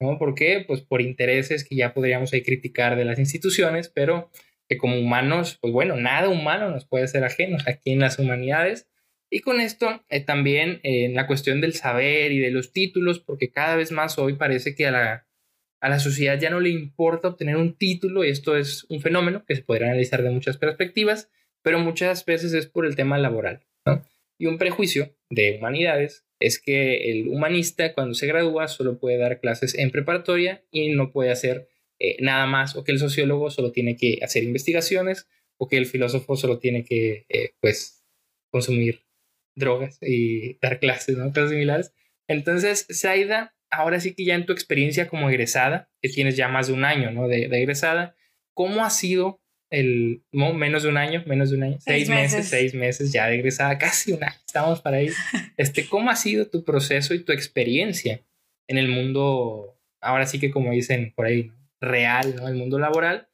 ¿no? 0.00 0.18
¿Por 0.18 0.34
qué? 0.34 0.64
Pues 0.66 0.80
por 0.80 1.02
intereses 1.02 1.66
que 1.68 1.76
ya 1.76 1.92
podríamos 1.92 2.32
ahí 2.32 2.42
criticar 2.42 2.96
de 2.96 3.04
las 3.04 3.18
instituciones, 3.18 3.88
pero 3.88 4.30
que 4.68 4.78
como 4.78 4.98
humanos, 4.98 5.58
pues 5.60 5.72
bueno, 5.72 5.96
nada 5.96 6.28
humano 6.28 6.70
nos 6.70 6.86
puede 6.86 7.08
ser 7.08 7.24
ajeno 7.24 7.58
aquí 7.66 7.92
en 7.92 8.00
las 8.00 8.18
humanidades. 8.18 8.88
Y 9.30 9.40
con 9.40 9.60
esto 9.60 10.04
eh, 10.08 10.20
también 10.20 10.80
eh, 10.82 11.04
en 11.04 11.14
la 11.14 11.26
cuestión 11.26 11.60
del 11.60 11.74
saber 11.74 12.32
y 12.32 12.38
de 12.38 12.50
los 12.50 12.72
títulos, 12.72 13.20
porque 13.20 13.50
cada 13.50 13.76
vez 13.76 13.92
más 13.92 14.18
hoy 14.18 14.34
parece 14.34 14.74
que 14.74 14.86
a 14.86 14.90
la, 14.90 15.26
a 15.80 15.88
la 15.88 15.98
sociedad 15.98 16.38
ya 16.38 16.50
no 16.50 16.60
le 16.60 16.70
importa 16.70 17.28
obtener 17.28 17.56
un 17.56 17.76
título 17.76 18.24
y 18.24 18.30
esto 18.30 18.56
es 18.56 18.84
un 18.88 19.00
fenómeno 19.00 19.44
que 19.44 19.56
se 19.56 19.62
podría 19.62 19.88
analizar 19.88 20.22
de 20.22 20.30
muchas 20.30 20.56
perspectivas, 20.56 21.30
pero 21.66 21.80
muchas 21.80 22.24
veces 22.24 22.54
es 22.54 22.68
por 22.68 22.86
el 22.86 22.94
tema 22.94 23.18
laboral. 23.18 23.66
Y 24.38 24.46
un 24.46 24.56
prejuicio 24.56 25.16
de 25.30 25.56
humanidades 25.58 26.24
es 26.38 26.60
que 26.60 27.10
el 27.10 27.26
humanista 27.26 27.92
cuando 27.92 28.14
se 28.14 28.28
gradúa 28.28 28.68
solo 28.68 29.00
puede 29.00 29.18
dar 29.18 29.40
clases 29.40 29.76
en 29.76 29.90
preparatoria 29.90 30.64
y 30.70 30.90
no 30.90 31.10
puede 31.10 31.32
hacer 31.32 31.66
eh, 31.98 32.18
nada 32.20 32.46
más, 32.46 32.76
o 32.76 32.84
que 32.84 32.92
el 32.92 33.00
sociólogo 33.00 33.50
solo 33.50 33.72
tiene 33.72 33.96
que 33.96 34.20
hacer 34.22 34.44
investigaciones, 34.44 35.26
o 35.56 35.66
que 35.66 35.76
el 35.76 35.86
filósofo 35.86 36.36
solo 36.36 36.60
tiene 36.60 36.84
que, 36.84 37.26
eh, 37.28 37.54
pues, 37.58 38.04
consumir 38.52 39.02
drogas 39.56 39.98
y 40.00 40.58
dar 40.60 40.78
clases, 40.78 41.16
¿no? 41.16 41.32
Cosas 41.32 41.50
similares. 41.50 41.92
Entonces, 42.28 42.86
Saida, 42.90 43.56
ahora 43.70 43.98
sí 43.98 44.14
que 44.14 44.24
ya 44.24 44.36
en 44.36 44.46
tu 44.46 44.52
experiencia 44.52 45.08
como 45.08 45.30
egresada, 45.30 45.90
que 46.00 46.10
tienes 46.10 46.36
ya 46.36 46.46
más 46.46 46.68
de 46.68 46.74
un 46.74 46.84
año, 46.84 47.10
¿no? 47.10 47.26
De, 47.26 47.46
egresada, 47.46 48.14
¿cómo 48.54 48.84
ha 48.84 48.90
sido 48.90 49.40
el, 49.70 50.22
menos 50.32 50.82
de 50.82 50.88
un 50.88 50.96
año, 50.96 51.22
menos 51.26 51.50
de 51.50 51.56
un 51.56 51.64
año, 51.64 51.76
seis, 51.80 52.08
meses. 52.08 52.48
seis 52.48 52.74
meses 52.74 53.12
ya 53.12 53.30
egresada, 53.30 53.78
casi 53.78 54.12
un 54.12 54.22
año, 54.22 54.38
estamos 54.46 54.80
para 54.80 54.98
ahí. 54.98 55.10
Este, 55.56 55.88
¿Cómo 55.88 56.10
ha 56.10 56.16
sido 56.16 56.48
tu 56.48 56.64
proceso 56.64 57.14
y 57.14 57.24
tu 57.24 57.32
experiencia 57.32 58.20
en 58.68 58.78
el 58.78 58.88
mundo, 58.88 59.78
ahora 60.00 60.26
sí 60.26 60.38
que 60.38 60.50
como 60.50 60.72
dicen 60.72 61.12
por 61.14 61.26
ahí, 61.26 61.52
real, 61.80 62.36
¿no? 62.36 62.48
El 62.48 62.54
mundo 62.54 62.78
laboral. 62.78 63.28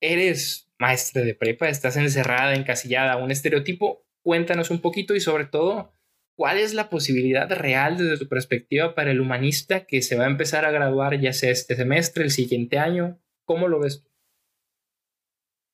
Eres 0.00 0.68
maestra 0.78 1.22
de 1.22 1.34
prepa, 1.34 1.68
estás 1.68 1.96
encerrada, 1.96 2.54
encasillada 2.54 3.16
un 3.16 3.30
estereotipo. 3.30 4.04
Cuéntanos 4.22 4.70
un 4.70 4.80
poquito 4.80 5.14
y 5.14 5.20
sobre 5.20 5.44
todo, 5.44 5.92
¿cuál 6.34 6.58
es 6.58 6.74
la 6.74 6.88
posibilidad 6.88 7.50
real 7.50 7.96
desde 7.96 8.18
tu 8.18 8.28
perspectiva 8.28 8.94
para 8.94 9.10
el 9.10 9.20
humanista 9.20 9.86
que 9.86 10.02
se 10.02 10.16
va 10.16 10.24
a 10.24 10.30
empezar 10.30 10.64
a 10.64 10.70
graduar 10.70 11.20
ya 11.20 11.32
sea 11.32 11.50
este 11.50 11.76
semestre, 11.76 12.24
el 12.24 12.30
siguiente 12.30 12.78
año? 12.78 13.20
¿Cómo 13.44 13.68
lo 13.68 13.80
ves 13.80 14.02
tú? 14.02 14.09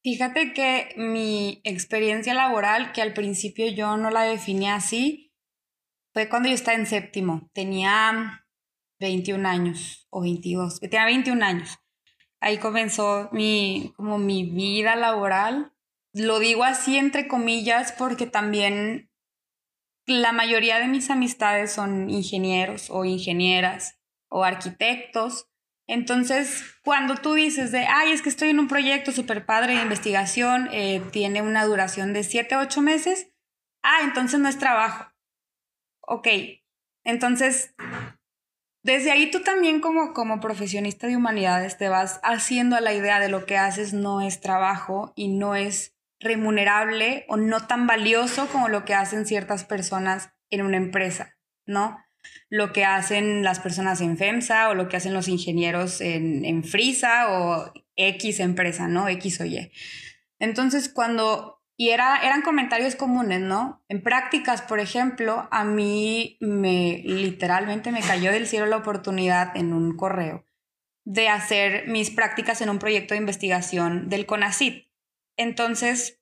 Fíjate 0.07 0.53
que 0.53 0.95
mi 0.97 1.61
experiencia 1.65 2.33
laboral, 2.33 2.93
que 2.93 3.03
al 3.03 3.13
principio 3.13 3.67
yo 3.67 3.97
no 3.97 4.11
la 4.11 4.23
definí 4.23 4.69
así, 4.69 5.35
fue 6.13 6.29
cuando 6.29 6.49
yo 6.49 6.55
estaba 6.55 6.79
en 6.79 6.87
séptimo. 6.87 7.51
Tenía 7.53 8.47
21 9.01 9.49
años 9.49 10.07
o 10.11 10.21
22. 10.21 10.79
Tenía 10.79 11.07
21 11.07 11.45
años. 11.45 11.79
Ahí 12.39 12.59
comenzó 12.59 13.29
mi, 13.33 13.95
como 13.97 14.17
mi 14.17 14.49
vida 14.49 14.95
laboral. 14.95 15.73
Lo 16.13 16.39
digo 16.39 16.63
así 16.63 16.97
entre 16.97 17.27
comillas 17.27 17.91
porque 17.91 18.29
también 18.29 19.11
la 20.07 20.31
mayoría 20.31 20.79
de 20.79 20.87
mis 20.87 21.11
amistades 21.11 21.73
son 21.73 22.11
ingenieros 22.11 22.91
o 22.91 23.05
ingenieras 23.05 23.99
o 24.29 24.45
arquitectos. 24.45 25.49
Entonces, 25.89 26.65
cuando 26.83 27.15
tú 27.15 27.35
dices 27.35 27.71
de, 27.71 27.87
ay, 27.87 28.13
es 28.13 28.23
que 28.23 28.29
estoy 28.29 28.51
en 28.51 28.59
un 28.59 28.69
proyecto 28.69 29.13
súper 29.13 29.47
padre 29.47 29.75
de 29.75 29.83
investigación, 29.83 30.69
eh, 30.73 31.01
tiene 31.13 31.43
una 31.43 31.65
duración 31.65 32.13
de 32.13 32.25
7, 32.25 32.57
8 32.57 32.83
meses, 32.83 33.31
ah, 33.83 34.01
entonces 34.03 34.41
no 34.41 34.49
es 34.49 34.59
trabajo. 34.59 35.13
Ok, 36.01 36.29
entonces, 37.05 37.75
desde 38.83 39.13
ahí 39.13 39.31
tú 39.31 39.43
también 39.43 39.81
como, 39.81 40.13
como 40.13 40.41
profesionista 40.41 41.07
de 41.07 41.17
humanidades 41.17 41.79
te 41.79 41.89
vas 41.89 42.21
haciendo 42.23 42.77
a 42.77 42.81
la 42.81 42.93
idea 42.93 43.21
de 43.21 43.29
lo 43.29 43.47
que 43.47 43.57
haces 43.57 43.93
no 43.93 44.21
es 44.21 44.41
trabajo 44.41 45.13
y 45.17 45.29
no 45.29 45.55
es 45.55 45.97
remunerable 46.21 47.25
o 47.29 47.37
no 47.37 47.67
tan 47.67 47.87
valioso 47.87 48.49
como 48.49 48.69
lo 48.69 48.85
que 48.85 48.95
hacen 48.95 49.27
ciertas 49.27 49.65
personas 49.65 50.33
en 50.51 50.63
una 50.63 50.77
empresa, 50.77 51.37
¿no? 51.67 51.99
Lo 52.49 52.73
que 52.73 52.85
hacen 52.85 53.43
las 53.43 53.61
personas 53.61 54.01
en 54.01 54.17
FEMSA 54.17 54.69
o 54.69 54.75
lo 54.75 54.89
que 54.89 54.97
hacen 54.97 55.15
los 55.15 55.29
ingenieros 55.29 56.01
en, 56.01 56.45
en 56.45 56.63
Frisa 56.63 57.27
o 57.31 57.73
X 57.97 58.41
empresa, 58.41 58.89
¿no? 58.89 59.09
X 59.09 59.41
o 59.41 59.45
Y. 59.45 59.73
Entonces, 60.39 60.89
cuando, 60.89 61.63
y 61.77 61.91
era, 61.91 62.19
eran 62.19 62.43
comentarios 62.43 62.95
comunes, 62.95 63.41
¿no? 63.41 63.85
En 63.89 64.03
prácticas, 64.03 64.63
por 64.63 64.81
ejemplo, 64.81 65.49
a 65.51 65.65
mí 65.65 66.37
me 66.41 67.03
literalmente 67.05 67.91
me 67.91 68.01
cayó 68.01 68.31
del 68.33 68.47
cielo 68.47 68.67
la 68.67 68.77
oportunidad 68.77 69.57
en 69.57 69.73
un 69.73 69.97
correo 69.97 70.45
de 71.05 71.29
hacer 71.29 71.87
mis 71.87 72.11
prácticas 72.11 72.61
en 72.61 72.69
un 72.69 72.81
proyecto 72.81 73.15
de 73.15 73.21
investigación 73.21 74.09
del 74.09 74.27
CONACIT. 74.27 74.89
Entonces, 75.37 76.21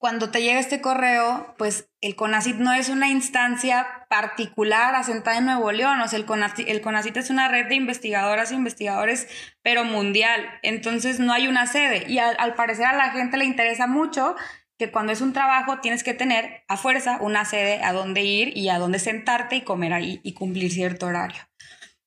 cuando 0.00 0.30
te 0.30 0.40
llega 0.40 0.58
este 0.58 0.80
correo, 0.80 1.54
pues 1.58 1.90
el 2.00 2.16
CONACIT 2.16 2.56
no 2.56 2.72
es 2.72 2.88
una 2.88 3.10
instancia 3.10 4.06
particular 4.08 4.94
asentada 4.94 5.36
en 5.36 5.44
Nuevo 5.44 5.72
León, 5.72 6.00
o 6.00 6.08
sea, 6.08 6.18
el 6.18 6.24
CONACIT, 6.24 7.16
es 7.18 7.28
una 7.28 7.48
red 7.48 7.66
de 7.66 7.74
investigadoras 7.74 8.50
e 8.50 8.54
investigadores, 8.54 9.28
pero 9.62 9.84
mundial, 9.84 10.40
entonces 10.62 11.20
no 11.20 11.34
hay 11.34 11.48
una 11.48 11.66
sede. 11.66 12.06
Y 12.08 12.16
al, 12.18 12.54
parecer 12.54 12.86
a 12.86 12.96
la 12.96 13.10
gente 13.10 13.36
le 13.36 13.44
interesa 13.44 13.86
mucho 13.86 14.36
que 14.78 14.90
cuando 14.90 15.12
es 15.12 15.20
un 15.20 15.34
trabajo 15.34 15.80
tienes 15.80 16.02
que 16.02 16.14
tener 16.14 16.64
a 16.66 16.78
fuerza 16.78 17.18
una 17.20 17.44
sede 17.44 17.82
a 17.82 17.92
dónde 17.92 18.22
ir 18.22 18.56
y 18.56 18.70
a 18.70 18.78
dónde 18.78 19.00
sentarte 19.00 19.56
y 19.56 19.64
comer 19.64 19.92
ahí 19.92 20.22
y 20.24 20.32
cumplir 20.32 20.72
cierto 20.72 21.08
horario. 21.08 21.42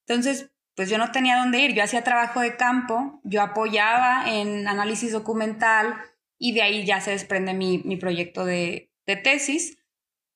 Entonces, 0.07 0.49
pues 0.75 0.89
yo 0.89 0.97
no 0.97 1.11
tenía 1.11 1.37
dónde 1.37 1.59
ir, 1.59 1.75
yo 1.75 1.83
hacía 1.83 2.03
trabajo 2.03 2.39
de 2.39 2.57
campo, 2.57 3.21
yo 3.23 3.43
apoyaba 3.43 4.23
en 4.27 4.67
análisis 4.67 5.11
documental, 5.11 5.95
y 6.43 6.51
de 6.51 6.61
ahí 6.61 6.83
ya 6.83 6.99
se 6.99 7.11
desprende 7.11 7.53
mi, 7.53 7.95
proyecto 7.95 8.43
de, 8.43 8.91
tesis, 9.23 9.77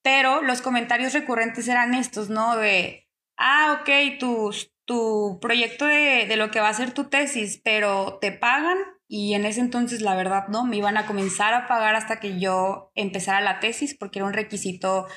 pero 0.01 0.41
los 0.41 0.62
comentarios 0.62 1.12
recurrentes 1.12 1.68
eran 1.68 1.93
estos, 1.93 2.30
¿no? 2.30 2.55
De, 2.55 3.10
ah, 3.36 3.82
ok, 3.82 4.18
tu, 4.18 4.55
tu 4.86 5.38
proyecto 5.41 5.86
de, 5.86 6.26
de 6.26 6.38
lo 6.38 6.49
que 6.49 6.62
va 6.62 6.70
a 6.70 6.74
ser 6.74 6.93
tu 6.93 7.10
tesis, 7.10 7.60
pero 7.62 8.20
te 8.22 8.32
pagan 8.32 8.78
y 9.10 9.34
en 9.34 9.43
ese 9.43 9.60
entonces 9.60 9.99
la 9.99 10.16
verdad 10.16 10.47
no, 10.47 10.64
me 10.64 10.78
iban 10.78 10.95
a 10.95 11.05
comenzar 11.05 11.53
a 11.53 11.68
pagar 11.68 11.95
hasta 11.95 12.22
que 12.22 12.39
yo 12.39 12.89
empezara 12.95 13.41
la 13.41 13.60
tesis 13.60 13.93
porque 13.93 14.20
era 14.20 14.28
un 14.28 14.34
requisito 14.34 15.08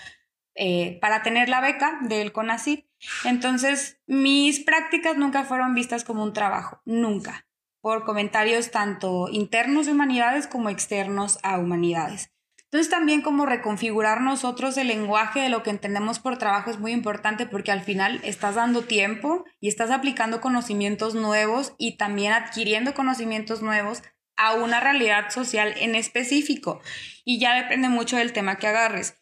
eh, 0.56 0.98
para 1.00 1.22
tener 1.22 1.48
la 1.48 1.60
beca 1.60 2.00
del 2.02 2.32
CONACYT. 2.32 2.84
Entonces, 3.24 4.00
mis 4.08 4.58
prácticas 4.58 5.16
nunca 5.16 5.44
fueron 5.44 5.72
vistas 5.72 6.02
como 6.02 6.24
un 6.24 6.32
trabajo, 6.32 6.82
nunca 6.84 7.46
por 7.80 8.04
comentarios 8.04 8.70
tanto 8.70 9.28
internos 9.30 9.86
de 9.86 9.92
humanidades 9.92 10.46
como 10.46 10.68
externos 10.68 11.38
a 11.42 11.58
humanidades. 11.58 12.30
Entonces 12.64 12.88
también 12.88 13.20
como 13.20 13.46
reconfigurar 13.46 14.20
nosotros 14.20 14.76
el 14.76 14.86
lenguaje 14.86 15.40
de 15.40 15.48
lo 15.48 15.64
que 15.64 15.70
entendemos 15.70 16.20
por 16.20 16.38
trabajo 16.38 16.70
es 16.70 16.78
muy 16.78 16.92
importante 16.92 17.44
porque 17.46 17.72
al 17.72 17.82
final 17.82 18.20
estás 18.22 18.54
dando 18.54 18.82
tiempo 18.82 19.44
y 19.58 19.68
estás 19.68 19.90
aplicando 19.90 20.40
conocimientos 20.40 21.16
nuevos 21.16 21.74
y 21.78 21.96
también 21.96 22.32
adquiriendo 22.32 22.94
conocimientos 22.94 23.60
nuevos 23.60 24.04
a 24.36 24.54
una 24.54 24.78
realidad 24.78 25.30
social 25.30 25.74
en 25.78 25.96
específico. 25.96 26.80
Y 27.24 27.40
ya 27.40 27.60
depende 27.60 27.88
mucho 27.88 28.16
del 28.16 28.32
tema 28.32 28.56
que 28.56 28.68
agarres. 28.68 29.19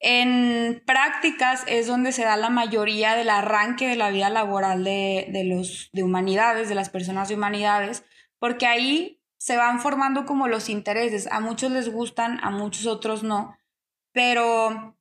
En 0.00 0.82
prácticas 0.86 1.64
es 1.66 1.88
donde 1.88 2.12
se 2.12 2.24
da 2.24 2.36
la 2.36 2.50
mayoría 2.50 3.16
del 3.16 3.30
arranque 3.30 3.88
de 3.88 3.96
la 3.96 4.10
vida 4.10 4.30
laboral 4.30 4.84
de, 4.84 5.42
los 5.44 5.90
de 5.92 6.04
humanidades, 6.04 6.68
de 6.68 6.76
las 6.76 6.88
personas 6.88 7.28
de 7.28 7.34
humanidades, 7.34 8.04
porque 8.38 8.66
ahí 8.66 9.20
se 9.38 9.56
van 9.56 9.80
formando 9.80 10.24
como 10.24 10.46
los 10.46 10.68
intereses. 10.68 11.26
A 11.32 11.40
muchos 11.40 11.72
les 11.72 11.92
gustan, 11.92 12.38
a 12.42 12.50
muchos 12.50 12.86
otros 12.86 13.24
no, 13.24 13.56
pero 14.12 14.97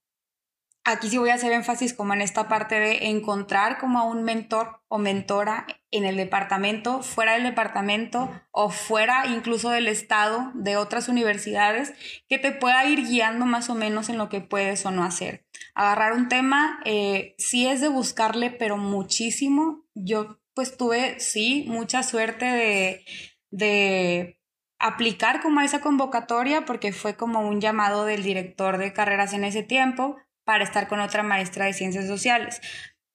aquí 0.87 1.09
sí 1.09 1.17
voy 1.17 1.31
a 1.31 1.33
hacer 1.33 1.51
énfasis 1.51 1.93
como 1.93 2.13
en 2.13 2.21
esta 2.21 2.47
parte 2.47 2.79
de 2.79 3.09
encontrar 3.09 3.77
como 3.77 3.99
a 3.99 4.03
un 4.03 4.23
mentor 4.23 4.81
o 4.87 4.97
mentora 4.97 5.67
en 5.91 6.05
el 6.05 6.15
departamento, 6.15 7.03
fuera 7.03 7.33
del 7.33 7.43
departamento 7.43 8.31
o 8.51 8.69
fuera 8.69 9.25
incluso 9.27 9.69
del 9.69 9.89
estado 9.89 10.49
de 10.53 10.77
otras 10.77 11.09
universidades 11.09 11.93
que 12.29 12.39
te 12.39 12.53
pueda 12.53 12.85
ir 12.85 13.05
guiando 13.05 13.45
más 13.45 13.69
o 13.69 13.75
menos 13.75 14.07
en 14.07 14.17
lo 14.17 14.29
que 14.29 14.39
puedes 14.39 14.85
o 14.85 14.91
no 14.91 15.03
hacer. 15.03 15.45
Agarrar 15.75 16.13
un 16.13 16.29
tema 16.29 16.79
eh, 16.85 17.35
sí 17.37 17.67
es 17.67 17.81
de 17.81 17.89
buscarle, 17.89 18.49
pero 18.49 18.77
muchísimo. 18.77 19.83
Yo 19.93 20.39
pues 20.53 20.77
tuve, 20.77 21.19
sí, 21.19 21.65
mucha 21.67 22.01
suerte 22.01 22.45
de, 22.45 23.05
de 23.51 24.39
aplicar 24.79 25.41
como 25.41 25.59
a 25.59 25.65
esa 25.65 25.81
convocatoria 25.81 26.63
porque 26.63 26.93
fue 26.93 27.17
como 27.17 27.41
un 27.41 27.59
llamado 27.59 28.05
del 28.05 28.23
director 28.23 28.77
de 28.77 28.93
carreras 28.93 29.33
en 29.33 29.43
ese 29.43 29.63
tiempo 29.63 30.15
para 30.47 30.63
estar 30.63 30.87
con 30.87 31.01
otra 31.01 31.23
maestra 31.23 31.65
de 31.65 31.73
ciencias 31.73 32.07
sociales. 32.07 32.61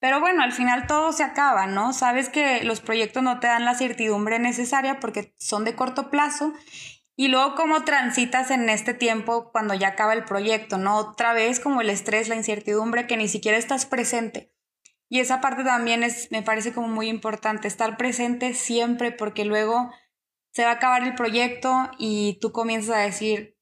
Pero 0.01 0.21
bueno, 0.21 0.43
al 0.43 0.53
final 0.53 0.87
todo 0.87 1.13
se 1.13 1.25
acaba, 1.25 1.67
¿no? 1.67 1.95
Sabes 1.95 2.29
que 2.29 2.63
los 2.63 2.83
proyectos 2.83 3.23
no 3.23 3.41
te 3.41 3.47
dan 3.47 3.65
la 3.65 3.75
certidumbre 3.75 4.39
necesaria 4.39 5.01
porque 5.01 5.35
son 5.39 5.65
de 5.65 5.75
corto 5.75 6.11
plazo 6.11 6.53
y 7.17 7.29
luego 7.29 7.55
cómo 7.55 7.85
transitas 7.85 8.51
en 8.51 8.69
este 8.69 8.93
tiempo 8.93 9.51
cuando 9.51 9.73
ya 9.73 9.89
acaba 9.89 10.13
el 10.13 10.25
proyecto, 10.25 10.77
¿no? 10.77 10.99
Otra 10.99 11.33
vez 11.33 11.59
como 11.59 11.81
el 11.81 11.89
estrés, 11.89 12.29
la 12.29 12.37
incertidumbre, 12.37 13.07
que 13.07 13.17
ni 13.17 13.29
siquiera 13.29 13.57
estás 13.57 13.87
presente. 13.87 14.53
Y 15.09 15.21
esa 15.21 15.41
parte 15.41 15.65
también 15.65 16.03
es, 16.03 16.31
me 16.33 16.43
parece 16.43 16.75
como 16.75 16.89
muy 16.89 17.09
importante, 17.09 17.67
estar 17.67 17.97
presente 17.97 18.53
siempre 18.53 19.11
porque 19.11 19.47
luego 19.47 19.91
se 20.51 20.65
va 20.65 20.73
a 20.73 20.75
acabar 20.75 21.03
el 21.03 21.15
proyecto 21.15 21.91
y 21.97 22.39
tú 22.43 22.53
comienzas 22.53 22.97
a 22.97 23.01
decir, 23.01 23.57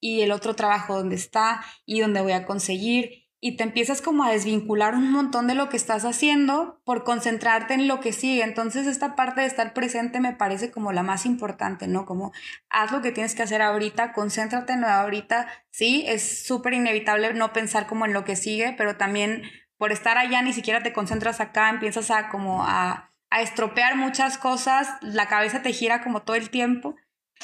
y 0.00 0.22
el 0.22 0.32
otro 0.32 0.54
trabajo 0.54 0.96
dónde 0.96 1.16
está 1.16 1.64
y 1.84 2.00
dónde 2.00 2.20
voy 2.20 2.32
a 2.32 2.46
conseguir 2.46 3.28
y 3.40 3.56
te 3.56 3.62
empiezas 3.62 4.02
como 4.02 4.24
a 4.24 4.32
desvincular 4.32 4.94
un 4.94 5.12
montón 5.12 5.46
de 5.46 5.54
lo 5.54 5.68
que 5.68 5.76
estás 5.76 6.04
haciendo 6.04 6.80
por 6.84 7.04
concentrarte 7.04 7.74
en 7.74 7.86
lo 7.86 8.00
que 8.00 8.12
sigue. 8.12 8.42
Entonces 8.42 8.86
esta 8.88 9.14
parte 9.14 9.42
de 9.42 9.46
estar 9.46 9.74
presente 9.74 10.18
me 10.18 10.32
parece 10.32 10.72
como 10.72 10.90
la 10.92 11.04
más 11.04 11.24
importante, 11.24 11.86
¿no? 11.86 12.04
Como 12.04 12.32
haz 12.68 12.90
lo 12.90 13.00
que 13.00 13.12
tienes 13.12 13.36
que 13.36 13.44
hacer 13.44 13.62
ahorita, 13.62 14.12
concéntrate 14.12 14.72
en 14.72 14.80
lo 14.80 14.88
de 14.88 14.92
ahorita. 14.92 15.46
Sí, 15.70 16.04
es 16.08 16.46
súper 16.46 16.74
inevitable 16.74 17.32
no 17.34 17.52
pensar 17.52 17.86
como 17.86 18.06
en 18.06 18.12
lo 18.12 18.24
que 18.24 18.34
sigue, 18.34 18.74
pero 18.76 18.96
también 18.96 19.42
por 19.76 19.92
estar 19.92 20.18
allá 20.18 20.42
ni 20.42 20.52
siquiera 20.52 20.82
te 20.82 20.92
concentras 20.92 21.40
acá, 21.40 21.70
empiezas 21.70 22.10
a 22.10 22.30
como 22.30 22.64
a, 22.64 23.12
a 23.30 23.40
estropear 23.40 23.96
muchas 23.96 24.36
cosas, 24.36 24.88
la 25.00 25.28
cabeza 25.28 25.62
te 25.62 25.72
gira 25.72 26.02
como 26.02 26.22
todo 26.22 26.34
el 26.34 26.50
tiempo. 26.50 26.96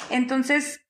Entonces, 0.09 0.84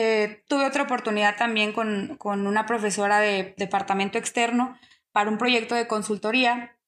eh, 0.00 0.44
tuve 0.46 0.64
otra 0.64 0.84
oportunidad 0.84 1.36
también 1.36 1.72
con, 1.72 2.16
con 2.18 2.46
una 2.46 2.66
profesora 2.66 3.18
de 3.18 3.56
departamento 3.56 4.16
externo 4.16 4.78
para 5.10 5.28
un 5.28 5.38
proyecto 5.38 5.74
de 5.74 5.88
consultoría, 5.88 6.78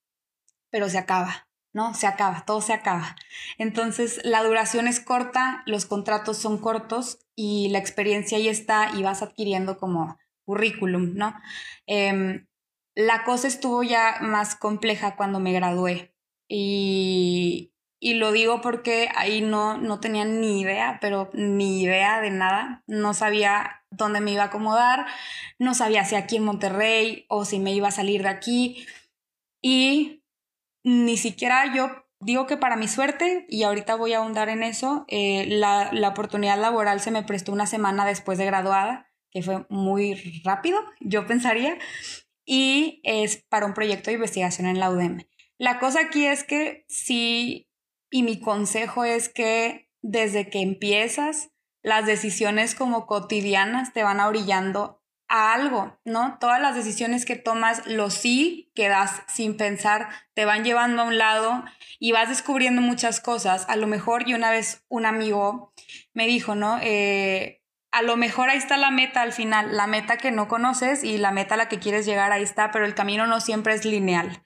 pero 0.70 0.88
se 0.88 0.98
acaba, 0.98 1.48
¿no? 1.72 1.92
Se 1.92 2.06
acaba, 2.06 2.44
todo 2.46 2.60
se 2.60 2.72
acaba. 2.72 3.16
Entonces, 3.58 4.20
la 4.22 4.44
duración 4.44 4.86
es 4.86 5.00
corta, 5.00 5.64
los 5.66 5.86
contratos 5.86 6.38
son 6.38 6.58
cortos 6.58 7.26
y 7.34 7.70
la 7.70 7.78
experiencia 7.78 8.38
ahí 8.38 8.46
está 8.46 8.92
y 8.94 9.02
vas 9.02 9.22
adquiriendo 9.22 9.76
como 9.76 10.16
currículum, 10.44 11.14
¿no? 11.16 11.34
Em, 11.86 12.46
la 12.94 13.24
cosa 13.24 13.48
estuvo 13.48 13.82
ya 13.82 14.18
más 14.20 14.54
compleja 14.54 15.16
cuando 15.16 15.40
me 15.40 15.52
gradué 15.52 16.14
y, 16.46 17.72
y 18.00 18.14
lo 18.14 18.32
digo 18.32 18.62
porque 18.62 19.10
ahí 19.14 19.42
no, 19.42 19.76
no 19.76 20.00
tenía 20.00 20.24
ni 20.24 20.62
idea, 20.62 20.98
pero 21.02 21.30
ni 21.34 21.82
idea 21.82 22.20
de 22.22 22.30
nada. 22.30 22.82
No 22.86 23.12
sabía 23.12 23.84
dónde 23.90 24.22
me 24.22 24.32
iba 24.32 24.44
a 24.44 24.46
acomodar, 24.46 25.06
no 25.58 25.74
sabía 25.74 26.06
si 26.06 26.14
aquí 26.16 26.36
en 26.36 26.44
Monterrey 26.44 27.26
o 27.28 27.44
si 27.44 27.58
me 27.58 27.74
iba 27.74 27.88
a 27.88 27.92
salir 27.92 28.22
de 28.22 28.30
aquí. 28.30 28.86
Y 29.62 30.24
ni 30.82 31.18
siquiera 31.18 31.74
yo 31.74 31.90
digo 32.20 32.46
que 32.46 32.56
para 32.56 32.76
mi 32.76 32.88
suerte, 32.88 33.44
y 33.50 33.64
ahorita 33.64 33.96
voy 33.96 34.14
a 34.14 34.18
ahondar 34.18 34.48
en 34.48 34.62
eso, 34.62 35.04
eh, 35.08 35.46
la, 35.48 35.90
la 35.92 36.08
oportunidad 36.08 36.58
laboral 36.58 37.00
se 37.00 37.10
me 37.10 37.22
prestó 37.22 37.52
una 37.52 37.66
semana 37.66 38.06
después 38.06 38.38
de 38.38 38.46
graduada, 38.46 39.10
que 39.30 39.42
fue 39.42 39.66
muy 39.68 40.42
rápido, 40.42 40.80
yo 41.00 41.26
pensaría, 41.26 41.76
y 42.46 43.00
es 43.04 43.44
para 43.48 43.66
un 43.66 43.74
proyecto 43.74 44.10
de 44.10 44.14
investigación 44.14 44.66
en 44.66 44.80
la 44.80 44.90
UDEM. 44.90 45.26
La 45.58 45.78
cosa 45.78 46.00
aquí 46.00 46.26
es 46.26 46.42
que 46.42 46.84
si 46.88 47.69
y 48.10 48.22
mi 48.22 48.40
consejo 48.40 49.04
es 49.04 49.28
que 49.28 49.90
desde 50.02 50.48
que 50.50 50.60
empiezas, 50.60 51.50
las 51.82 52.06
decisiones 52.06 52.74
como 52.74 53.06
cotidianas 53.06 53.92
te 53.92 54.02
van 54.02 54.20
orillando 54.20 55.02
a 55.28 55.54
algo, 55.54 55.96
¿no? 56.04 56.38
Todas 56.40 56.60
las 56.60 56.74
decisiones 56.74 57.24
que 57.24 57.36
tomas, 57.36 57.86
los 57.86 58.14
sí 58.14 58.72
que 58.74 58.88
das 58.88 59.22
sin 59.28 59.56
pensar, 59.56 60.08
te 60.34 60.44
van 60.44 60.64
llevando 60.64 61.02
a 61.02 61.04
un 61.06 61.18
lado 61.18 61.64
y 62.00 62.12
vas 62.12 62.28
descubriendo 62.28 62.82
muchas 62.82 63.20
cosas. 63.20 63.64
A 63.68 63.76
lo 63.76 63.86
mejor, 63.86 64.28
y 64.28 64.34
una 64.34 64.50
vez 64.50 64.84
un 64.88 65.06
amigo 65.06 65.72
me 66.12 66.26
dijo, 66.26 66.56
¿no? 66.56 66.78
Eh, 66.82 67.62
a 67.92 68.02
lo 68.02 68.16
mejor 68.16 68.50
ahí 68.50 68.58
está 68.58 68.76
la 68.76 68.90
meta 68.90 69.22
al 69.22 69.32
final, 69.32 69.76
la 69.76 69.86
meta 69.86 70.16
que 70.16 70.32
no 70.32 70.48
conoces 70.48 71.04
y 71.04 71.16
la 71.18 71.30
meta 71.30 71.54
a 71.54 71.58
la 71.58 71.68
que 71.68 71.78
quieres 71.78 72.06
llegar, 72.06 72.32
ahí 72.32 72.42
está, 72.42 72.70
pero 72.72 72.84
el 72.84 72.94
camino 72.94 73.26
no 73.26 73.40
siempre 73.40 73.74
es 73.74 73.84
lineal. 73.84 74.42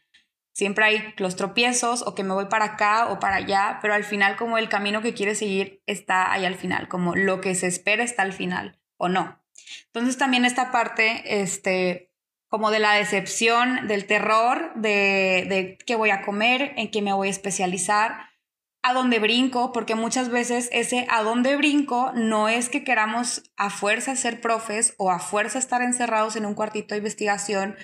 Siempre 0.54 0.84
hay 0.84 1.14
los 1.16 1.34
tropiezos 1.34 2.02
o 2.06 2.14
que 2.14 2.22
me 2.22 2.32
voy 2.32 2.46
para 2.46 2.64
acá 2.64 3.08
o 3.10 3.18
para 3.18 3.36
allá, 3.36 3.80
pero 3.82 3.92
al 3.92 4.04
final 4.04 4.36
como 4.36 4.56
el 4.56 4.68
camino 4.68 5.02
que 5.02 5.12
quieres 5.12 5.40
seguir 5.40 5.82
está 5.86 6.32
ahí 6.32 6.44
al 6.44 6.54
final, 6.54 6.86
como 6.86 7.16
lo 7.16 7.40
que 7.40 7.56
se 7.56 7.66
espera 7.66 8.04
está 8.04 8.22
al 8.22 8.32
final 8.32 8.78
o 8.96 9.08
no. 9.08 9.42
Entonces 9.86 10.16
también 10.16 10.44
esta 10.44 10.70
parte, 10.70 11.42
este, 11.42 12.12
como 12.48 12.70
de 12.70 12.78
la 12.78 12.92
decepción, 12.92 13.88
del 13.88 14.06
terror, 14.06 14.72
de, 14.76 15.44
de 15.48 15.78
qué 15.84 15.96
voy 15.96 16.10
a 16.10 16.22
comer, 16.22 16.72
en 16.76 16.88
qué 16.88 17.02
me 17.02 17.12
voy 17.12 17.26
a 17.26 17.32
especializar, 17.32 18.30
a 18.84 18.92
dónde 18.92 19.18
brinco, 19.18 19.72
porque 19.72 19.96
muchas 19.96 20.28
veces 20.28 20.68
ese 20.70 21.06
a 21.10 21.22
dónde 21.22 21.56
brinco 21.56 22.12
no 22.14 22.48
es 22.48 22.68
que 22.68 22.84
queramos 22.84 23.42
a 23.56 23.70
fuerza 23.70 24.14
ser 24.14 24.40
profes 24.40 24.94
o 24.98 25.10
a 25.10 25.18
fuerza 25.18 25.58
estar 25.58 25.82
encerrados 25.82 26.36
en 26.36 26.46
un 26.46 26.54
cuartito 26.54 26.94
de 26.94 26.98
investigación, 26.98 27.76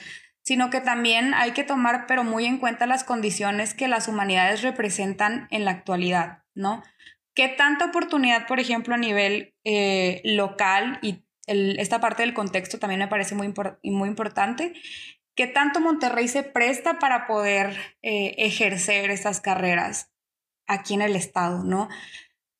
sino 0.51 0.69
que 0.69 0.81
también 0.81 1.33
hay 1.33 1.53
que 1.53 1.63
tomar 1.63 2.07
pero 2.09 2.25
muy 2.25 2.45
en 2.45 2.59
cuenta 2.59 2.85
las 2.89 3.05
condiciones 3.05 3.73
que 3.73 3.87
las 3.87 4.09
humanidades 4.09 4.63
representan 4.63 5.47
en 5.53 5.65
la 5.65 5.71
actualidad, 5.71 6.43
¿no? 6.57 6.83
¿Qué 7.37 7.47
tanta 7.47 7.85
oportunidad, 7.85 8.49
por 8.49 8.59
ejemplo, 8.59 8.97
a 8.97 8.99
nivel 8.99 9.55
eh, 9.63 10.21
local 10.25 10.99
y 11.03 11.23
esta 11.47 12.01
parte 12.01 12.25
del 12.25 12.35
contexto 12.35 12.81
también 12.81 12.99
me 12.99 13.07
parece 13.07 13.37
muy, 13.37 13.55
muy 13.85 14.09
importante? 14.09 14.73
¿Qué 15.37 15.47
tanto 15.47 15.79
Monterrey 15.79 16.27
se 16.27 16.43
presta 16.43 16.99
para 16.99 17.29
poder 17.29 17.77
eh, 18.03 18.35
ejercer 18.39 19.13
estas 19.13 19.41
carreras 19.41 20.11
aquí 20.67 20.95
en 20.95 21.03
el 21.03 21.15
estado, 21.15 21.63
¿no? 21.63 21.89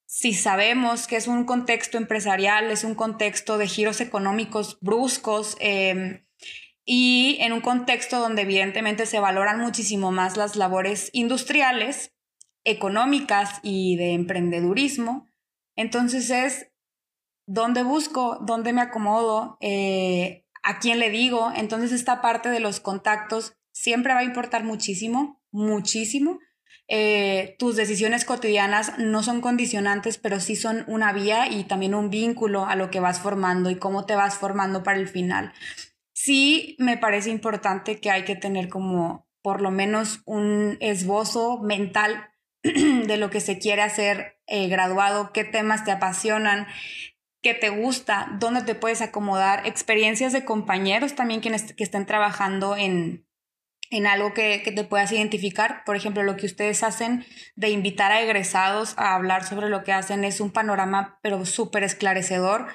Si 0.07 0.33
sabemos 0.33 1.09
que 1.09 1.17
es 1.17 1.27
un 1.27 1.45
contexto 1.45 1.99
empresarial, 1.99 2.71
es 2.71 2.85
un 2.85 2.95
contexto 2.95 3.59
de 3.59 3.67
giros 3.67 4.01
económicos 4.01 4.79
bruscos, 4.81 5.57
eh, 5.59 6.23
y 6.85 7.37
en 7.41 7.53
un 7.53 7.61
contexto 7.61 8.21
donde 8.21 8.43
evidentemente 8.43 9.07
se 9.07 9.21
valoran 9.21 9.61
muchísimo 9.61 10.13
más 10.13 10.37
las 10.37 10.57
labores 10.57 11.11
industriales, 11.13 12.13
económicas 12.65 13.61
y 13.63 13.97
de 13.97 14.13
emprendedurismo. 14.15 15.27
Entonces 15.77 16.31
es 16.31 16.71
dónde 17.47 17.83
busco, 17.83 18.39
dónde 18.43 18.73
me 18.73 18.81
acomodo, 18.81 19.57
eh, 19.61 20.47
a 20.63 20.79
quién 20.79 20.99
le 20.99 21.11
digo. 21.11 21.53
Entonces 21.55 21.93
esta 21.93 22.21
parte 22.21 22.49
de 22.49 22.61
los 22.61 22.81
contactos 22.81 23.55
siempre 23.73 24.15
va 24.15 24.21
a 24.21 24.25
importar 24.25 24.65
muchísimo, 24.65 25.43
muchísimo. 25.51 26.39
Eh, 26.89 27.55
tus 27.59 27.77
decisiones 27.77 28.25
cotidianas 28.25 28.99
no 28.99 29.23
son 29.23 29.41
condicionantes, 29.41 30.19
pero 30.19 30.41
sí 30.41 30.57
son 30.57 30.85
una 30.89 31.13
vía 31.13 31.47
y 31.47 31.65
también 31.65 31.95
un 31.95 32.11
vínculo 32.11 32.67
a 32.67 32.75
lo 32.75 32.91
que 32.91 32.99
vas 32.99 33.21
formando 33.21 33.71
y 33.71 33.77
cómo 33.77 34.07
te 34.07 34.17
vas 34.17 34.37
formando 34.37 34.83
para 34.83 34.99
el 34.99 35.07
final 35.07 35.53
sí 36.23 36.77
me 36.79 36.99
parece 36.99 37.31
importante 37.31 38.01
que 38.01 38.11
hay 38.11 38.25
que 38.25 38.37
tener 38.37 38.69
como 38.69 39.27
por 39.43 39.63
lo 39.63 39.71
menos 39.71 40.21
un 40.27 40.77
esbozo 40.81 41.61
mental 41.63 42.31
de 42.63 43.17
lo 43.17 43.31
que 43.31 43.41
se 43.41 43.59
quiere 43.59 43.83
hacer 43.83 44.39
eh, 44.47 44.69
graduado, 44.69 45.33
qué 45.33 45.45
temas 45.45 45.85
te 45.85 45.93
apasionan, 45.93 46.67
qué 47.43 47.55
te 47.55 47.71
gusta, 47.71 48.37
dónde 48.39 48.63
te 48.63 48.75
puedes 48.75 49.01
acomodar, 49.01 49.67
experiencias 49.67 50.33
de 50.33 50.45
compañeros 50.45 51.15
también 51.15 51.41
que 51.41 51.55
estén 51.79 52.05
trabajando 52.05 52.77
en, 52.77 53.27
en 53.91 54.07
algo 54.07 54.33
que, 54.33 54.63
que, 54.63 54.71
te 54.71 54.85
puedas 54.85 55.11
identificar. 55.11 55.83
Por 55.85 55.97
ejemplo, 55.97 56.23
lo 56.23 56.37
que 56.37 56.47
ustedes 56.47 56.83
hacen 56.85 57.27
de 57.57 57.71
invitar 57.71 58.13
a 58.13 58.23
egresados 58.23 58.95
a 58.97 59.15
hablar 59.17 59.45
sobre 59.45 59.69
lo 59.69 59.83
que 59.83 59.93
hacen 59.93 60.25
es 60.25 60.41
un 60.41 60.53
panorama, 60.53 61.19
pero 61.23 61.45
súper 61.45 61.83
esclarecedor. 61.83 62.69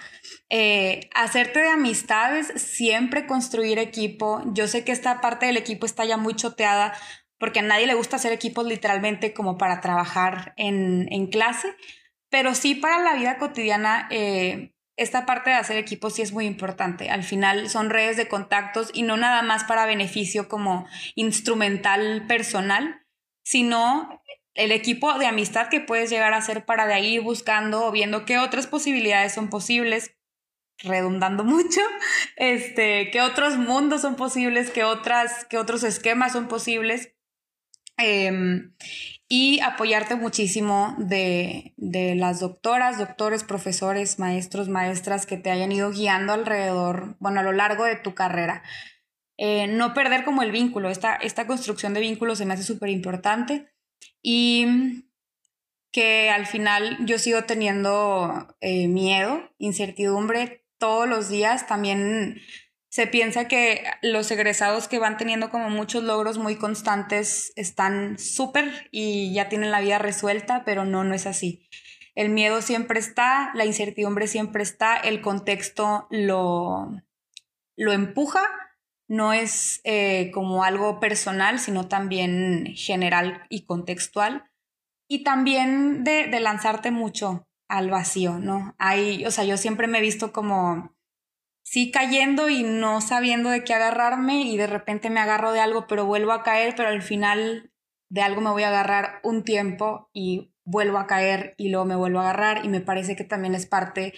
Eh, 0.50 1.10
hacerte 1.16 1.60
de 1.60 1.70
amistades, 1.70 2.48
siempre 2.62 3.26
construir 3.26 3.80
equipo. 3.80 4.44
Yo 4.54 4.68
sé 4.68 4.84
que 4.84 4.92
esta 4.92 5.22
parte 5.22 5.46
del 5.46 5.58
equipo 5.58 5.86
está 5.86 6.04
ya 6.04 6.18
muy 6.18 6.36
choteada 6.36 6.94
porque 7.38 7.60
a 7.60 7.64
nadie 7.64 7.88
le 7.88 7.96
gusta 7.96 8.18
hacer 8.18 8.34
equipos 8.34 8.66
literalmente 8.66 9.34
como 9.34 9.58
para 9.58 9.82
trabajar 9.82 10.54
en, 10.58 11.08
en 11.12 11.28
clase, 11.28 11.76
pero 12.30 12.56
sí 12.56 12.76
para 12.76 13.00
la 13.00 13.16
vida 13.16 13.38
cotidiana. 13.38 14.08
Eh, 14.12 14.75
esta 14.98 15.26
parte 15.26 15.50
de 15.50 15.58
hacer 15.58 15.78
equipos 15.78 16.16
sí 16.16 16.22
es 16.22 16.32
muy 16.32 16.46
importante. 16.46 17.10
Al 17.10 17.24
final 17.24 17.70
son 17.70 17.90
redes 17.90 18.18
de 18.18 18.28
contactos 18.28 18.92
y 18.94 19.04
no 19.04 19.18
nada 19.18 19.42
más 19.42 19.66
para 19.66 19.86
beneficio 19.86 20.48
como 20.48 20.88
instrumental 21.16 22.26
personal, 22.28 23.06
sino 23.44 24.22
el 24.54 24.72
equipo 24.72 25.18
de 25.20 25.28
amistad 25.28 25.68
que 25.68 25.82
puedes 25.82 26.10
llegar 26.10 26.34
a 26.34 26.42
ser 26.42 26.66
para 26.66 26.88
de 26.88 26.94
ahí 26.94 27.20
buscando 27.20 27.86
o 27.86 27.92
viendo 27.92 28.26
qué 28.26 28.38
otras 28.38 28.68
posibilidades 28.68 29.34
son 29.34 29.50
posibles, 29.50 30.16
redundando 30.80 31.44
mucho, 31.44 31.82
este, 32.38 33.12
qué 33.12 33.22
otros 33.22 33.58
mundos 33.58 34.02
son 34.02 34.16
posibles, 34.16 34.72
qué, 34.72 34.86
otras, 34.86 35.46
qué 35.46 35.58
otros 35.58 35.84
esquemas 35.84 36.32
son 36.32 36.48
posibles. 36.48 37.12
Em, 37.98 38.74
y 39.28 39.60
apoyarte 39.62 40.16
muchísimo 40.16 40.96
de, 41.00 41.74
las 41.78 42.40
doctoras, 42.40 43.00
doctores, 43.00 43.44
profesores, 43.44 44.20
maestros, 44.20 44.70
maestras 44.70 45.26
que 45.26 45.38
te 45.38 45.50
hayan 45.50 45.72
ido 45.72 45.92
guiando 45.92 46.34
alrededor, 46.34 47.16
bueno, 47.20 47.40
a 47.40 47.44
lo 47.44 47.52
largo 47.52 47.86
de 47.86 47.96
tu 47.96 48.14
carrera. 48.14 48.64
Eh, 49.38 49.68
no 49.68 49.94
perder 49.94 50.24
como 50.24 50.44
el 50.44 50.52
vínculo, 50.52 50.90
esta, 50.90 51.16
esta 51.16 51.48
construcción 51.48 51.94
de 51.94 52.00
vínculos 52.00 52.38
se 52.38 52.46
me 52.46 52.54
hace 52.54 52.64
súper 52.64 52.90
importante 52.90 53.68
y 54.22 55.06
que 55.92 56.30
al 56.30 56.46
final 56.46 56.98
yo 57.06 57.18
sigo 57.18 57.44
teniendo 57.44 58.56
eh, 58.62 58.88
miedo, 58.88 59.50
incertidumbre 59.58 60.66
todos 60.78 61.08
los 61.08 61.30
días, 61.30 61.68
también 61.68 62.42
se 62.96 63.08
piensa 63.08 63.50
que 63.50 63.84
los 64.02 64.32
egresados 64.32 64.88
que 64.88 65.00
van 65.00 65.18
teniendo 65.18 65.50
como 65.50 65.70
muchos 65.70 66.02
logros 66.02 66.38
muy 66.38 66.56
constantes 66.56 67.52
están 67.58 68.18
súper 68.18 68.88
y 68.90 69.34
ya 69.34 69.50
tienen 69.50 69.70
la 69.70 69.82
vida 69.82 69.98
resuelta, 69.98 70.64
pero 70.64 70.86
no, 70.86 71.04
no 71.04 71.14
es 71.14 71.28
así. 71.28 71.68
El 72.16 72.30
miedo 72.30 72.62
siempre 72.62 73.02
está, 73.02 73.52
la 73.54 73.66
incertidumbre 73.66 74.28
siempre 74.28 74.64
está, 74.64 74.96
el 74.96 75.20
contexto 75.20 76.08
lo, 76.10 76.90
lo 77.76 77.92
empuja, 77.92 78.40
no 79.10 79.34
es 79.34 79.82
eh, 79.84 80.32
como 80.34 80.64
algo 80.64 81.02
personal, 81.02 81.60
sino 81.60 81.90
también 81.90 82.76
general 82.78 83.46
y 83.50 83.66
contextual. 83.66 84.50
Y 85.10 85.26
también 85.26 86.06
de, 86.06 86.28
de, 86.28 86.40
lanzarte 86.40 86.92
mucho 86.92 87.46
al 87.68 87.90
vacío, 87.90 88.40
¿no? 88.40 88.74
Hay, 88.78 89.26
o 89.26 89.32
sea, 89.32 89.44
yo 89.44 89.58
siempre 89.58 89.88
me 89.88 89.98
he 89.98 90.02
visto 90.02 90.32
como, 90.32 90.95
sí 91.76 91.92
cayendo 91.92 92.48
y 92.48 92.64
no 92.64 93.02
sabiendo 93.02 93.50
de 93.50 93.66
qué 93.66 93.74
agarrarme 93.74 94.44
y 94.44 94.56
de 94.56 94.66
repente 94.66 95.10
me 95.10 95.20
agarro 95.20 95.52
de 95.52 95.60
algo, 95.60 95.88
pero 95.88 96.06
vuelvo 96.06 96.32
a 96.32 96.42
caer, 96.42 96.74
pero 96.78 96.88
al 96.88 97.02
final 97.02 97.70
de 98.08 98.22
algo 98.22 98.40
me 98.40 98.52
voy 98.52 98.64
a 98.64 98.70
agarrar 98.70 99.20
un 99.24 99.44
tiempo 99.44 100.10
y 100.14 100.54
vuelvo 100.64 101.00
a 101.00 101.06
caer 101.06 101.54
y 101.58 101.68
luego 101.68 101.84
me 101.84 101.98
vuelvo 101.98 102.20
a 102.20 102.30
agarrar 102.30 102.64
y 102.64 102.70
me 102.70 102.80
parece 102.80 103.18
que 103.18 103.26
también 103.26 103.56
es 103.56 103.66
parte 103.66 104.14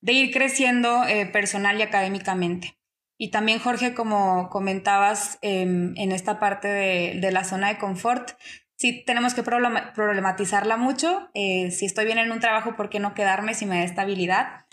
de 0.00 0.12
ir 0.14 0.32
creciendo 0.32 1.04
eh, 1.04 1.26
personal 1.26 1.78
y 1.78 1.82
académicamente. 1.82 2.78
Y 3.18 3.30
también, 3.30 3.58
Jorge, 3.58 3.92
como 3.92 4.48
comentabas 4.48 5.38
em, 5.42 5.92
en 5.98 6.10
esta 6.10 6.38
parte 6.38 6.68
de, 6.68 7.30
la 7.32 7.44
zona 7.44 7.68
de 7.68 7.76
confort, 7.76 8.30
sí 8.76 9.04
tenemos 9.04 9.34
que 9.34 9.42
problematizarla 9.42 10.78
mucho. 10.78 11.28
Eh, 11.34 11.70
si 11.70 11.84
estoy 11.84 12.06
bien 12.06 12.16
en 12.16 12.32
un 12.32 12.40
trabajo, 12.40 12.76
¿por 12.76 12.88
qué 12.88 12.98
no 12.98 13.12
quedarme 13.12 13.52
si 13.52 13.66
me 13.66 13.76
da 13.76 13.84
estabilidad? 13.84 14.63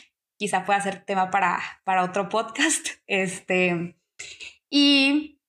Quizá 0.41 0.65
pueda 0.65 0.81
ser 0.81 1.05
tema 1.05 1.29
para, 1.29 1.59
para 1.83 2.03
otro 2.03 2.27
podcast. 2.27 2.87
Este, 3.05 3.95
y 4.71 5.39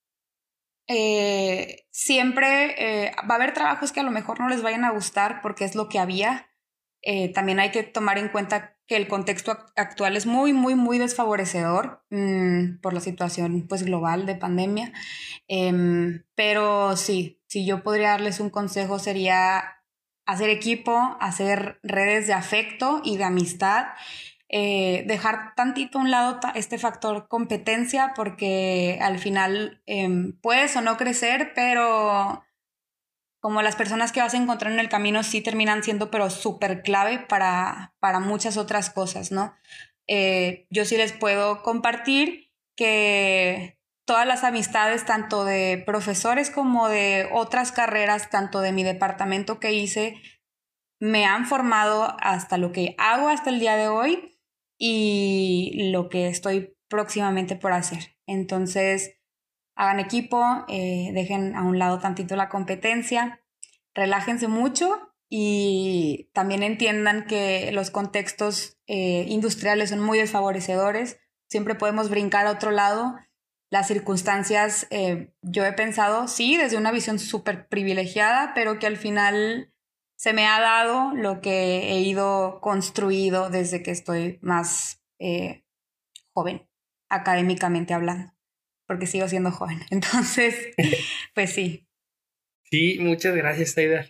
eh, 0.86 1.86
siempre 1.90 2.74
eh, 3.06 3.12
va 3.18 3.36
a 3.36 3.36
haber 3.36 3.54
trabajos 3.54 3.92
que 3.92 4.00
a 4.00 4.02
lo 4.02 4.10
mejor 4.10 4.38
no 4.38 4.50
les 4.50 4.60
vayan 4.60 4.84
a 4.84 4.90
gustar 4.90 5.40
porque 5.40 5.64
es 5.64 5.74
lo 5.74 5.88
que 5.88 5.98
había. 5.98 6.50
también 7.32 7.58
hay 7.58 7.70
que 7.70 7.84
tomar 7.84 8.18
en 8.18 8.28
cuenta 8.28 8.76
que 8.86 8.96
el 8.96 9.08
contexto 9.08 9.56
actual 9.74 10.18
es 10.18 10.26
muy, 10.26 10.52
muy, 10.52 10.74
muy 10.74 10.98
desfavorecedor 10.98 12.04
mm, 12.10 12.80
por 12.82 12.92
la 12.92 13.00
situación 13.00 13.66
pues, 13.66 13.84
global 13.84 14.26
de 14.26 14.34
pandemia. 14.34 14.92
Em, 15.48 16.24
pero 16.34 16.94
sí, 16.98 17.40
si 17.46 17.64
yo 17.64 17.82
podría 17.82 18.10
darles 18.10 18.38
un 18.40 18.50
consejo 18.50 18.98
sería 18.98 19.82
hacer 20.26 20.50
equipo, 20.50 21.16
hacer 21.20 21.80
redes 21.82 22.26
de 22.26 22.32
afecto 22.32 23.00
y 23.04 23.16
de 23.16 23.24
amistad. 23.24 23.86
Eh, 24.54 25.04
dejar 25.06 25.54
tantito 25.54 25.96
a 25.96 26.02
un 26.02 26.10
lado 26.10 26.38
este 26.54 26.76
factor 26.76 27.26
competencia 27.26 28.12
porque 28.14 28.98
al 29.00 29.18
final 29.18 29.80
em, 29.86 30.38
puedes 30.42 30.76
o 30.76 30.82
no 30.82 30.98
crecer, 30.98 31.52
pero 31.54 32.44
como 33.40 33.62
las 33.62 33.76
personas 33.76 34.12
que 34.12 34.20
vas 34.20 34.34
a 34.34 34.36
encontrar 34.36 34.70
en 34.70 34.78
el 34.78 34.90
camino 34.90 35.22
sí 35.22 35.40
terminan 35.40 35.82
siendo 35.82 36.10
pero 36.10 36.28
súper 36.28 36.82
clave 36.82 37.18
para, 37.18 37.94
para 37.98 38.20
muchas 38.20 38.58
otras 38.58 38.90
cosas, 38.90 39.32
¿no? 39.32 39.54
Eh, 40.06 40.66
yo 40.68 40.84
sí 40.84 40.98
les 40.98 41.12
puedo 41.12 41.62
compartir 41.62 42.52
que 42.76 43.78
todas 44.04 44.26
las 44.26 44.44
amistades, 44.44 45.06
tanto 45.06 45.46
de 45.46 45.82
profesores 45.86 46.50
como 46.50 46.90
de 46.90 47.26
otras 47.32 47.72
carreras, 47.72 48.28
tanto 48.28 48.60
de 48.60 48.72
mi 48.72 48.82
departamento 48.82 49.58
que 49.60 49.72
hice, 49.72 50.20
me 51.00 51.24
han 51.24 51.46
formado 51.46 52.18
hasta 52.20 52.58
lo 52.58 52.70
que 52.70 52.94
hago 52.98 53.30
hasta 53.30 53.48
el 53.48 53.58
día 53.58 53.76
de 53.76 53.88
hoy 53.88 54.31
y 54.84 55.92
lo 55.92 56.08
que 56.08 56.26
estoy 56.26 56.76
próximamente 56.88 57.54
por 57.54 57.72
hacer. 57.72 58.16
Entonces, 58.26 59.14
hagan 59.76 60.00
equipo, 60.00 60.44
eh, 60.66 61.12
dejen 61.14 61.54
a 61.54 61.62
un 61.62 61.78
lado 61.78 62.00
tantito 62.00 62.34
la 62.34 62.48
competencia, 62.48 63.40
relájense 63.94 64.48
mucho 64.48 65.14
y 65.28 66.30
también 66.32 66.64
entiendan 66.64 67.26
que 67.28 67.70
los 67.70 67.92
contextos 67.92 68.76
eh, 68.88 69.24
industriales 69.28 69.90
son 69.90 70.00
muy 70.00 70.18
desfavorecedores, 70.18 71.20
siempre 71.48 71.76
podemos 71.76 72.10
brincar 72.10 72.48
a 72.48 72.50
otro 72.50 72.72
lado. 72.72 73.14
Las 73.70 73.86
circunstancias, 73.86 74.88
eh, 74.90 75.32
yo 75.42 75.64
he 75.64 75.72
pensado, 75.74 76.26
sí, 76.26 76.56
desde 76.56 76.76
una 76.76 76.90
visión 76.90 77.20
súper 77.20 77.68
privilegiada, 77.68 78.50
pero 78.52 78.80
que 78.80 78.88
al 78.88 78.96
final 78.96 79.71
se 80.22 80.32
me 80.32 80.46
ha 80.46 80.60
dado 80.60 81.14
lo 81.16 81.40
que 81.40 81.90
he 81.90 82.00
ido 82.00 82.60
construido 82.60 83.50
desde 83.50 83.82
que 83.82 83.90
estoy 83.90 84.38
más 84.40 85.02
joven, 86.32 86.68
académicamente 87.08 87.92
hablando 87.92 88.32
porque 88.92 89.06
sigo 89.06 89.26
siendo 89.26 89.50
joven. 89.50 89.80
Entonces, 89.90 90.74
pues 91.34 91.50
sí. 91.50 91.88
Sí, 92.64 92.98
muchas 93.00 93.34
gracias, 93.34 93.76
Aida. 93.78 94.06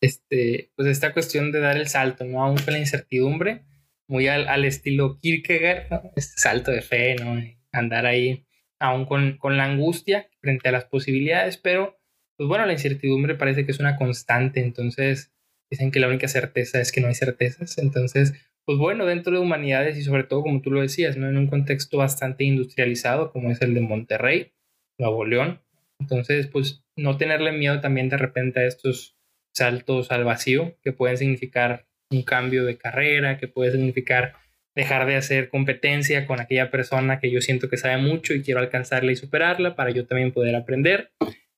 este, 0.00 0.72
pues 0.76 0.88
esta 0.88 1.12
cuestión 1.12 1.52
de 1.52 1.60
dar 1.60 1.76
el 1.76 1.88
salto, 1.88 2.24
¿no? 2.24 2.44
Aún 2.44 2.58
con 2.58 2.74
la 2.74 2.78
incertidumbre, 2.78 3.64
muy 4.06 4.28
al, 4.28 4.64
estilo 4.64 5.18
Kierkegaard, 5.18 6.12
este 6.16 6.38
salto 6.38 6.70
de 6.70 6.82
fe, 6.82 7.16
¿no? 7.16 7.42
Andar 7.72 8.06
ahí 8.06 8.46
aún 8.78 9.06
con, 9.06 9.38
con 9.38 9.56
la 9.56 9.64
angustia 9.64 10.28
frente 10.40 10.68
a 10.68 10.72
las 10.72 10.84
posibilidades, 10.84 11.56
pero 11.56 11.98
pues 12.36 12.48
bueno, 12.48 12.66
la 12.66 12.72
incertidumbre 12.72 13.34
parece 13.34 13.64
que 13.64 13.72
es 13.72 13.80
una 13.80 13.96
constante, 13.96 14.60
entonces 14.60 15.32
dicen 15.70 15.90
que 15.90 16.00
la 16.00 16.08
única 16.08 16.28
certeza 16.28 16.80
es 16.80 16.92
que 16.92 17.00
no 17.00 17.08
hay 17.08 17.14
certezas, 17.14 17.78
entonces 17.78 18.34
pues 18.66 18.78
bueno, 18.78 19.04
dentro 19.04 19.32
de 19.32 19.40
humanidades 19.40 19.98
y 19.98 20.02
sobre 20.02 20.24
todo, 20.24 20.42
como 20.42 20.62
tú 20.62 20.70
lo 20.70 20.80
decías, 20.80 21.16
¿no? 21.16 21.28
en 21.28 21.36
un 21.36 21.48
contexto 21.48 21.98
bastante 21.98 22.44
industrializado 22.44 23.30
como 23.30 23.50
es 23.50 23.60
el 23.60 23.74
de 23.74 23.80
Monterrey, 23.80 24.52
Nuevo 24.98 25.24
León. 25.24 25.60
Entonces, 26.00 26.46
pues 26.46 26.82
no 26.96 27.16
tenerle 27.16 27.52
miedo 27.52 27.80
también 27.80 28.08
de 28.08 28.16
repente 28.16 28.60
a 28.60 28.66
estos 28.66 29.16
saltos 29.54 30.10
al 30.10 30.24
vacío 30.24 30.76
que 30.82 30.92
pueden 30.92 31.18
significar 31.18 31.86
un 32.10 32.22
cambio 32.22 32.64
de 32.64 32.78
carrera, 32.78 33.38
que 33.38 33.48
puede 33.48 33.72
significar 33.72 34.34
dejar 34.74 35.06
de 35.06 35.16
hacer 35.16 35.50
competencia 35.50 36.26
con 36.26 36.40
aquella 36.40 36.70
persona 36.70 37.20
que 37.20 37.30
yo 37.30 37.40
siento 37.40 37.68
que 37.68 37.76
sabe 37.76 37.98
mucho 37.98 38.34
y 38.34 38.42
quiero 38.42 38.60
alcanzarla 38.60 39.12
y 39.12 39.16
superarla 39.16 39.76
para 39.76 39.90
yo 39.90 40.06
también 40.06 40.32
poder 40.32 40.56
aprender. 40.56 41.12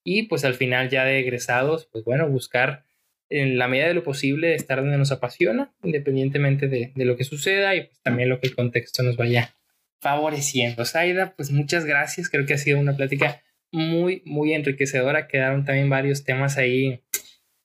Y 0.09 0.28
pues 0.28 0.44
al 0.44 0.54
final 0.54 0.88
ya 0.88 1.04
de 1.04 1.18
egresados, 1.18 1.88
pues 1.90 2.04
bueno, 2.04 2.28
buscar 2.28 2.84
en 3.28 3.59
la 3.59 3.66
medida 3.66 3.88
de 3.88 3.94
lo 3.94 4.04
posible 4.04 4.54
estar 4.54 4.78
donde 4.78 4.96
nos 4.98 5.11
apasiona, 5.11 5.74
independientemente 5.82 6.68
de, 6.68 6.92
lo 6.94 7.16
que 7.16 7.24
suceda 7.24 7.74
y 7.74 7.86
pues 7.86 8.00
también 8.02 8.28
lo 8.28 8.38
que 8.38 8.46
el 8.46 8.54
contexto 8.54 9.02
nos 9.02 9.16
vaya 9.16 9.57
favoreciendo. 10.00 10.84
Saida, 10.84 11.34
pues 11.36 11.50
muchas 11.50 11.86
gracias, 11.86 12.30
creo 12.30 12.46
que 12.46 12.54
ha 12.54 12.59
sido 12.59 12.78
una 12.78 12.96
plática 12.96 13.42
muy, 13.72 14.22
muy 14.24 14.54
enriquecedora, 14.54 15.26
quedaron 15.26 15.64
también 15.64 15.90
varios 15.90 16.22
temas 16.22 16.57
ahí 16.57 17.02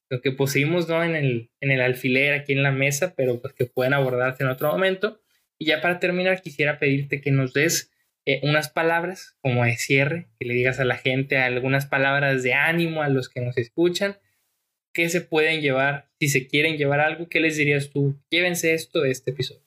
lo 0.10 0.20
que 0.20 0.32
pusimos 0.32 0.90
¿no? 0.90 1.04
en, 1.04 1.16
el, 1.16 1.52
en 1.60 1.70
el 1.70 1.80
alfiler 1.80 2.34
aquí 2.34 2.54
en 2.54 2.64
la 2.64 2.72
mesa, 2.72 3.14
pero 3.16 3.40
pues 3.40 3.54
que 3.54 3.68
pueden 3.68 3.94
abordarse 3.94 4.42
en 4.42 4.50
otro 4.50 4.72
momento. 4.72 5.22
Y 5.60 5.68
ya 5.68 5.80
para 5.80 6.00
terminar, 6.00 6.42
quisiera 6.42 6.80
pedirte 6.80 7.22
que 7.22 7.30
nos 7.30 7.54
des 7.54 7.92
eh, 8.34 8.40
unas 8.44 8.70
palabras 8.70 9.38
como 9.42 9.64
de 9.64 9.76
cierre, 9.78 10.28
que 10.40 10.46
le 10.46 10.54
digas 10.54 10.80
a 10.80 10.86
la 10.86 10.98
gente 10.98 11.38
algunas 11.38 11.86
palabras 11.86 12.44
de 12.44 12.54
ánimo 12.54 13.02
a 13.02 13.10
los 13.10 13.30
que 13.30 13.42
nos 13.42 13.58
escuchan 13.58 14.18
¿qué 14.94 15.10
se 15.10 15.22
pueden 15.22 15.62
llevar? 15.62 16.10
Si 16.20 16.28
se 16.28 16.48
quieren 16.48 16.78
llevar 16.78 17.00
algo, 17.00 17.28
¿qué 17.30 17.40
les 17.40 17.58
dirías 17.58 17.90
tú? 17.92 18.20
Llévense 18.30 18.74
esto 18.74 19.02
de 19.02 19.12
este 19.12 19.32
episodio. 19.32 19.62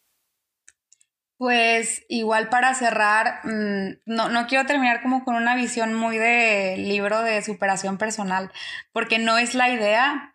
Pues 1.37 2.05
igual 2.09 2.49
para 2.49 2.75
cerrar, 2.75 3.41
mm, 3.45 3.99
no, 4.07 4.29
no 4.29 4.47
quiero 4.47 4.67
terminar 4.67 5.03
como 5.03 5.25
con 5.25 5.35
una 5.35 5.57
visión 5.57 5.93
muy 5.93 6.17
de 6.17 6.77
libro 6.79 7.23
de 7.23 7.43
superación 7.43 7.99
personal, 7.99 8.51
porque 8.93 9.19
no 9.19 9.37
es 9.37 9.55
la 9.55 9.69
idea, 9.69 10.35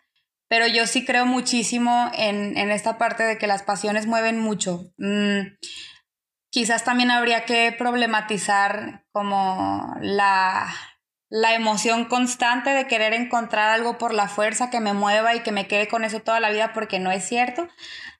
pero 0.49 0.67
yo 0.67 0.85
sí 0.87 1.05
creo 1.05 1.25
muchísimo 1.25 2.11
en, 2.17 2.57
esta 2.71 2.97
parte 2.97 3.23
de 3.23 3.37
que 3.37 3.47
las 3.47 3.63
pasiones 3.63 4.07
mueven 4.07 4.39
mucho. 4.39 4.91
Mm, 4.97 5.39
quizás 6.49 6.83
también 6.83 7.11
habría 7.11 7.45
que 7.45 7.73
problematizar 7.77 9.05
como 9.11 9.95
la, 10.01 10.73
la 11.29 11.53
emoción 11.53 12.05
constante 12.05 12.71
de 12.71 12.87
querer 12.87 13.13
encontrar 13.13 13.69
algo 13.69 13.97
por 13.97 14.13
la 14.13 14.27
fuerza 14.27 14.69
que 14.69 14.79
me 14.79 14.93
mueva 14.93 15.35
y 15.35 15.41
que 15.41 15.51
me 15.51 15.67
quede 15.67 15.87
con 15.87 16.03
eso 16.03 16.21
toda 16.21 16.39
la 16.39 16.49
vida 16.49 16.73
porque 16.73 16.99
no 16.99 17.11
es 17.11 17.23
cierto. 17.23 17.67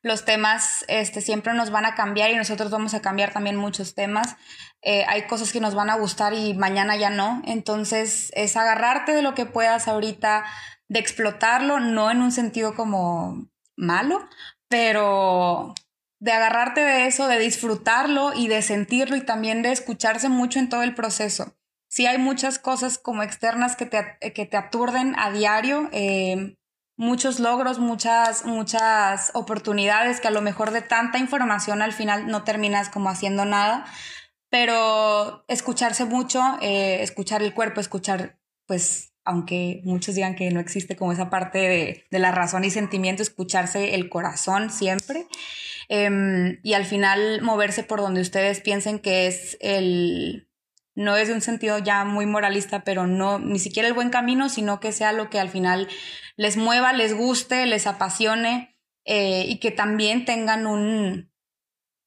Los 0.02 0.26
temas 0.26 0.86
este, 0.88 1.22
siempre 1.22 1.54
nos 1.54 1.72
van 1.72 1.86
a 1.86 1.96
cambiar 1.96 2.30
y 2.30 2.36
nosotros 2.36 2.70
vamos 2.72 2.94
a 2.94 3.02
cambiar 3.02 3.34
también 3.34 3.56
muchos 3.56 3.96
temas. 3.96 4.38
Eh, 4.82 5.06
hay 5.08 5.24
cosas 5.24 5.52
que 5.52 5.60
nos 5.60 5.74
van 5.74 5.90
a 5.90 5.96
gustar 5.96 6.34
y 6.34 6.54
mañana 6.54 6.96
ya 6.98 7.10
no. 7.10 7.42
Entonces 7.46 8.32
es 8.36 8.56
agarrarte 8.56 9.14
de 9.14 9.24
lo 9.24 9.34
que 9.34 9.48
puedas 9.48 9.88
ahorita, 9.88 10.46
de 10.88 11.00
explotarlo, 11.00 11.80
no 11.80 12.12
en 12.12 12.22
un 12.22 12.32
sentido 12.32 12.76
como 12.76 13.50
malo, 13.76 14.30
pero 14.68 15.74
de 16.20 16.32
agarrarte 16.32 16.82
de 16.82 17.08
eso, 17.08 17.28
de 17.28 17.40
disfrutarlo 17.40 18.34
y 18.34 18.48
de 18.48 18.62
sentirlo 18.62 19.16
y 19.16 19.22
también 19.22 19.62
de 19.62 19.72
escucharse 19.72 20.30
mucho 20.30 20.60
en 20.60 20.70
todo 20.70 20.84
el 20.84 20.94
proceso. 20.94 21.56
Sí 21.88 22.06
hay 22.06 22.18
muchas 22.18 22.60
cosas 22.60 22.98
como 22.98 23.24
externas 23.24 23.76
que 23.76 23.86
te, 23.86 24.18
que 24.34 24.46
te 24.46 24.58
aturden 24.58 25.16
a 25.18 25.32
diario, 25.32 25.90
eh, 25.92 26.56
muchos 26.98 27.40
logros, 27.40 27.80
muchas, 27.80 28.46
muchas 28.46 29.32
oportunidades 29.34 30.20
que 30.20 30.28
a 30.28 30.32
lo 30.32 30.42
mejor 30.42 30.72
de 30.72 30.82
tanta 30.82 31.18
información 31.18 31.82
al 31.82 31.94
final 31.94 32.28
no 32.28 32.44
terminas 32.44 32.90
como 32.90 33.10
haciendo 33.10 33.46
nada, 33.46 33.86
pero 34.50 35.46
escucharse 35.48 36.06
mucho, 36.06 36.42
eh, 36.62 37.02
escuchar 37.02 37.42
el 37.42 37.54
cuerpo, 37.54 37.80
escuchar 37.80 38.38
pues 38.68 39.14
aunque 39.26 39.82
muchos 39.84 40.16
digan 40.16 40.36
que 40.36 40.50
no 40.52 40.60
existe 40.60 40.96
como 40.96 41.12
esa 41.12 41.30
parte 41.30 41.60
de, 41.60 42.06
de 42.10 42.20
la 42.20 42.32
razón 42.32 42.64
y 42.64 42.70
sentimiento, 42.70 43.22
escucharse 43.22 43.96
el 43.96 44.10
corazón 44.10 44.70
siempre. 44.70 45.28
Em, 45.90 46.60
y 46.62 46.74
al 46.74 46.86
final 46.86 47.42
moverse 47.42 47.84
por 47.84 48.00
donde 48.00 48.22
ustedes 48.22 48.62
piensen 48.62 49.00
que 49.00 49.26
es 49.26 49.58
el, 49.60 50.48
no 50.94 51.18
es 51.18 51.30
de 51.30 51.34
un 51.34 51.42
sentido 51.42 51.80
ya 51.80 52.06
muy 52.06 52.28
moralista, 52.28 52.84
pero 52.84 53.08
no 53.08 53.40
ni 53.40 53.58
siquiera 53.58 53.88
el 53.88 53.96
buen 53.96 54.12
camino, 54.12 54.50
sino 54.50 54.80
que 54.80 54.92
sea 54.92 55.14
lo 55.14 55.30
que 55.30 55.40
al 55.40 55.50
final 55.50 55.88
les 56.38 56.58
mueva, 56.58 56.94
les 56.94 57.16
guste, 57.16 57.66
les 57.66 57.88
apasione 57.88 58.78
eh, 59.06 59.46
y 59.48 59.60
que 59.60 59.72
también 59.72 60.26
tengan 60.26 60.68
un, 60.68 61.32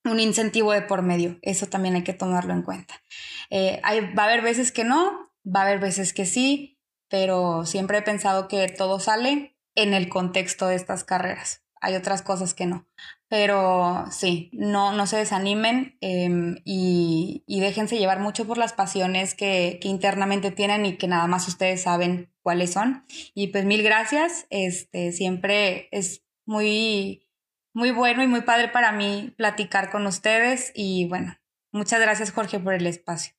un 0.04 0.20
incentivo 0.20 0.72
de 0.72 0.82
por 0.82 1.02
medio. 1.02 1.38
Eso 1.42 1.66
también 1.66 1.96
hay 1.96 2.04
que 2.04 2.12
tomarlo 2.12 2.52
en 2.52 2.62
cuenta. 2.62 3.02
Eh, 3.50 3.80
va 4.16 4.22
a 4.22 4.26
haber 4.26 4.42
veces 4.42 4.70
que 4.70 4.84
no, 4.84 5.32
va 5.44 5.60
a 5.60 5.64
haber 5.64 5.80
veces 5.80 6.12
que 6.12 6.24
sí, 6.24 6.72
pero 7.12 7.66
siempre 7.66 7.98
he 7.98 8.02
pensado 8.02 8.48
que 8.48 8.66
todo 8.68 8.98
sale 8.98 9.54
en 9.74 9.92
el 9.92 10.08
contexto 10.08 10.68
de 10.68 10.76
estas 10.76 11.04
carreras. 11.04 11.62
Hay 11.82 11.94
otras 11.94 12.22
cosas 12.22 12.54
que 12.54 12.64
no. 12.64 12.88
Pero 13.28 14.06
sí, 14.10 14.48
no, 14.54 14.92
no 14.92 15.06
se 15.06 15.18
desanimen 15.18 15.98
em, 16.00 16.56
y, 16.64 17.44
y, 17.46 17.60
déjense 17.60 17.98
llevar 17.98 18.20
mucho 18.20 18.46
por 18.46 18.56
las 18.56 18.72
pasiones 18.72 19.34
que, 19.34 19.78
que, 19.82 19.88
internamente 19.88 20.52
tienen 20.52 20.86
y 20.86 20.96
que 20.96 21.06
nada 21.06 21.26
más 21.26 21.48
ustedes 21.48 21.82
saben 21.82 22.32
cuáles 22.40 22.72
son. 22.72 23.04
Y 23.34 23.48
pues 23.48 23.66
mil 23.66 23.82
gracias. 23.82 24.46
Este, 24.48 25.12
siempre 25.12 25.88
es 25.92 26.24
muy 26.46 27.28
muy 27.74 27.90
bueno 27.90 28.22
y 28.22 28.26
muy 28.26 28.40
padre 28.40 28.68
para 28.68 28.90
mí 28.90 29.34
platicar 29.36 29.90
con 29.90 30.06
ustedes 30.06 30.72
y 30.74 31.08
bueno, 31.08 31.36
muchas 31.72 32.00
gracias 32.00 32.32
Jorge 32.32 32.58
por 32.58 32.72
el 32.72 32.86
espacio. 32.86 33.34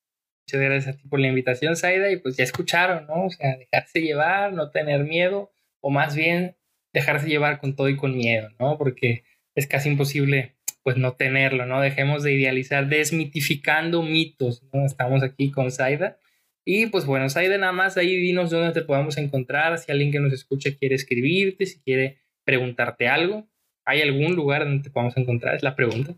Muchas 0.45 0.61
gracias 0.61 0.95
a 0.95 0.97
ti 0.97 1.07
por 1.07 1.19
la 1.19 1.27
invitación, 1.27 1.75
Saida, 1.75 2.11
y 2.11 2.17
pues 2.17 2.37
ya 2.37 2.43
escucharon, 2.43 3.07
¿no? 3.07 3.25
O 3.25 3.29
sea, 3.29 3.57
dejarse 3.57 4.01
llevar, 4.01 4.53
no 4.53 4.71
tener 4.71 5.03
miedo, 5.03 5.51
o 5.79 5.89
más 5.89 6.15
bien 6.15 6.57
dejarse 6.93 7.27
llevar 7.27 7.59
con 7.59 7.75
todo 7.75 7.89
y 7.89 7.95
con 7.95 8.15
miedo, 8.15 8.49
¿no? 8.59 8.77
Porque 8.77 9.23
es 9.55 9.67
casi 9.67 9.89
imposible, 9.89 10.55
pues, 10.83 10.97
no 10.97 11.13
tenerlo, 11.13 11.65
¿no? 11.65 11.81
Dejemos 11.81 12.23
de 12.23 12.33
idealizar, 12.33 12.87
desmitificando 12.87 14.03
mitos, 14.03 14.63
¿no? 14.73 14.85
Estamos 14.85 15.23
aquí 15.23 15.51
con 15.51 15.71
Saida. 15.71 16.19
Y 16.65 16.87
pues 16.87 17.05
bueno, 17.05 17.29
Saida, 17.29 17.57
nada 17.57 17.73
más 17.73 17.97
ahí 17.97 18.15
dinos 18.15 18.49
dónde 18.49 18.71
te 18.71 18.85
podamos 18.85 19.17
encontrar, 19.17 19.77
si 19.77 19.91
alguien 19.91 20.11
que 20.11 20.19
nos 20.19 20.31
escucha 20.33 20.71
quiere 20.77 20.95
escribirte, 20.95 21.65
si 21.65 21.81
quiere 21.81 22.19
preguntarte 22.45 23.07
algo. 23.07 23.49
¿Hay 23.85 24.01
algún 24.01 24.35
lugar 24.35 24.63
donde 24.63 24.83
te 24.83 24.89
podamos 24.89 25.17
encontrar? 25.17 25.55
Es 25.55 25.63
la 25.63 25.75
pregunta. 25.75 26.15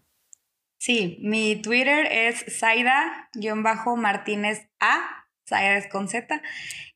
Sí, 0.77 1.17
mi 1.21 1.61
Twitter 1.61 2.07
es 2.11 2.45
Saida-Martínez 2.59 4.67
A, 4.79 5.25
Saida 5.45 5.77
es 5.77 5.87
con 5.87 6.07
Z, 6.07 6.41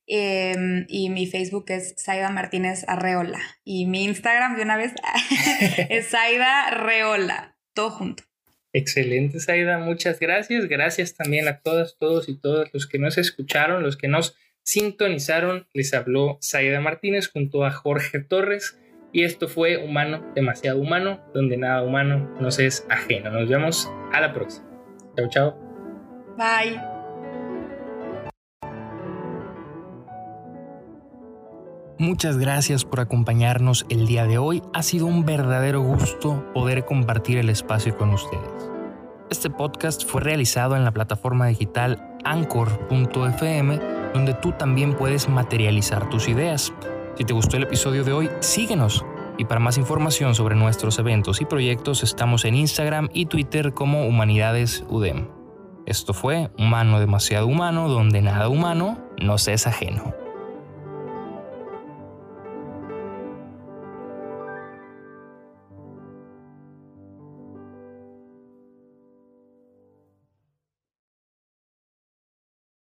em, 0.08 0.86
y 0.88 1.10
mi 1.10 1.28
Facebook 1.28 1.66
es 1.70 1.94
Saida 1.98 2.30
Martínez 2.30 2.86
Arreola. 2.88 3.40
Y 3.64 3.86
mi 3.86 4.06
Instagram, 4.06 4.58
de 4.58 4.64
una 4.64 4.78
vez, 4.78 4.94
es 5.90 6.08
Saida 6.08 6.72
Reola, 6.72 7.58
todo 7.74 7.92
junto. 7.92 8.24
Excelente, 8.74 9.40
Saida, 9.40 9.80
muchas 9.80 10.20
gracias. 10.20 10.68
Gracias 10.68 11.16
también 11.16 11.48
a 11.48 11.62
todas, 11.62 11.98
todos 11.98 12.30
y 12.30 12.40
todas 12.40 12.70
los 12.74 12.88
que 12.88 13.00
nos 13.00 13.18
escucharon, 13.18 13.82
los 13.82 13.98
que 13.98 14.08
nos 14.08 14.36
sintonizaron. 14.64 15.68
Les 15.74 15.94
habló 15.94 16.38
Saida 16.42 16.80
Martínez 16.80 17.28
junto 17.28 17.66
a 17.66 17.72
Jorge 17.72 18.20
Torres. 18.20 18.79
Y 19.12 19.24
esto 19.24 19.47
fue 19.47 19.78
Humano, 19.84 20.24
demasiado 20.36 20.80
humano, 20.80 21.20
donde 21.34 21.57
nada 21.57 21.84
humano 21.84 22.30
nos 22.39 22.60
es 22.60 22.86
ajeno. 22.89 23.32
Nos 23.32 23.49
vemos 23.49 23.91
a 24.14 24.22
la 24.22 24.34
próxima. 24.34 24.68
Chao, 25.16 25.30
chao. 25.30 25.57
Bye. 26.38 26.80
Muchas 31.97 32.38
gracias 32.38 32.86
por 32.86 33.01
acompañarnos 33.01 33.86
el 33.89 34.07
día 34.07 34.26
de 34.26 34.38
hoy. 34.38 34.64
Ha 34.74 34.84
sido 34.84 35.05
un 35.05 35.26
verdadero 35.26 35.82
gusto 35.82 36.49
poder 36.53 36.86
compartir 36.86 37.38
el 37.38 37.49
espacio 37.49 37.97
con 37.97 38.12
ustedes. 38.12 38.72
Este 39.30 39.49
podcast 39.49 40.05
fue 40.05 40.22
realizado 40.22 40.78
en 40.78 40.86
la 40.86 40.91
plataforma 40.91 41.47
digital 41.47 42.01
anchor.fm, 42.24 43.80
donde 44.14 44.34
tú 44.34 44.53
también 44.53 44.95
puedes 44.95 45.28
materializar 45.28 46.10
tus 46.10 46.30
ideas. 46.30 46.74
Si 47.20 47.26
te 47.26 47.34
gustó 47.34 47.58
el 47.58 47.64
episodio 47.64 48.06
de 48.06 48.14
hoy, 48.14 48.30
síguenos. 48.40 49.04
Y 49.38 49.44
para 49.44 49.60
más 49.60 49.78
información 49.78 50.36
sobre 50.36 50.56
nuestros 50.56 51.00
eventos 51.00 51.42
y 51.42 51.46
proyectos, 51.46 52.02
estamos 52.02 52.46
en 52.46 52.56
Instagram 52.56 53.10
y 53.14 53.26
Twitter 53.26 53.74
como 53.74 54.08
Humanidades 54.08 54.86
UDEM. 54.88 55.28
Esto 55.86 56.14
fue 56.14 56.50
Humano 56.58 56.98
demasiado 56.98 57.46
humano, 57.46 57.90
donde 57.90 58.22
nada 58.22 58.48
humano 58.48 59.00
nos 59.22 59.50
es 59.50 59.68
ajeno. 59.68 60.14